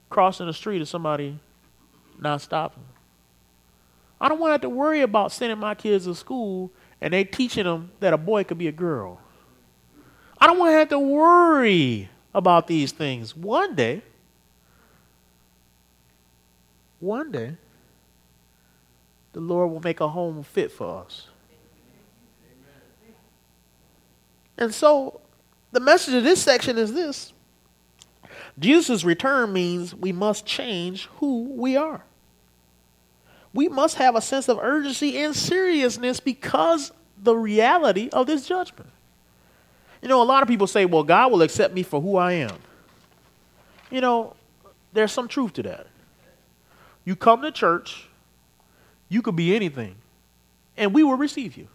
crossing 0.10 0.48
the 0.48 0.54
street 0.54 0.78
and 0.78 0.88
somebody 0.88 1.40
not 2.20 2.42
stopping. 2.42 2.84
I 4.20 4.30
don't 4.30 4.40
want 4.40 4.50
to 4.50 4.54
have 4.54 4.62
to 4.62 4.70
worry 4.70 5.02
about 5.02 5.32
sending 5.32 5.60
my 5.60 5.76
kids 5.76 6.06
to 6.06 6.16
school 6.16 6.72
and 7.02 7.14
they 7.14 7.24
teaching 7.24 7.66
them 7.66 7.92
that 8.00 8.14
a 8.14 8.18
boy 8.18 8.44
could 8.44 8.58
be 8.58 8.68
a 8.68 8.72
girl. 8.72 9.20
I 10.40 10.48
don't 10.48 10.58
want 10.58 10.72
to 10.72 10.78
have 10.78 10.90
to 10.90 11.00
worry 11.00 12.10
about 12.34 12.68
these 12.68 12.92
things. 12.92 13.36
One 13.36 13.76
day, 13.76 14.02
one 17.00 17.32
day, 17.32 17.58
the 19.34 19.40
Lord 19.40 19.72
will 19.72 19.82
make 19.82 20.00
a 20.00 20.08
home 20.08 20.42
fit 20.44 20.72
for 20.72 21.04
us. 21.04 21.28
And 24.58 24.74
so, 24.74 25.22
the 25.72 25.80
message 25.80 26.16
of 26.16 26.24
this 26.24 26.42
section 26.42 26.78
is 26.78 26.94
this 26.94 27.34
Jesus' 28.60 29.04
return 29.04 29.54
means 29.54 29.94
we 29.94 30.12
must 30.12 30.46
change 30.46 31.08
who 31.18 31.44
we 31.44 31.78
are. 31.78 32.04
We 33.54 33.68
must 33.68 33.96
have 33.96 34.16
a 34.16 34.22
sense 34.22 34.50
of 34.50 34.60
urgency 34.60 35.18
and 35.18 35.36
seriousness 35.36 36.20
because 36.20 36.92
the 37.22 37.36
reality 37.36 38.10
of 38.12 38.28
this 38.28 38.48
judgment. 38.48 38.90
You 40.02 40.10
know, 40.10 40.22
a 40.22 40.26
lot 40.26 40.44
of 40.44 40.48
people 40.48 40.68
say, 40.68 40.86
well, 40.86 41.04
God 41.04 41.32
will 41.32 41.42
accept 41.42 41.74
me 41.74 41.84
for 41.84 42.02
who 42.02 42.18
I 42.18 42.34
am. 42.34 42.58
You 43.90 44.02
know, 44.02 44.36
there's 44.94 45.12
some 45.12 45.28
truth 45.28 45.54
to 45.54 45.64
that. 45.64 45.88
You 47.06 47.16
come 47.16 47.42
to 47.42 47.52
church, 47.52 48.08
you 49.10 49.22
could 49.22 49.36
be 49.36 49.56
anything, 49.56 49.96
and 50.76 50.94
we 50.94 51.04
will 51.04 51.16
receive 51.16 51.58
you. 51.58 51.68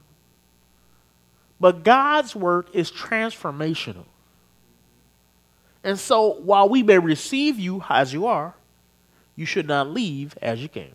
But 1.59 1.85
God's 1.85 2.37
work 2.37 2.69
is 2.75 2.91
transformational. 2.91 4.05
And 5.85 5.99
so, 5.99 6.35
while 6.41 6.69
we 6.69 6.83
may 6.83 6.99
receive 6.99 7.59
you 7.59 7.83
as 7.89 8.13
you 8.13 8.27
are, 8.27 8.55
you 9.35 9.47
should 9.47 9.67
not 9.67 9.89
leave 9.89 10.37
as 10.41 10.61
you 10.61 10.69
came. 10.69 10.95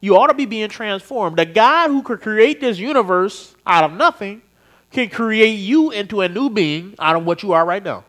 You 0.00 0.16
ought 0.16 0.28
to 0.28 0.34
be 0.34 0.46
being 0.46 0.68
transformed. 0.68 1.36
The 1.36 1.46
God 1.46 1.88
who 1.88 2.02
could 2.02 2.20
create 2.20 2.60
this 2.60 2.78
universe 2.78 3.54
out 3.66 3.84
of 3.84 3.92
nothing 3.92 4.42
can 4.92 5.08
create 5.08 5.58
you 5.58 5.90
into 5.90 6.20
a 6.20 6.28
new 6.28 6.48
being 6.48 6.94
out 6.98 7.16
of 7.16 7.26
what 7.26 7.42
you 7.42 7.52
are 7.52 7.64
right 7.64 7.82
now. 7.82 8.04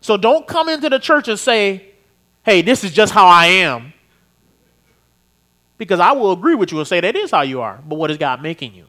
So 0.00 0.16
don't 0.16 0.46
come 0.46 0.68
into 0.68 0.88
the 0.88 0.98
church 0.98 1.28
and 1.28 1.38
say, 1.38 1.88
hey, 2.44 2.62
this 2.62 2.84
is 2.84 2.92
just 2.92 3.12
how 3.12 3.26
I 3.26 3.46
am. 3.46 3.92
Because 5.78 6.00
I 6.00 6.12
will 6.12 6.32
agree 6.32 6.54
with 6.54 6.70
you 6.70 6.78
and 6.78 6.86
say 6.86 7.00
that 7.00 7.16
is 7.16 7.30
how 7.30 7.42
you 7.42 7.60
are. 7.60 7.80
But 7.86 7.96
what 7.96 8.10
is 8.10 8.18
God 8.18 8.42
making 8.42 8.74
you? 8.74 8.87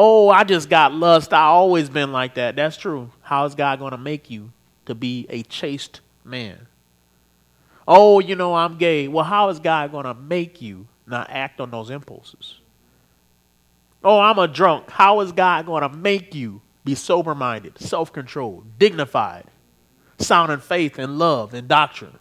Oh, 0.00 0.28
I 0.28 0.44
just 0.44 0.70
got 0.70 0.94
lust. 0.94 1.32
I 1.32 1.42
always 1.42 1.90
been 1.90 2.12
like 2.12 2.36
that. 2.36 2.54
That's 2.54 2.76
true. 2.76 3.10
How 3.20 3.46
is 3.46 3.56
God 3.56 3.80
going 3.80 3.90
to 3.90 3.98
make 3.98 4.30
you 4.30 4.52
to 4.86 4.94
be 4.94 5.26
a 5.28 5.42
chaste 5.42 6.02
man? 6.24 6.68
Oh, 7.88 8.20
you 8.20 8.36
know, 8.36 8.54
I'm 8.54 8.78
gay. 8.78 9.08
Well, 9.08 9.24
how 9.24 9.48
is 9.48 9.58
God 9.58 9.90
going 9.90 10.04
to 10.04 10.14
make 10.14 10.62
you 10.62 10.86
not 11.04 11.28
act 11.30 11.60
on 11.60 11.72
those 11.72 11.90
impulses? 11.90 12.60
Oh, 14.04 14.20
I'm 14.20 14.38
a 14.38 14.46
drunk. 14.46 14.88
How 14.88 15.18
is 15.18 15.32
God 15.32 15.66
going 15.66 15.82
to 15.82 15.88
make 15.88 16.32
you 16.32 16.60
be 16.84 16.94
sober 16.94 17.34
minded, 17.34 17.76
self 17.80 18.12
controlled, 18.12 18.78
dignified, 18.78 19.46
sound 20.18 20.52
in 20.52 20.60
faith 20.60 20.96
and 21.00 21.18
love 21.18 21.54
and 21.54 21.66
doctrine? 21.66 22.20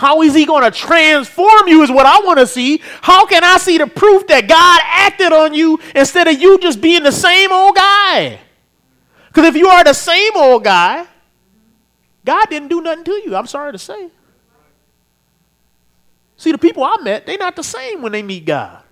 How 0.00 0.22
is 0.22 0.34
he 0.34 0.46
going 0.46 0.62
to 0.64 0.70
transform 0.70 1.68
you 1.68 1.82
is 1.82 1.90
what 1.90 2.06
I 2.06 2.20
want 2.20 2.38
to 2.38 2.46
see. 2.46 2.80
How 3.02 3.26
can 3.26 3.44
I 3.44 3.58
see 3.58 3.76
the 3.76 3.86
proof 3.86 4.26
that 4.28 4.48
God 4.48 4.80
acted 4.82 5.30
on 5.30 5.52
you 5.52 5.78
instead 5.94 6.26
of 6.26 6.40
you 6.40 6.58
just 6.58 6.80
being 6.80 7.02
the 7.02 7.12
same 7.12 7.52
old 7.52 7.76
guy? 7.76 8.40
Because 9.28 9.44
if 9.44 9.56
you 9.56 9.68
are 9.68 9.84
the 9.84 9.92
same 9.92 10.32
old 10.36 10.64
guy, 10.64 11.06
God 12.24 12.46
didn't 12.48 12.68
do 12.68 12.80
nothing 12.80 13.04
to 13.04 13.12
you. 13.26 13.36
I'm 13.36 13.46
sorry 13.46 13.72
to 13.72 13.78
say. 13.78 14.08
See, 16.38 16.50
the 16.50 16.56
people 16.56 16.82
I 16.82 16.96
met, 17.02 17.26
they're 17.26 17.36
not 17.36 17.54
the 17.54 17.62
same 17.62 18.00
when 18.00 18.12
they 18.12 18.22
meet 18.22 18.46
God. 18.46 18.82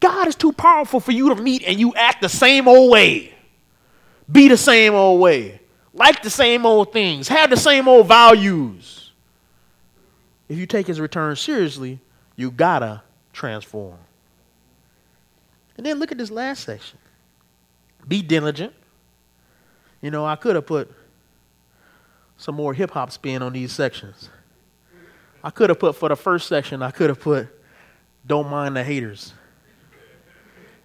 God 0.00 0.26
is 0.26 0.36
too 0.36 0.54
powerful 0.54 1.00
for 1.00 1.12
you 1.12 1.34
to 1.34 1.34
meet 1.34 1.64
and 1.64 1.78
you 1.78 1.94
act 1.94 2.22
the 2.22 2.30
same 2.30 2.66
old 2.66 2.90
way, 2.90 3.34
be 4.32 4.48
the 4.48 4.56
same 4.56 4.94
old 4.94 5.20
way, 5.20 5.60
like 5.92 6.22
the 6.22 6.30
same 6.30 6.64
old 6.64 6.94
things, 6.94 7.28
have 7.28 7.50
the 7.50 7.58
same 7.58 7.86
old 7.86 8.08
values 8.08 8.97
if 10.48 10.56
you 10.56 10.66
take 10.66 10.86
his 10.86 11.00
return 11.00 11.36
seriously, 11.36 12.00
you 12.36 12.50
gotta 12.50 13.02
transform. 13.32 13.98
And 15.76 15.86
then 15.86 15.98
look 15.98 16.10
at 16.10 16.18
this 16.18 16.30
last 16.30 16.64
section. 16.64 16.98
Be 18.06 18.22
diligent. 18.22 18.72
You 20.00 20.10
know, 20.10 20.24
I 20.24 20.36
could 20.36 20.54
have 20.54 20.66
put 20.66 20.90
some 22.36 22.54
more 22.54 22.72
hip 22.72 22.90
hop 22.90 23.10
spin 23.10 23.42
on 23.42 23.52
these 23.52 23.72
sections. 23.72 24.30
I 25.42 25.50
could 25.50 25.70
have 25.70 25.78
put 25.78 25.94
for 25.96 26.08
the 26.08 26.16
first 26.16 26.48
section, 26.48 26.82
I 26.82 26.90
could 26.90 27.10
have 27.10 27.20
put 27.20 27.48
don't 28.26 28.48
mind 28.48 28.76
the 28.76 28.84
haters. 28.84 29.32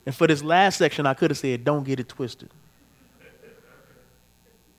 And 0.06 0.14
for 0.14 0.28
this 0.28 0.44
last 0.44 0.78
section, 0.78 1.06
I 1.06 1.14
could 1.14 1.32
have 1.32 1.38
said 1.38 1.64
don't 1.64 1.84
get 1.84 2.00
it 2.00 2.10
twisted. 2.10 2.50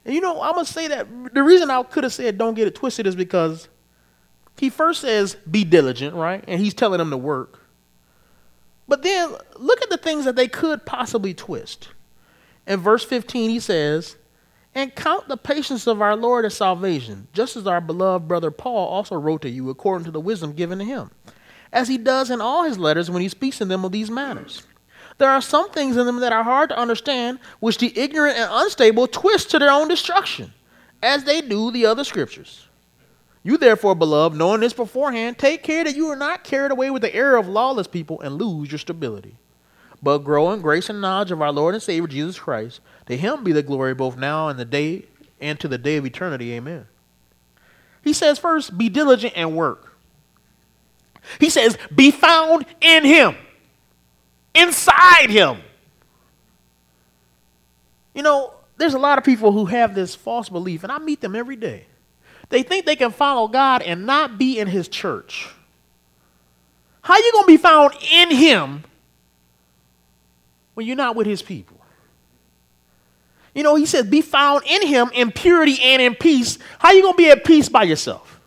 And 0.05 0.15
you 0.15 0.21
know, 0.21 0.43
I'm 0.43 0.53
going 0.53 0.67
to 0.67 0.73
say 0.73 0.89
that 0.89 1.09
the 1.33 1.43
reason 1.43 1.71
I 1.71 1.83
could 1.83 2.05
have 2.05 2.13
said 2.13 2.37
don't 2.37 2.55
get 2.55 2.69
it 2.69 2.75
twisted 2.75 3.07
is 3.07 3.17
because 3.17 3.69
he 4.57 4.71
first 4.71 5.01
says, 5.01 5.35
be 5.51 5.65
diligent, 5.65 6.15
right? 6.15 6.45
And 6.47 6.61
he's 6.61 6.75
telling 6.75 6.99
them 6.99 7.11
to 7.11 7.17
work. 7.17 7.61
But 8.87 9.03
then 9.03 9.35
look 9.57 9.83
at 9.83 9.91
the 9.91 9.97
things 9.97 10.25
that 10.25 10.37
they 10.37 10.49
could 10.49 10.85
possibly 10.85 11.35
twist. 11.35 11.89
In 12.67 12.81
verse 12.81 13.05
15, 13.05 13.51
he 13.51 13.61
says, 13.61 14.17
And 14.75 14.95
count 14.95 15.29
the 15.29 15.37
patience 15.37 15.87
of 15.87 16.01
our 16.01 16.17
Lord 16.17 16.45
as 16.45 16.55
salvation, 16.55 17.29
just 17.33 17.57
as 17.57 17.67
our 17.67 17.81
beloved 17.81 18.29
brother 18.29 18.51
Paul 18.51 18.89
also 18.89 19.17
wrote 19.17 19.43
to 19.43 19.51
you 19.51 19.71
according 19.71 20.05
to 20.05 20.11
the 20.11 20.21
wisdom 20.21 20.53
given 20.53 20.79
to 20.79 20.85
him, 20.85 21.11
as 21.73 21.89
he 21.89 21.99
does 21.99 22.31
in 22.31 22.41
all 22.41 22.65
his 22.65 22.79
letters 22.79 23.11
when 23.11 23.23
he 23.23 23.29
speaks 23.29 23.61
in 23.61 23.69
them 23.69 23.85
of 23.85 23.93
these 23.93 24.11
matters. 24.11 24.63
There 25.19 25.31
are 25.31 25.41
some 25.41 25.71
things 25.71 25.97
in 25.97 26.07
them 26.07 26.21
that 26.21 26.33
are 26.33 26.43
hard 26.43 26.71
to 26.71 26.79
understand, 26.79 27.39
which 27.61 27.79
the 27.79 27.97
ignorant 27.99 28.37
and 28.37 28.51
unstable 28.53 29.07
twist 29.07 29.51
to 29.51 29.59
their 29.59 29.71
own 29.71 29.89
destruction, 29.89 30.53
as 31.03 31.25
they 31.25 31.41
do 31.41 31.71
the 31.71 31.87
other 31.87 32.05
scriptures. 32.05 32.69
You 33.45 33.59
therefore, 33.59 33.95
beloved, 33.95 34.37
knowing 34.37 34.61
this 34.61 34.73
beforehand, 34.73 35.39
take 35.39 35.63
care 35.63 35.85
that 35.85 35.95
you 35.95 36.09
are 36.09 36.17
not 36.17 36.45
carried 36.45 36.73
away 36.73 36.91
with 36.91 37.03
the 37.03 37.15
error 37.15 37.37
of 37.37 37.47
lawless 37.47 37.87
people 37.87 38.21
and 38.23 38.39
lose 38.39 38.73
your 38.73 38.79
stability. 38.79 39.37
But 40.03 40.19
grow 40.19 40.51
in 40.51 40.63
grace 40.63 40.89
and 40.89 41.01
knowledge 41.01 41.31
of 41.31 41.43
our 41.43 41.53
Lord 41.53 41.75
and 41.75 41.83
Savior 41.83 42.09
Jesus 42.09 42.39
Christ. 42.39 42.81
To 43.07 43.17
him 43.17 43.45
be 43.45 43.53
the 43.53 43.63
glory 43.63 43.95
both 43.95 44.17
now 44.17 44.49
and 44.49 44.59
the 44.59 44.65
day 44.65 45.05
and 45.41 45.61
to 45.61 45.69
the 45.69 45.77
day 45.77 45.97
of 45.97 46.07
eternity. 46.07 46.53
Amen. 46.55 46.87
He 48.03 48.15
says 48.15 48.39
first, 48.39 48.77
be 48.77 48.89
diligent 48.89 49.35
and 49.37 49.55
work. 49.55 49.99
He 51.39 51.51
says, 51.51 51.79
be 51.95 52.11
found 52.11 52.65
in 52.81 53.05
him, 53.05 53.37
inside 54.55 55.31
him. 55.31 55.59
You 58.15 58.23
know, 58.23 58.55
there's 58.77 58.95
a 58.95 58.99
lot 58.99 59.19
of 59.19 59.25
people 59.25 59.53
who 59.53 59.67
have 59.67 59.95
this 59.95 60.15
false 60.15 60.49
belief, 60.49 60.83
and 60.83 60.93
I 60.93 60.99
meet 60.99 61.21
them 61.21 61.35
every 61.35 61.57
day. 61.57 61.87
They 62.55 62.63
think 62.63 62.87
they 62.87 62.95
can 62.95 63.11
follow 63.11 63.49
God 63.49 63.83
and 63.83 64.07
not 64.07 64.39
be 64.39 64.61
in 64.61 64.69
his 64.69 64.87
church. 64.87 65.49
How 67.03 67.17
you 67.17 67.33
going 67.33 67.43
to 67.43 67.49
be 67.49 67.57
found 67.57 67.95
in 68.13 68.31
him 68.31 68.85
when 70.75 70.87
you're 70.87 70.95
not 70.95 71.17
with 71.17 71.27
his 71.27 71.43
people? 71.43 71.81
You 73.57 73.65
know, 73.65 73.75
he 73.75 73.87
says, 73.87 74.07
be 74.07 74.21
found 74.21 74.63
in 74.69 74.87
him 74.87 75.11
in 75.15 75.33
purity 75.33 75.81
and 75.83 76.01
in 76.01 76.15
peace. 76.15 76.61
How 76.79 76.93
you 76.93 77.03
going 77.03 77.15
to 77.15 77.17
be 77.17 77.29
at 77.29 77.43
peace 77.43 77.69
by 77.69 77.83
yourself? 77.83 78.39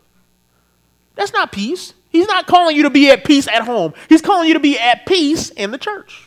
That's 1.15 1.33
not 1.33 1.51
peace. 1.51 1.93
He's 2.07 2.27
not 2.27 2.47
calling 2.47 2.77
you 2.77 2.83
to 2.83 2.89
be 2.89 3.11
at 3.11 3.25
peace 3.25 3.49
at 3.49 3.63
home. 3.63 3.93
He's 4.07 4.21
calling 4.21 4.47
you 4.47 4.53
to 4.53 4.61
be 4.61 4.79
at 4.79 5.05
peace 5.05 5.49
in 5.49 5.71
the 5.71 5.77
church. 5.77 6.23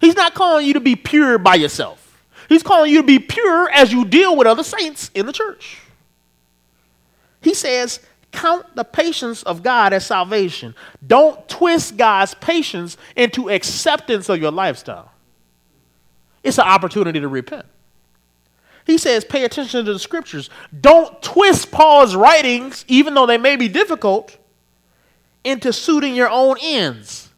He's 0.00 0.14
not 0.14 0.34
calling 0.34 0.64
you 0.64 0.74
to 0.74 0.80
be 0.80 0.94
pure 0.94 1.38
by 1.38 1.56
yourself. 1.56 2.24
He's 2.48 2.62
calling 2.62 2.92
you 2.92 3.00
to 3.00 3.06
be 3.06 3.18
pure 3.18 3.68
as 3.68 3.92
you 3.92 4.04
deal 4.04 4.36
with 4.36 4.46
other 4.46 4.62
saints 4.62 5.10
in 5.12 5.26
the 5.26 5.32
church. 5.32 5.80
He 7.46 7.54
says, 7.54 8.00
count 8.32 8.74
the 8.74 8.82
patience 8.82 9.44
of 9.44 9.62
God 9.62 9.92
as 9.92 10.04
salvation. 10.04 10.74
Don't 11.06 11.48
twist 11.48 11.96
God's 11.96 12.34
patience 12.34 12.96
into 13.14 13.48
acceptance 13.50 14.28
of 14.28 14.40
your 14.40 14.50
lifestyle. 14.50 15.12
It's 16.42 16.58
an 16.58 16.64
opportunity 16.64 17.20
to 17.20 17.28
repent. 17.28 17.64
He 18.84 18.98
says, 18.98 19.24
pay 19.24 19.44
attention 19.44 19.84
to 19.84 19.92
the 19.92 19.98
scriptures. 20.00 20.50
Don't 20.80 21.22
twist 21.22 21.70
Paul's 21.70 22.16
writings, 22.16 22.84
even 22.88 23.14
though 23.14 23.26
they 23.26 23.38
may 23.38 23.54
be 23.54 23.68
difficult, 23.68 24.36
into 25.44 25.72
suiting 25.72 26.16
your 26.16 26.28
own 26.28 26.56
ends. 26.60 27.28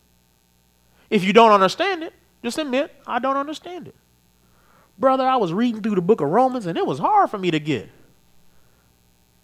If 1.11 1.23
you 1.23 1.35
don't 1.35 1.53
understand 1.53 2.03
it, 2.03 2.15
just 2.43 2.57
admit, 2.57 2.95
I 3.07 3.19
don't 3.19 3.37
understand 3.37 3.89
it. 3.89 3.95
Brother, 4.99 5.29
I 5.29 5.37
was 5.37 5.53
reading 5.53 5.83
through 5.83 5.97
the 5.97 6.01
book 6.01 6.23
of 6.23 6.31
Romans 6.31 6.65
and 6.65 6.79
it 6.79 6.87
was 6.87 6.99
hard 6.99 7.29
for 7.29 7.37
me 7.37 7.51
to 7.51 7.61
get. 7.61 7.91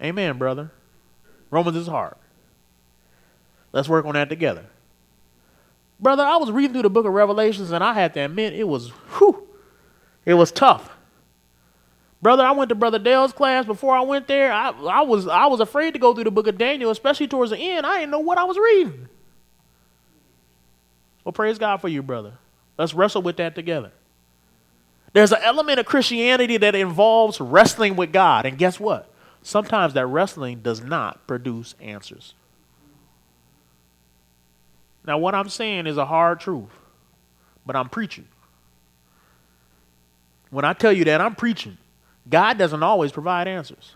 Amen, 0.04 0.36
brother. 0.36 0.70
Romans 1.50 1.76
is 1.76 1.86
hard. 1.86 2.16
Let's 3.72 3.88
work 3.88 4.04
on 4.04 4.14
that 4.14 4.28
together. 4.28 4.66
Brother, 5.98 6.22
I 6.22 6.36
was 6.36 6.50
reading 6.50 6.72
through 6.72 6.82
the 6.82 6.90
book 6.90 7.06
of 7.06 7.12
Revelations 7.12 7.70
and 7.70 7.82
I 7.82 7.94
had 7.94 8.12
to 8.14 8.20
admit 8.20 8.52
it 8.52 8.68
was, 8.68 8.90
whew, 8.90 9.48
it 10.26 10.34
was 10.34 10.52
tough. 10.52 10.90
Brother, 12.20 12.44
I 12.44 12.52
went 12.52 12.68
to 12.68 12.74
Brother 12.74 12.98
Dale's 12.98 13.32
class 13.32 13.64
before 13.64 13.96
I 13.96 14.02
went 14.02 14.26
there. 14.26 14.52
I, 14.52 14.70
I, 14.70 15.02
was, 15.02 15.26
I 15.26 15.46
was 15.46 15.60
afraid 15.60 15.92
to 15.92 15.98
go 15.98 16.14
through 16.14 16.24
the 16.24 16.30
book 16.30 16.46
of 16.46 16.58
Daniel, 16.58 16.90
especially 16.90 17.28
towards 17.28 17.50
the 17.50 17.58
end. 17.58 17.86
I 17.86 18.00
didn't 18.00 18.10
know 18.10 18.20
what 18.20 18.38
I 18.38 18.44
was 18.44 18.58
reading. 18.58 19.08
Well, 21.24 21.32
praise 21.32 21.58
God 21.58 21.80
for 21.80 21.88
you, 21.88 22.02
brother. 22.02 22.34
Let's 22.76 22.92
wrestle 22.92 23.22
with 23.22 23.36
that 23.38 23.54
together. 23.54 23.92
There's 25.14 25.32
an 25.32 25.40
element 25.42 25.80
of 25.80 25.86
Christianity 25.86 26.56
that 26.58 26.74
involves 26.74 27.40
wrestling 27.40 27.96
with 27.96 28.12
God. 28.12 28.46
And 28.46 28.58
guess 28.58 28.80
what? 28.80 29.08
Sometimes 29.44 29.94
that 29.94 30.06
wrestling 30.06 30.60
does 30.60 30.82
not 30.82 31.28
produce 31.28 31.76
answers. 31.80 32.34
Now, 35.06 35.18
what 35.18 35.36
I'm 35.36 35.48
saying 35.48 35.86
is 35.86 35.98
a 35.98 36.06
hard 36.06 36.40
truth, 36.40 36.72
but 37.64 37.76
I'm 37.76 37.88
preaching. 37.88 38.26
When 40.50 40.64
I 40.64 40.72
tell 40.72 40.92
you 40.92 41.04
that, 41.04 41.20
I'm 41.20 41.36
preaching. 41.36 41.78
God 42.28 42.58
doesn't 42.58 42.82
always 42.82 43.12
provide 43.12 43.46
answers. 43.46 43.94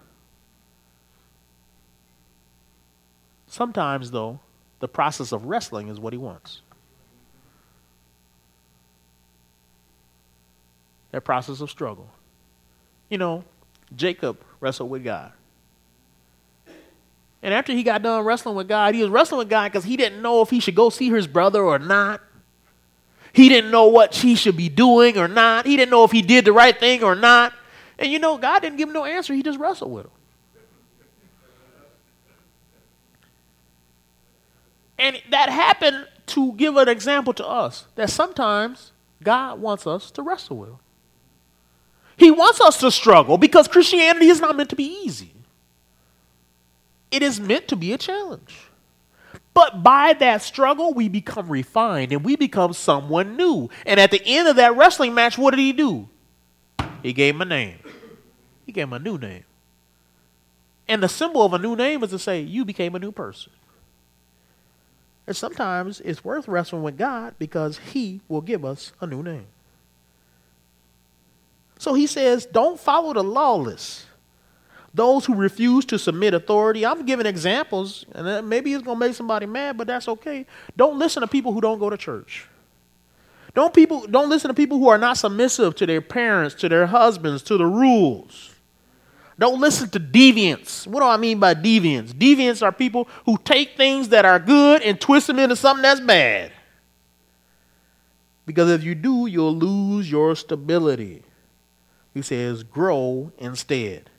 Sometimes, 3.49 4.13
though, 4.13 4.39
the 4.79 4.89
process 4.89 5.33
of 5.33 5.47
wrestling 5.47 5.89
is 5.89 5.99
what 5.99 6.13
he 6.13 6.19
wants. 6.19 6.61
that 11.11 11.23
process 11.23 11.61
of 11.61 11.71
struggle. 11.71 12.09
You 13.09 13.19
know, 13.19 13.45
Jacob 13.97 14.39
wrestled 14.61 14.91
with 14.91 15.05
God. 15.05 15.33
And 17.43 17.55
after 17.55 17.73
he 17.73 17.83
got 17.83 18.03
done 18.03 18.25
wrestling 18.25 18.57
with 18.57 18.69
God, 18.69 18.95
he 18.95 19.03
was 19.03 19.11
wrestling 19.11 19.39
with 19.39 19.49
God 19.49 19.71
because 19.71 19.85
he 19.85 19.97
didn't 19.97 20.23
know 20.23 20.43
if 20.43 20.51
he 20.51 20.61
should 20.61 20.75
go 20.75 20.91
see 20.91 21.09
his 21.09 21.27
brother 21.27 21.63
or 21.63 21.79
not. 21.79 22.21
He 23.33 23.49
didn't 23.49 23.71
know 23.71 23.87
what 23.87 24.15
he 24.17 24.35
should 24.35 24.57
be 24.57 24.69
doing 24.69 25.17
or 25.17 25.29
not. 25.29 25.67
He 25.67 25.77
didn't 25.77 25.91
know 25.91 26.05
if 26.05 26.11
he 26.11 26.23
did 26.23 26.45
the 26.45 26.53
right 26.53 26.79
thing 26.79 27.05
or 27.05 27.15
not. 27.15 27.53
And 27.99 28.11
you 28.11 28.19
know, 28.19 28.39
God 28.39 28.61
didn't 28.61 28.79
give 28.79 28.89
him 28.89 28.95
no 28.95 29.05
answer. 29.05 29.35
He 29.35 29.43
just 29.43 29.59
wrestled 29.59 29.93
with 29.93 30.07
him. 30.07 30.13
And 34.99 35.23
that 35.31 35.49
happened 35.49 36.09
to 36.27 36.53
give 36.55 36.77
an 36.77 36.89
example 36.89 37.33
to 37.35 37.47
us 37.47 37.87
that 37.95 38.11
sometimes 38.11 38.93
God 39.23 39.61
wants 39.61 39.87
us 39.87 40.11
to 40.13 40.23
wrestle 40.23 40.57
with 40.57 40.71
him. 40.71 40.79
He 42.17 42.33
wants 42.33 42.61
us 42.61 42.79
to 42.79 42.91
struggle 42.91 43.39
because 43.39 43.69
Christianity 43.69 44.27
is 44.27 44.41
not 44.41 44.57
meant 44.57 44.71
to 44.71 44.77
be 44.77 45.03
easy. 45.05 45.33
It 47.11 47.23
is 47.23 47.41
meant 47.41 47.69
to 47.69 47.77
be 47.77 47.93
a 47.93 47.99
challenge. 47.99 48.57
But 49.55 49.83
by 49.83 50.13
that 50.15 50.43
struggle, 50.43 50.93
we 50.93 51.09
become 51.09 51.49
refined 51.49 52.13
and 52.13 52.25
we 52.25 52.37
become 52.37 52.73
someone 52.73 53.37
new. 53.37 53.71
And 53.87 53.99
at 53.99 54.11
the 54.11 54.23
end 54.25 54.49
of 54.49 54.57
that 54.57 54.77
wrestling 54.77 55.15
match, 55.15 55.37
what 55.37 55.51
did 55.51 55.61
he 55.61 55.73
do? 55.73 56.09
He 57.03 57.13
gave 57.13 57.35
him 57.35 57.43
a 57.43 57.45
name. 57.45 57.79
He 58.67 58.73
gave 58.73 58.85
him 58.85 58.93
a 58.93 58.99
new 58.99 59.19
name. 59.19 59.45
And 60.87 61.03
the 61.03 61.09
symbol 61.09 61.45
of 61.45 61.53
a 61.55 61.59
new 61.59 61.77
name 61.77 62.03
is 62.03 62.11
to 62.11 62.19
say, 62.19 62.41
you 62.41 62.65
became 62.65 62.95
a 62.95 62.99
new 62.99 63.13
person. 63.13 63.53
And 65.27 65.37
sometimes 65.37 66.01
it's 66.01 66.25
worth 66.25 66.49
wrestling 66.49 66.83
with 66.83 66.97
God 66.97 67.35
because 67.39 67.79
He 67.79 68.23
will 68.29 68.41
give 68.41 68.65
us 68.65 68.93
a 69.01 69.07
new 69.07 69.23
name. 69.23 69.47
So 71.79 71.95
he 71.95 72.07
says, 72.07 72.45
don't 72.45 72.79
follow 72.79 73.13
the 73.13 73.23
lawless. 73.23 74.07
Those 74.99 75.25
who 75.25 75.37
refuse 75.37 75.85
to 75.87 75.99
submit 75.99 76.35
authority. 76.35 76.85
I'm 76.85 77.07
giving 77.07 77.25
examples, 77.25 78.05
and 78.17 78.27
uh, 78.27 78.43
maybe 78.43 78.75
it's 78.75 78.83
going 78.83 78.99
to 78.99 79.07
make 79.07 79.15
somebody 79.15 79.47
mad, 79.47 79.79
but 79.79 79.87
that's 79.87 80.09
okay. 80.09 80.45
Don't 80.77 80.99
listen 80.99 81.21
to 81.21 81.29
people 81.29 81.53
who 81.53 81.61
don't 81.61 81.79
go 81.79 81.89
to 81.89 81.97
church. 81.97 82.49
Don't, 83.55 83.73
people, 83.73 84.09
don't 84.09 84.29
listen 84.29 84.49
to 84.49 84.55
people 84.55 84.77
who 84.77 84.89
are 84.89 84.99
not 84.99 85.17
submissive 85.17 85.77
to 85.77 85.87
their 85.87 86.01
parents, 86.01 86.57
to 86.57 86.69
their 86.69 86.87
husbands, 86.89 87.45
to 87.45 87.57
the 87.57 87.65
rules. 87.65 88.57
Don't 89.39 89.61
listen 89.61 89.89
to 89.91 90.01
deviants. 90.01 90.85
What 90.85 90.99
do 90.99 91.07
I 91.07 91.17
mean 91.17 91.39
by 91.39 91.55
deviants? 91.55 92.13
Deviants 92.13 92.61
are 92.61 92.73
people 92.73 93.07
who 93.25 93.39
take 93.45 93.77
things 93.77 94.09
that 94.09 94.25
are 94.25 94.41
good 94.41 94.83
and 94.83 95.01
twist 95.01 95.29
them 95.29 95.39
into 95.39 95.55
something 95.55 95.83
that's 95.83 96.01
bad. 96.01 96.51
Because 98.47 98.69
if 98.69 98.83
you 98.83 98.97
do, 98.97 99.27
you'll 99.27 99.55
lose 99.55 100.11
your 100.11 100.35
stability. 100.35 101.23
He 102.15 102.23
says, 102.23 102.65
grow 102.65 103.31
instead. 103.39 104.11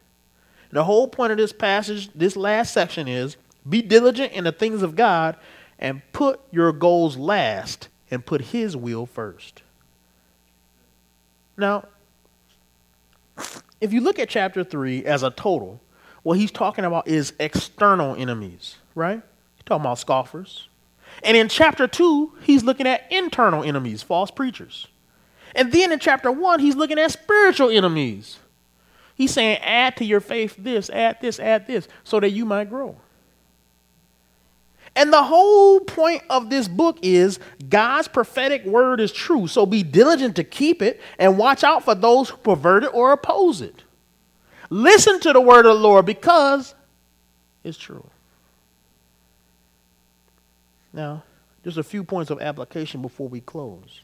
The 0.72 0.84
whole 0.84 1.08
point 1.08 1.32
of 1.32 1.38
this 1.38 1.54
passage, 1.54 2.10
this 2.14 2.36
last 2.36 2.74
section 2.74 3.08
is 3.08 3.38
be 3.68 3.82
diligent 3.82 4.34
in 4.34 4.44
the 4.44 4.52
things 4.52 4.82
of 4.82 4.96
God 4.96 5.36
and 5.80 6.02
put 6.14 6.40
your 6.52 6.72
goals 6.72 7.18
last 7.18 7.90
and 8.12 8.26
put 8.26 8.42
His 8.42 8.76
will 8.78 9.06
first. 9.06 9.64
Now, 11.58 11.86
if 13.82 13.94
you 13.94 14.02
look 14.02 14.20
at 14.20 14.30
chapter 14.30 14.64
3 14.64 15.06
as 15.06 15.24
a 15.24 15.32
total, 15.32 15.82
what 16.24 16.38
he's 16.38 16.52
talking 16.52 16.86
about 16.86 17.08
is 17.08 17.34
external 17.40 18.16
enemies, 18.16 18.78
right? 18.96 19.22
He's 19.56 19.64
talking 19.66 19.82
about 19.82 20.00
scoffers. 20.00 20.68
And 21.24 21.36
in 21.36 21.50
chapter 21.50 21.88
2, 21.88 22.34
he's 22.44 22.64
looking 22.64 22.88
at 22.88 23.12
internal 23.12 23.64
enemies, 23.64 24.04
false 24.04 24.32
preachers. 24.32 24.88
And 25.56 25.72
then 25.72 25.92
in 25.92 26.00
chapter 26.00 26.32
1, 26.32 26.60
he's 26.60 26.76
looking 26.76 27.00
at 27.00 27.12
spiritual 27.12 27.70
enemies. 27.70 28.38
He's 29.20 29.34
saying, 29.34 29.58
add 29.58 29.98
to 29.98 30.06
your 30.06 30.22
faith 30.22 30.56
this, 30.58 30.90
add 30.90 31.18
this, 31.20 31.42
add 31.42 31.68
this, 31.68 31.90
so 32.06 32.22
that 32.22 32.30
you 32.30 32.46
might 32.46 32.70
grow. 32.70 32.96
And 34.96 35.12
the 35.12 35.24
whole 35.24 35.82
point 35.82 36.24
of 36.30 36.50
this 36.50 36.70
book 36.70 36.98
is 37.02 37.38
God's 37.68 38.08
prophetic 38.08 38.64
word 38.64 39.02
is 39.02 39.12
true. 39.12 39.46
So 39.48 39.66
be 39.66 39.84
diligent 39.84 40.38
to 40.38 40.46
keep 40.46 40.82
it 40.82 41.02
and 41.18 41.38
watch 41.38 41.66
out 41.66 41.84
for 41.84 41.96
those 41.96 42.30
who 42.30 42.38
pervert 42.38 42.86
it 42.86 42.94
or 42.94 43.12
oppose 43.12 43.60
it. 43.60 43.84
Listen 44.70 45.20
to 45.20 45.34
the 45.34 45.42
word 45.42 45.66
of 45.66 45.76
the 45.76 45.82
Lord 45.82 46.06
because 46.06 46.74
it's 47.66 47.78
true. 47.78 48.10
Now, 50.94 51.24
just 51.66 51.78
a 51.78 51.84
few 51.84 52.06
points 52.06 52.32
of 52.32 52.42
application 52.42 53.02
before 53.02 53.28
we 53.28 53.42
close. 53.42 54.00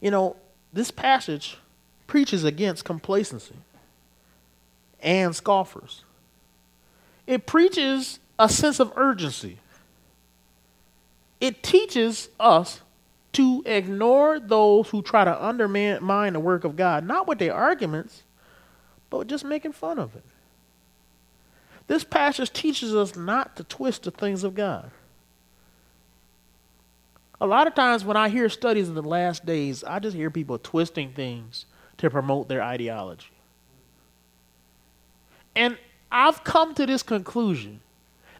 You 0.00 0.12
know, 0.12 0.36
this 0.72 0.92
passage 0.92 1.58
preaches 2.06 2.44
against 2.44 2.84
complacency 2.84 3.56
and 5.02 5.34
scoffers. 5.34 6.04
It 7.26 7.46
preaches 7.46 8.18
a 8.38 8.48
sense 8.48 8.80
of 8.80 8.92
urgency. 8.96 9.58
It 11.40 11.62
teaches 11.62 12.28
us 12.38 12.80
to 13.32 13.62
ignore 13.64 14.40
those 14.40 14.88
who 14.88 15.02
try 15.02 15.24
to 15.24 15.44
undermine 15.44 16.32
the 16.32 16.40
work 16.40 16.64
of 16.64 16.76
God, 16.76 17.06
not 17.06 17.28
with 17.28 17.38
their 17.38 17.54
arguments, 17.54 18.24
but 19.08 19.26
just 19.26 19.44
making 19.44 19.72
fun 19.72 19.98
of 19.98 20.16
it. 20.16 20.24
This 21.86 22.04
passage 22.04 22.52
teaches 22.52 22.94
us 22.94 23.16
not 23.16 23.56
to 23.56 23.64
twist 23.64 24.04
the 24.04 24.10
things 24.10 24.44
of 24.44 24.54
God. 24.54 24.90
A 27.40 27.46
lot 27.46 27.66
of 27.66 27.74
times 27.74 28.04
when 28.04 28.16
I 28.16 28.28
hear 28.28 28.48
studies 28.48 28.88
in 28.88 28.94
the 28.94 29.02
last 29.02 29.46
days, 29.46 29.82
I 29.82 29.98
just 29.98 30.16
hear 30.16 30.30
people 30.30 30.58
twisting 30.58 31.12
things 31.12 31.64
to 31.98 32.10
promote 32.10 32.48
their 32.48 32.62
ideology. 32.62 33.32
And 35.54 35.76
I've 36.10 36.44
come 36.44 36.74
to 36.74 36.86
this 36.86 37.02
conclusion 37.02 37.80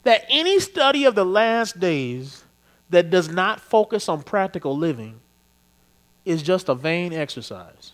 that 0.02 0.24
any 0.28 0.61
study 0.61 1.04
of 1.04 1.14
the 1.14 1.24
last 1.24 1.78
days 1.78 2.44
that 2.90 3.11
does 3.11 3.28
not 3.28 3.61
focus 3.61 4.08
on 4.08 4.22
practical 4.22 4.76
living 4.76 5.20
is 6.24 6.42
just 6.42 6.68
a 6.68 6.74
vain 6.74 7.12
exercise. 7.12 7.92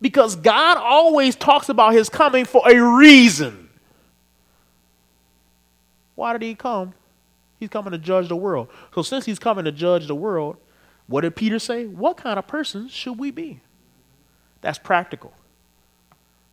Because 0.00 0.34
God 0.36 0.78
always 0.78 1.36
talks 1.36 1.68
about 1.68 1.92
his 1.92 2.08
coming 2.08 2.44
for 2.44 2.62
a 2.68 2.78
reason. 2.78 3.68
Why 6.14 6.32
did 6.32 6.42
he 6.42 6.54
come? 6.54 6.94
He's 7.58 7.68
coming 7.68 7.92
to 7.92 7.98
judge 7.98 8.28
the 8.28 8.36
world. 8.36 8.68
So, 8.94 9.02
since 9.02 9.26
he's 9.26 9.38
coming 9.38 9.66
to 9.66 9.72
judge 9.72 10.06
the 10.06 10.14
world, 10.14 10.56
what 11.06 11.22
did 11.22 11.36
Peter 11.36 11.58
say? 11.58 11.86
What 11.86 12.16
kind 12.16 12.38
of 12.38 12.46
persons 12.46 12.90
should 12.90 13.18
we 13.18 13.30
be? 13.30 13.60
That's 14.62 14.78
practical. 14.78 15.34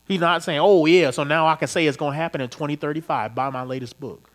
He's 0.08 0.22
not 0.22 0.42
saying, 0.42 0.60
oh, 0.60 0.86
yeah, 0.86 1.12
so 1.12 1.24
now 1.24 1.48
I 1.48 1.56
can 1.56 1.68
say 1.68 1.86
it's 1.86 1.98
going 1.98 2.14
to 2.14 2.18
happen 2.18 2.40
in 2.40 2.50
2035. 2.50 3.36
Buy 3.36 3.50
my 3.50 3.64
latest 3.64 4.00
book. 4.00 4.30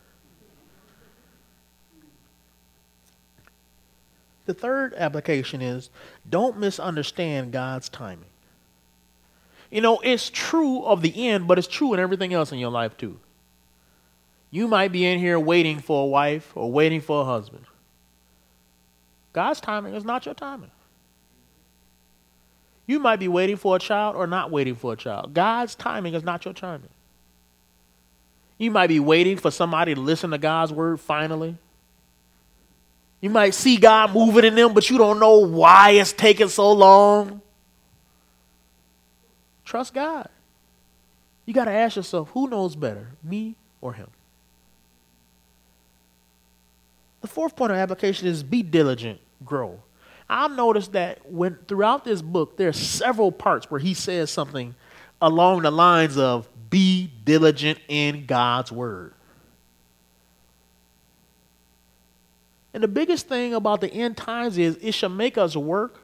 The 4.44 4.54
third 4.54 4.92
application 4.94 5.62
is 5.62 5.88
don't 6.28 6.58
misunderstand 6.58 7.52
God's 7.52 7.88
timing. 7.88 8.26
You 9.70 9.80
know, 9.80 10.00
it's 10.04 10.28
true 10.28 10.82
of 10.82 11.00
the 11.00 11.28
end, 11.28 11.48
but 11.48 11.58
it's 11.58 11.68
true 11.68 11.94
in 11.94 12.00
everything 12.00 12.34
else 12.34 12.52
in 12.52 12.58
your 12.58 12.70
life 12.70 12.96
too. 12.96 13.18
You 14.50 14.68
might 14.68 14.92
be 14.92 15.06
in 15.06 15.18
here 15.18 15.38
waiting 15.40 15.78
for 15.78 16.02
a 16.02 16.06
wife 16.06 16.54
or 16.54 16.70
waiting 16.70 17.00
for 17.00 17.22
a 17.22 17.24
husband. 17.24 17.64
God's 19.32 19.60
timing 19.60 19.94
is 19.94 20.04
not 20.04 20.26
your 20.26 20.34
timing. 20.34 20.70
You 22.86 22.98
might 22.98 23.20
be 23.20 23.28
waiting 23.28 23.56
for 23.56 23.76
a 23.76 23.78
child 23.78 24.16
or 24.16 24.26
not 24.26 24.50
waiting 24.50 24.74
for 24.74 24.92
a 24.92 24.96
child. 24.96 25.34
God's 25.34 25.74
timing 25.74 26.14
is 26.14 26.24
not 26.24 26.44
your 26.44 26.54
timing. 26.54 26.88
You 28.58 28.70
might 28.70 28.88
be 28.88 29.00
waiting 29.00 29.36
for 29.36 29.50
somebody 29.50 29.94
to 29.94 30.00
listen 30.00 30.30
to 30.30 30.38
God's 30.38 30.72
word 30.72 31.00
finally. 31.00 31.56
You 33.20 33.30
might 33.30 33.54
see 33.54 33.76
God 33.76 34.12
moving 34.12 34.44
in 34.44 34.56
them, 34.56 34.74
but 34.74 34.90
you 34.90 34.98
don't 34.98 35.20
know 35.20 35.38
why 35.38 35.90
it's 35.90 36.12
taking 36.12 36.48
so 36.48 36.72
long. 36.72 37.40
Trust 39.64 39.94
God. 39.94 40.28
You 41.46 41.54
got 41.54 41.66
to 41.66 41.70
ask 41.70 41.96
yourself 41.96 42.30
who 42.30 42.48
knows 42.48 42.76
better, 42.76 43.08
me 43.22 43.56
or 43.80 43.92
him? 43.92 44.08
The 47.20 47.28
fourth 47.28 47.54
point 47.54 47.70
of 47.70 47.78
application 47.78 48.26
is 48.26 48.42
be 48.42 48.62
diligent, 48.62 49.20
grow. 49.44 49.80
I've 50.32 50.52
noticed 50.52 50.92
that 50.92 51.30
when 51.30 51.58
throughout 51.68 52.06
this 52.06 52.22
book, 52.22 52.56
there 52.56 52.70
are 52.70 52.72
several 52.72 53.30
parts 53.30 53.70
where 53.70 53.78
he 53.78 53.92
says 53.92 54.30
something 54.30 54.74
along 55.20 55.62
the 55.62 55.70
lines 55.70 56.16
of 56.16 56.48
be 56.70 57.12
diligent 57.24 57.78
in 57.86 58.24
God's 58.24 58.72
word. 58.72 59.12
And 62.72 62.82
the 62.82 62.88
biggest 62.88 63.28
thing 63.28 63.52
about 63.52 63.82
the 63.82 63.92
end 63.92 64.16
times 64.16 64.56
is 64.56 64.78
it 64.80 64.92
should 64.92 65.10
make 65.10 65.36
us 65.36 65.54
work 65.54 66.00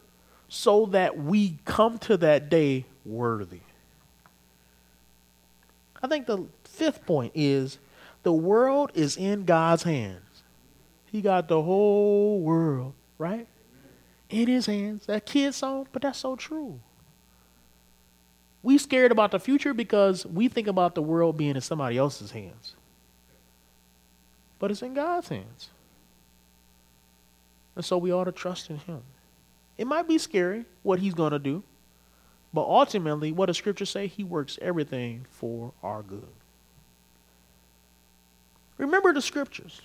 so 0.46 0.84
that 0.86 1.16
we 1.18 1.58
come 1.64 1.96
to 2.00 2.18
that 2.18 2.50
day 2.50 2.84
worthy. 3.06 3.60
I 6.02 6.06
think 6.06 6.26
the 6.26 6.44
fifth 6.64 7.06
point 7.06 7.32
is 7.34 7.78
the 8.24 8.32
world 8.34 8.90
is 8.92 9.16
in 9.16 9.46
God's 9.46 9.84
hands. 9.84 10.42
He 11.10 11.22
got 11.22 11.48
the 11.48 11.62
whole 11.62 12.40
world, 12.40 12.92
right? 13.16 13.48
In 14.30 14.48
his 14.48 14.66
hands. 14.66 15.06
That 15.06 15.26
kid 15.26 15.54
song, 15.54 15.88
but 15.92 16.02
that's 16.02 16.18
so 16.18 16.36
true. 16.36 16.80
We 18.62 18.76
scared 18.76 19.12
about 19.12 19.30
the 19.30 19.40
future 19.40 19.72
because 19.72 20.26
we 20.26 20.48
think 20.48 20.66
about 20.66 20.94
the 20.94 21.02
world 21.02 21.36
being 21.36 21.54
in 21.54 21.60
somebody 21.60 21.96
else's 21.96 22.32
hands. 22.32 22.74
But 24.58 24.70
it's 24.70 24.82
in 24.82 24.94
God's 24.94 25.28
hands. 25.28 25.70
And 27.76 27.84
so 27.84 27.96
we 27.96 28.12
ought 28.12 28.24
to 28.24 28.32
trust 28.32 28.70
in 28.70 28.78
him. 28.78 29.02
It 29.76 29.86
might 29.86 30.08
be 30.08 30.18
scary 30.18 30.64
what 30.82 30.98
he's 30.98 31.14
going 31.14 31.30
to 31.30 31.38
do, 31.38 31.62
but 32.52 32.62
ultimately, 32.62 33.30
what 33.30 33.46
does 33.46 33.56
Scripture 33.56 33.86
say? 33.86 34.08
He 34.08 34.24
works 34.24 34.58
everything 34.60 35.26
for 35.30 35.72
our 35.82 36.02
good. 36.02 36.26
Remember 38.76 39.12
the 39.12 39.22
Scriptures. 39.22 39.80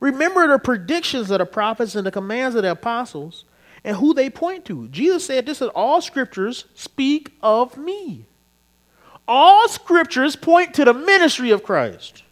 Remember 0.00 0.46
the 0.48 0.58
predictions 0.58 1.30
of 1.30 1.38
the 1.38 1.46
prophets 1.46 1.94
and 1.94 2.06
the 2.06 2.10
commands 2.10 2.56
of 2.56 2.62
the 2.62 2.72
apostles 2.72 3.44
and 3.84 3.96
who 3.96 4.14
they 4.14 4.30
point 4.30 4.64
to. 4.64 4.88
Jesus 4.88 5.26
said, 5.26 5.46
This 5.46 5.60
is 5.60 5.68
all 5.68 6.00
scriptures 6.00 6.64
speak 6.74 7.32
of 7.42 7.76
me. 7.76 8.24
All 9.26 9.68
scriptures 9.68 10.36
point 10.36 10.74
to 10.74 10.84
the 10.84 10.94
ministry 10.94 11.50
of 11.50 11.62
Christ. 11.62 12.22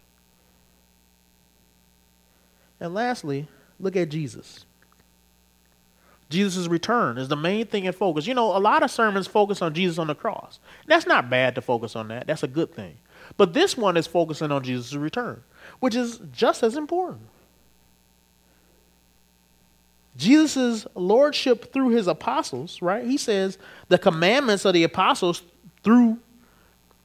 And 2.80 2.94
lastly, 2.94 3.46
look 3.78 3.96
at 3.96 4.08
Jesus. 4.08 4.64
Jesus' 6.28 6.66
return 6.66 7.18
is 7.18 7.28
the 7.28 7.36
main 7.36 7.66
thing 7.66 7.84
in 7.84 7.92
focus. 7.92 8.26
You 8.26 8.34
know, 8.34 8.56
a 8.56 8.58
lot 8.58 8.82
of 8.82 8.90
sermons 8.90 9.26
focus 9.26 9.62
on 9.62 9.74
Jesus 9.74 9.98
on 9.98 10.08
the 10.08 10.14
cross. 10.14 10.58
That's 10.86 11.06
not 11.06 11.30
bad 11.30 11.54
to 11.54 11.60
focus 11.60 11.94
on 11.94 12.08
that, 12.08 12.26
that's 12.26 12.42
a 12.42 12.48
good 12.48 12.74
thing. 12.74 12.96
But 13.36 13.52
this 13.52 13.76
one 13.76 13.96
is 13.96 14.06
focusing 14.06 14.50
on 14.50 14.64
Jesus' 14.64 14.94
return, 14.94 15.42
which 15.80 15.94
is 15.94 16.20
just 16.32 16.62
as 16.62 16.76
important. 16.76 17.22
Jesus' 20.16 20.86
lordship 20.94 21.72
through 21.72 21.90
his 21.90 22.06
apostles, 22.06 22.82
right? 22.82 23.04
He 23.04 23.16
says 23.16 23.58
the 23.88 23.98
commandments 23.98 24.64
of 24.64 24.74
the 24.74 24.84
apostles 24.84 25.42
through 25.82 26.18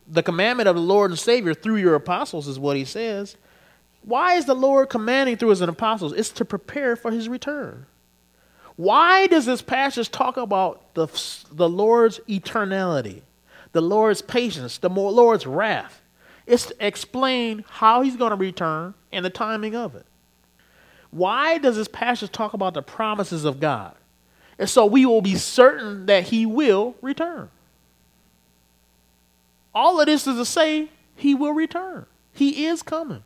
the 0.08 0.24
commandment 0.24 0.70
of 0.70 0.76
the 0.76 0.82
Lord 0.82 1.12
and 1.12 1.20
Savior 1.20 1.54
through 1.54 1.78
your 1.78 1.96
apostles 1.96 2.48
is 2.48 2.60
what 2.60 2.78
he 2.78 2.86
says. 2.86 3.36
Why 4.04 4.36
is 4.36 4.46
the 4.46 4.56
Lord 4.56 4.90
commanding 4.90 5.38
through 5.38 5.50
his 5.50 5.62
apostles? 5.62 6.14
It's 6.14 6.30
to 6.32 6.46
prepare 6.46 6.96
for 6.96 7.12
his 7.12 7.28
return. 7.28 7.86
Why 8.78 9.28
does 9.28 9.46
this 9.46 9.62
passage 9.62 10.12
talk 10.12 10.38
about 10.38 10.94
the, 10.94 11.08
the 11.52 11.68
Lord's 11.68 12.20
eternality, 12.30 13.22
the 13.72 13.82
Lord's 13.82 14.22
patience, 14.22 14.78
the 14.78 14.90
Lord's 14.90 15.48
wrath? 15.48 16.02
It's 16.46 16.68
to 16.68 16.76
explain 16.80 17.66
how 17.68 18.02
he's 18.02 18.16
going 18.16 18.30
to 18.30 18.38
return 18.38 18.94
and 19.12 19.26
the 19.26 19.30
timing 19.30 19.76
of 19.76 19.96
it. 19.96 20.06
Why 21.12 21.58
does 21.58 21.76
this 21.76 21.88
passage 21.88 22.32
talk 22.32 22.54
about 22.54 22.74
the 22.74 22.82
promises 22.82 23.46
of 23.46 23.60
God? 23.60 23.96
And 24.60 24.70
so 24.70 24.86
we 24.86 25.06
will 25.06 25.22
be 25.22 25.36
certain 25.36 26.08
that 26.08 26.24
he 26.24 26.46
will 26.46 26.96
return. 27.02 27.50
All 29.74 30.00
of 30.00 30.08
this 30.08 30.26
is 30.26 30.38
to 30.38 30.46
say 30.46 30.90
he 31.16 31.36
will 31.36 31.54
return. 31.54 32.06
He 32.34 32.66
is 32.66 32.82
coming. 32.82 33.24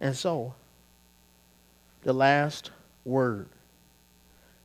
And 0.00 0.14
so, 0.14 0.54
the 2.02 2.12
last 2.12 2.70
word. 3.04 3.48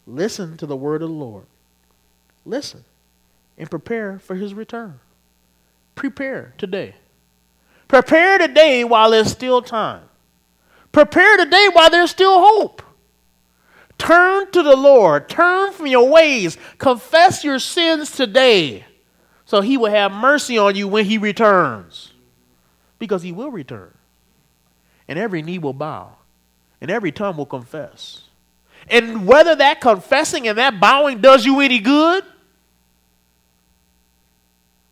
Listen 0.06 0.58
to 0.58 0.66
the 0.66 0.76
word 0.76 1.02
of 1.02 1.10
the 1.10 1.16
Lord. 1.16 1.46
Listen 2.46 2.84
and 3.58 3.70
prepare 3.70 4.20
for 4.20 4.36
his 4.36 4.54
return. 4.54 5.00
Prepare 5.96 6.54
today. 6.58 6.96
Prepare 7.90 8.38
today 8.38 8.86
while 8.86 9.12
there's 9.12 9.32
still 9.32 9.62
time. 9.62 10.04
Prepare 10.94 11.36
today 11.36 11.68
while 11.74 11.90
there's 11.90 12.12
still 12.12 12.40
hope. 12.40 12.82
Turn 13.98 14.50
to 14.52 14.64
the 14.64 14.78
Lord. 14.78 15.28
Turn 15.28 15.74
from 15.74 15.88
your 15.88 16.08
ways. 16.08 16.58
Confess 16.78 17.44
your 17.44 17.60
sins 17.60 18.12
today 18.12 18.86
so 19.44 19.60
he 19.60 19.76
will 19.76 19.92
have 19.92 20.14
mercy 20.14 20.58
on 20.58 20.76
you 20.76 20.88
when 20.88 21.04
he 21.04 21.18
returns. 21.18 22.14
Because 22.98 23.24
he 23.24 23.34
will 23.34 23.52
return 23.52 23.94
and 25.10 25.18
every 25.18 25.42
knee 25.42 25.58
will 25.58 25.74
bow, 25.74 26.16
and 26.80 26.92
every 26.92 27.12
tongue 27.12 27.36
will 27.36 27.48
confess. 27.48 28.22
And 28.88 29.26
whether 29.26 29.56
that 29.56 29.82
confessing 29.82 30.48
and 30.48 30.58
that 30.60 30.80
bowing 30.80 31.20
does 31.20 31.46
you 31.46 31.60
any 31.60 31.80
good 31.80 32.24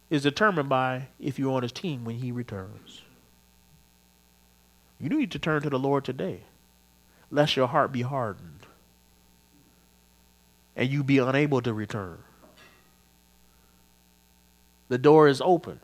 is 0.09 0.23
determined 0.23 0.69
by 0.69 1.07
if 1.19 1.37
you're 1.37 1.53
on 1.53 1.63
his 1.63 1.71
team 1.71 2.05
when 2.05 2.17
he 2.17 2.31
returns. 2.31 3.01
You 4.99 5.09
need 5.09 5.31
to 5.31 5.39
turn 5.39 5.61
to 5.61 5.69
the 5.69 5.79
Lord 5.79 6.05
today, 6.05 6.41
lest 7.29 7.55
your 7.55 7.67
heart 7.67 7.91
be 7.91 8.01
hardened 8.01 8.65
and 10.75 10.89
you 10.89 11.03
be 11.03 11.17
unable 11.17 11.61
to 11.61 11.73
return. 11.73 12.19
The 14.89 14.97
door 14.97 15.27
is 15.27 15.41
open, 15.41 15.79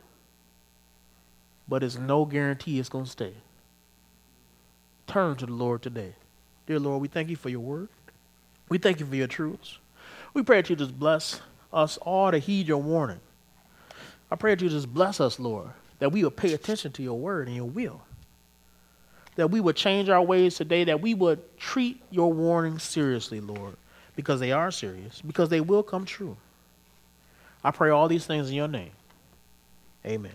but 1.68 1.82
it's 1.82 1.98
no 1.98 2.24
guarantee 2.24 2.78
it's 2.78 2.88
going 2.88 3.04
to 3.04 3.10
stay 3.10 3.34
turn 5.06 5.36
to 5.36 5.46
the 5.46 5.52
Lord 5.52 5.82
today. 5.82 6.14
Dear 6.66 6.78
Lord, 6.80 7.02
we 7.02 7.08
thank 7.08 7.28
you 7.28 7.36
for 7.36 7.48
your 7.48 7.60
word. 7.60 7.88
We 8.68 8.78
thank 8.78 9.00
you 9.00 9.06
for 9.06 9.16
your 9.16 9.26
truths. 9.26 9.78
We 10.32 10.42
pray 10.42 10.62
that 10.62 10.70
you 10.70 10.76
just 10.76 10.98
bless 10.98 11.40
us 11.72 11.98
all 11.98 12.30
to 12.30 12.38
heed 12.38 12.66
your 12.66 12.78
warning. 12.82 13.20
I 14.34 14.36
pray 14.36 14.56
that 14.56 14.64
you 14.64 14.68
just 14.68 14.92
bless 14.92 15.20
us, 15.20 15.38
Lord, 15.38 15.68
that 16.00 16.10
we 16.10 16.24
will 16.24 16.32
pay 16.32 16.54
attention 16.54 16.90
to 16.94 17.04
your 17.04 17.16
word 17.16 17.46
and 17.46 17.54
your 17.54 17.66
will. 17.68 18.02
that 19.36 19.50
we 19.50 19.60
would 19.60 19.76
change 19.76 20.08
our 20.08 20.22
ways 20.22 20.56
today, 20.56 20.84
that 20.84 21.00
we 21.00 21.14
would 21.14 21.58
treat 21.58 22.02
your 22.10 22.32
warnings 22.32 22.82
seriously, 22.82 23.40
Lord, 23.40 23.76
because 24.16 24.40
they 24.40 24.52
are 24.52 24.70
serious, 24.70 25.20
because 25.22 25.48
they 25.48 25.60
will 25.60 25.82
come 25.82 26.04
true. 26.04 26.36
I 27.64 27.70
pray 27.70 27.90
all 27.90 28.08
these 28.08 28.26
things 28.26 28.48
in 28.48 28.54
your 28.54 28.68
name. 28.68 28.92
Amen. 30.06 30.32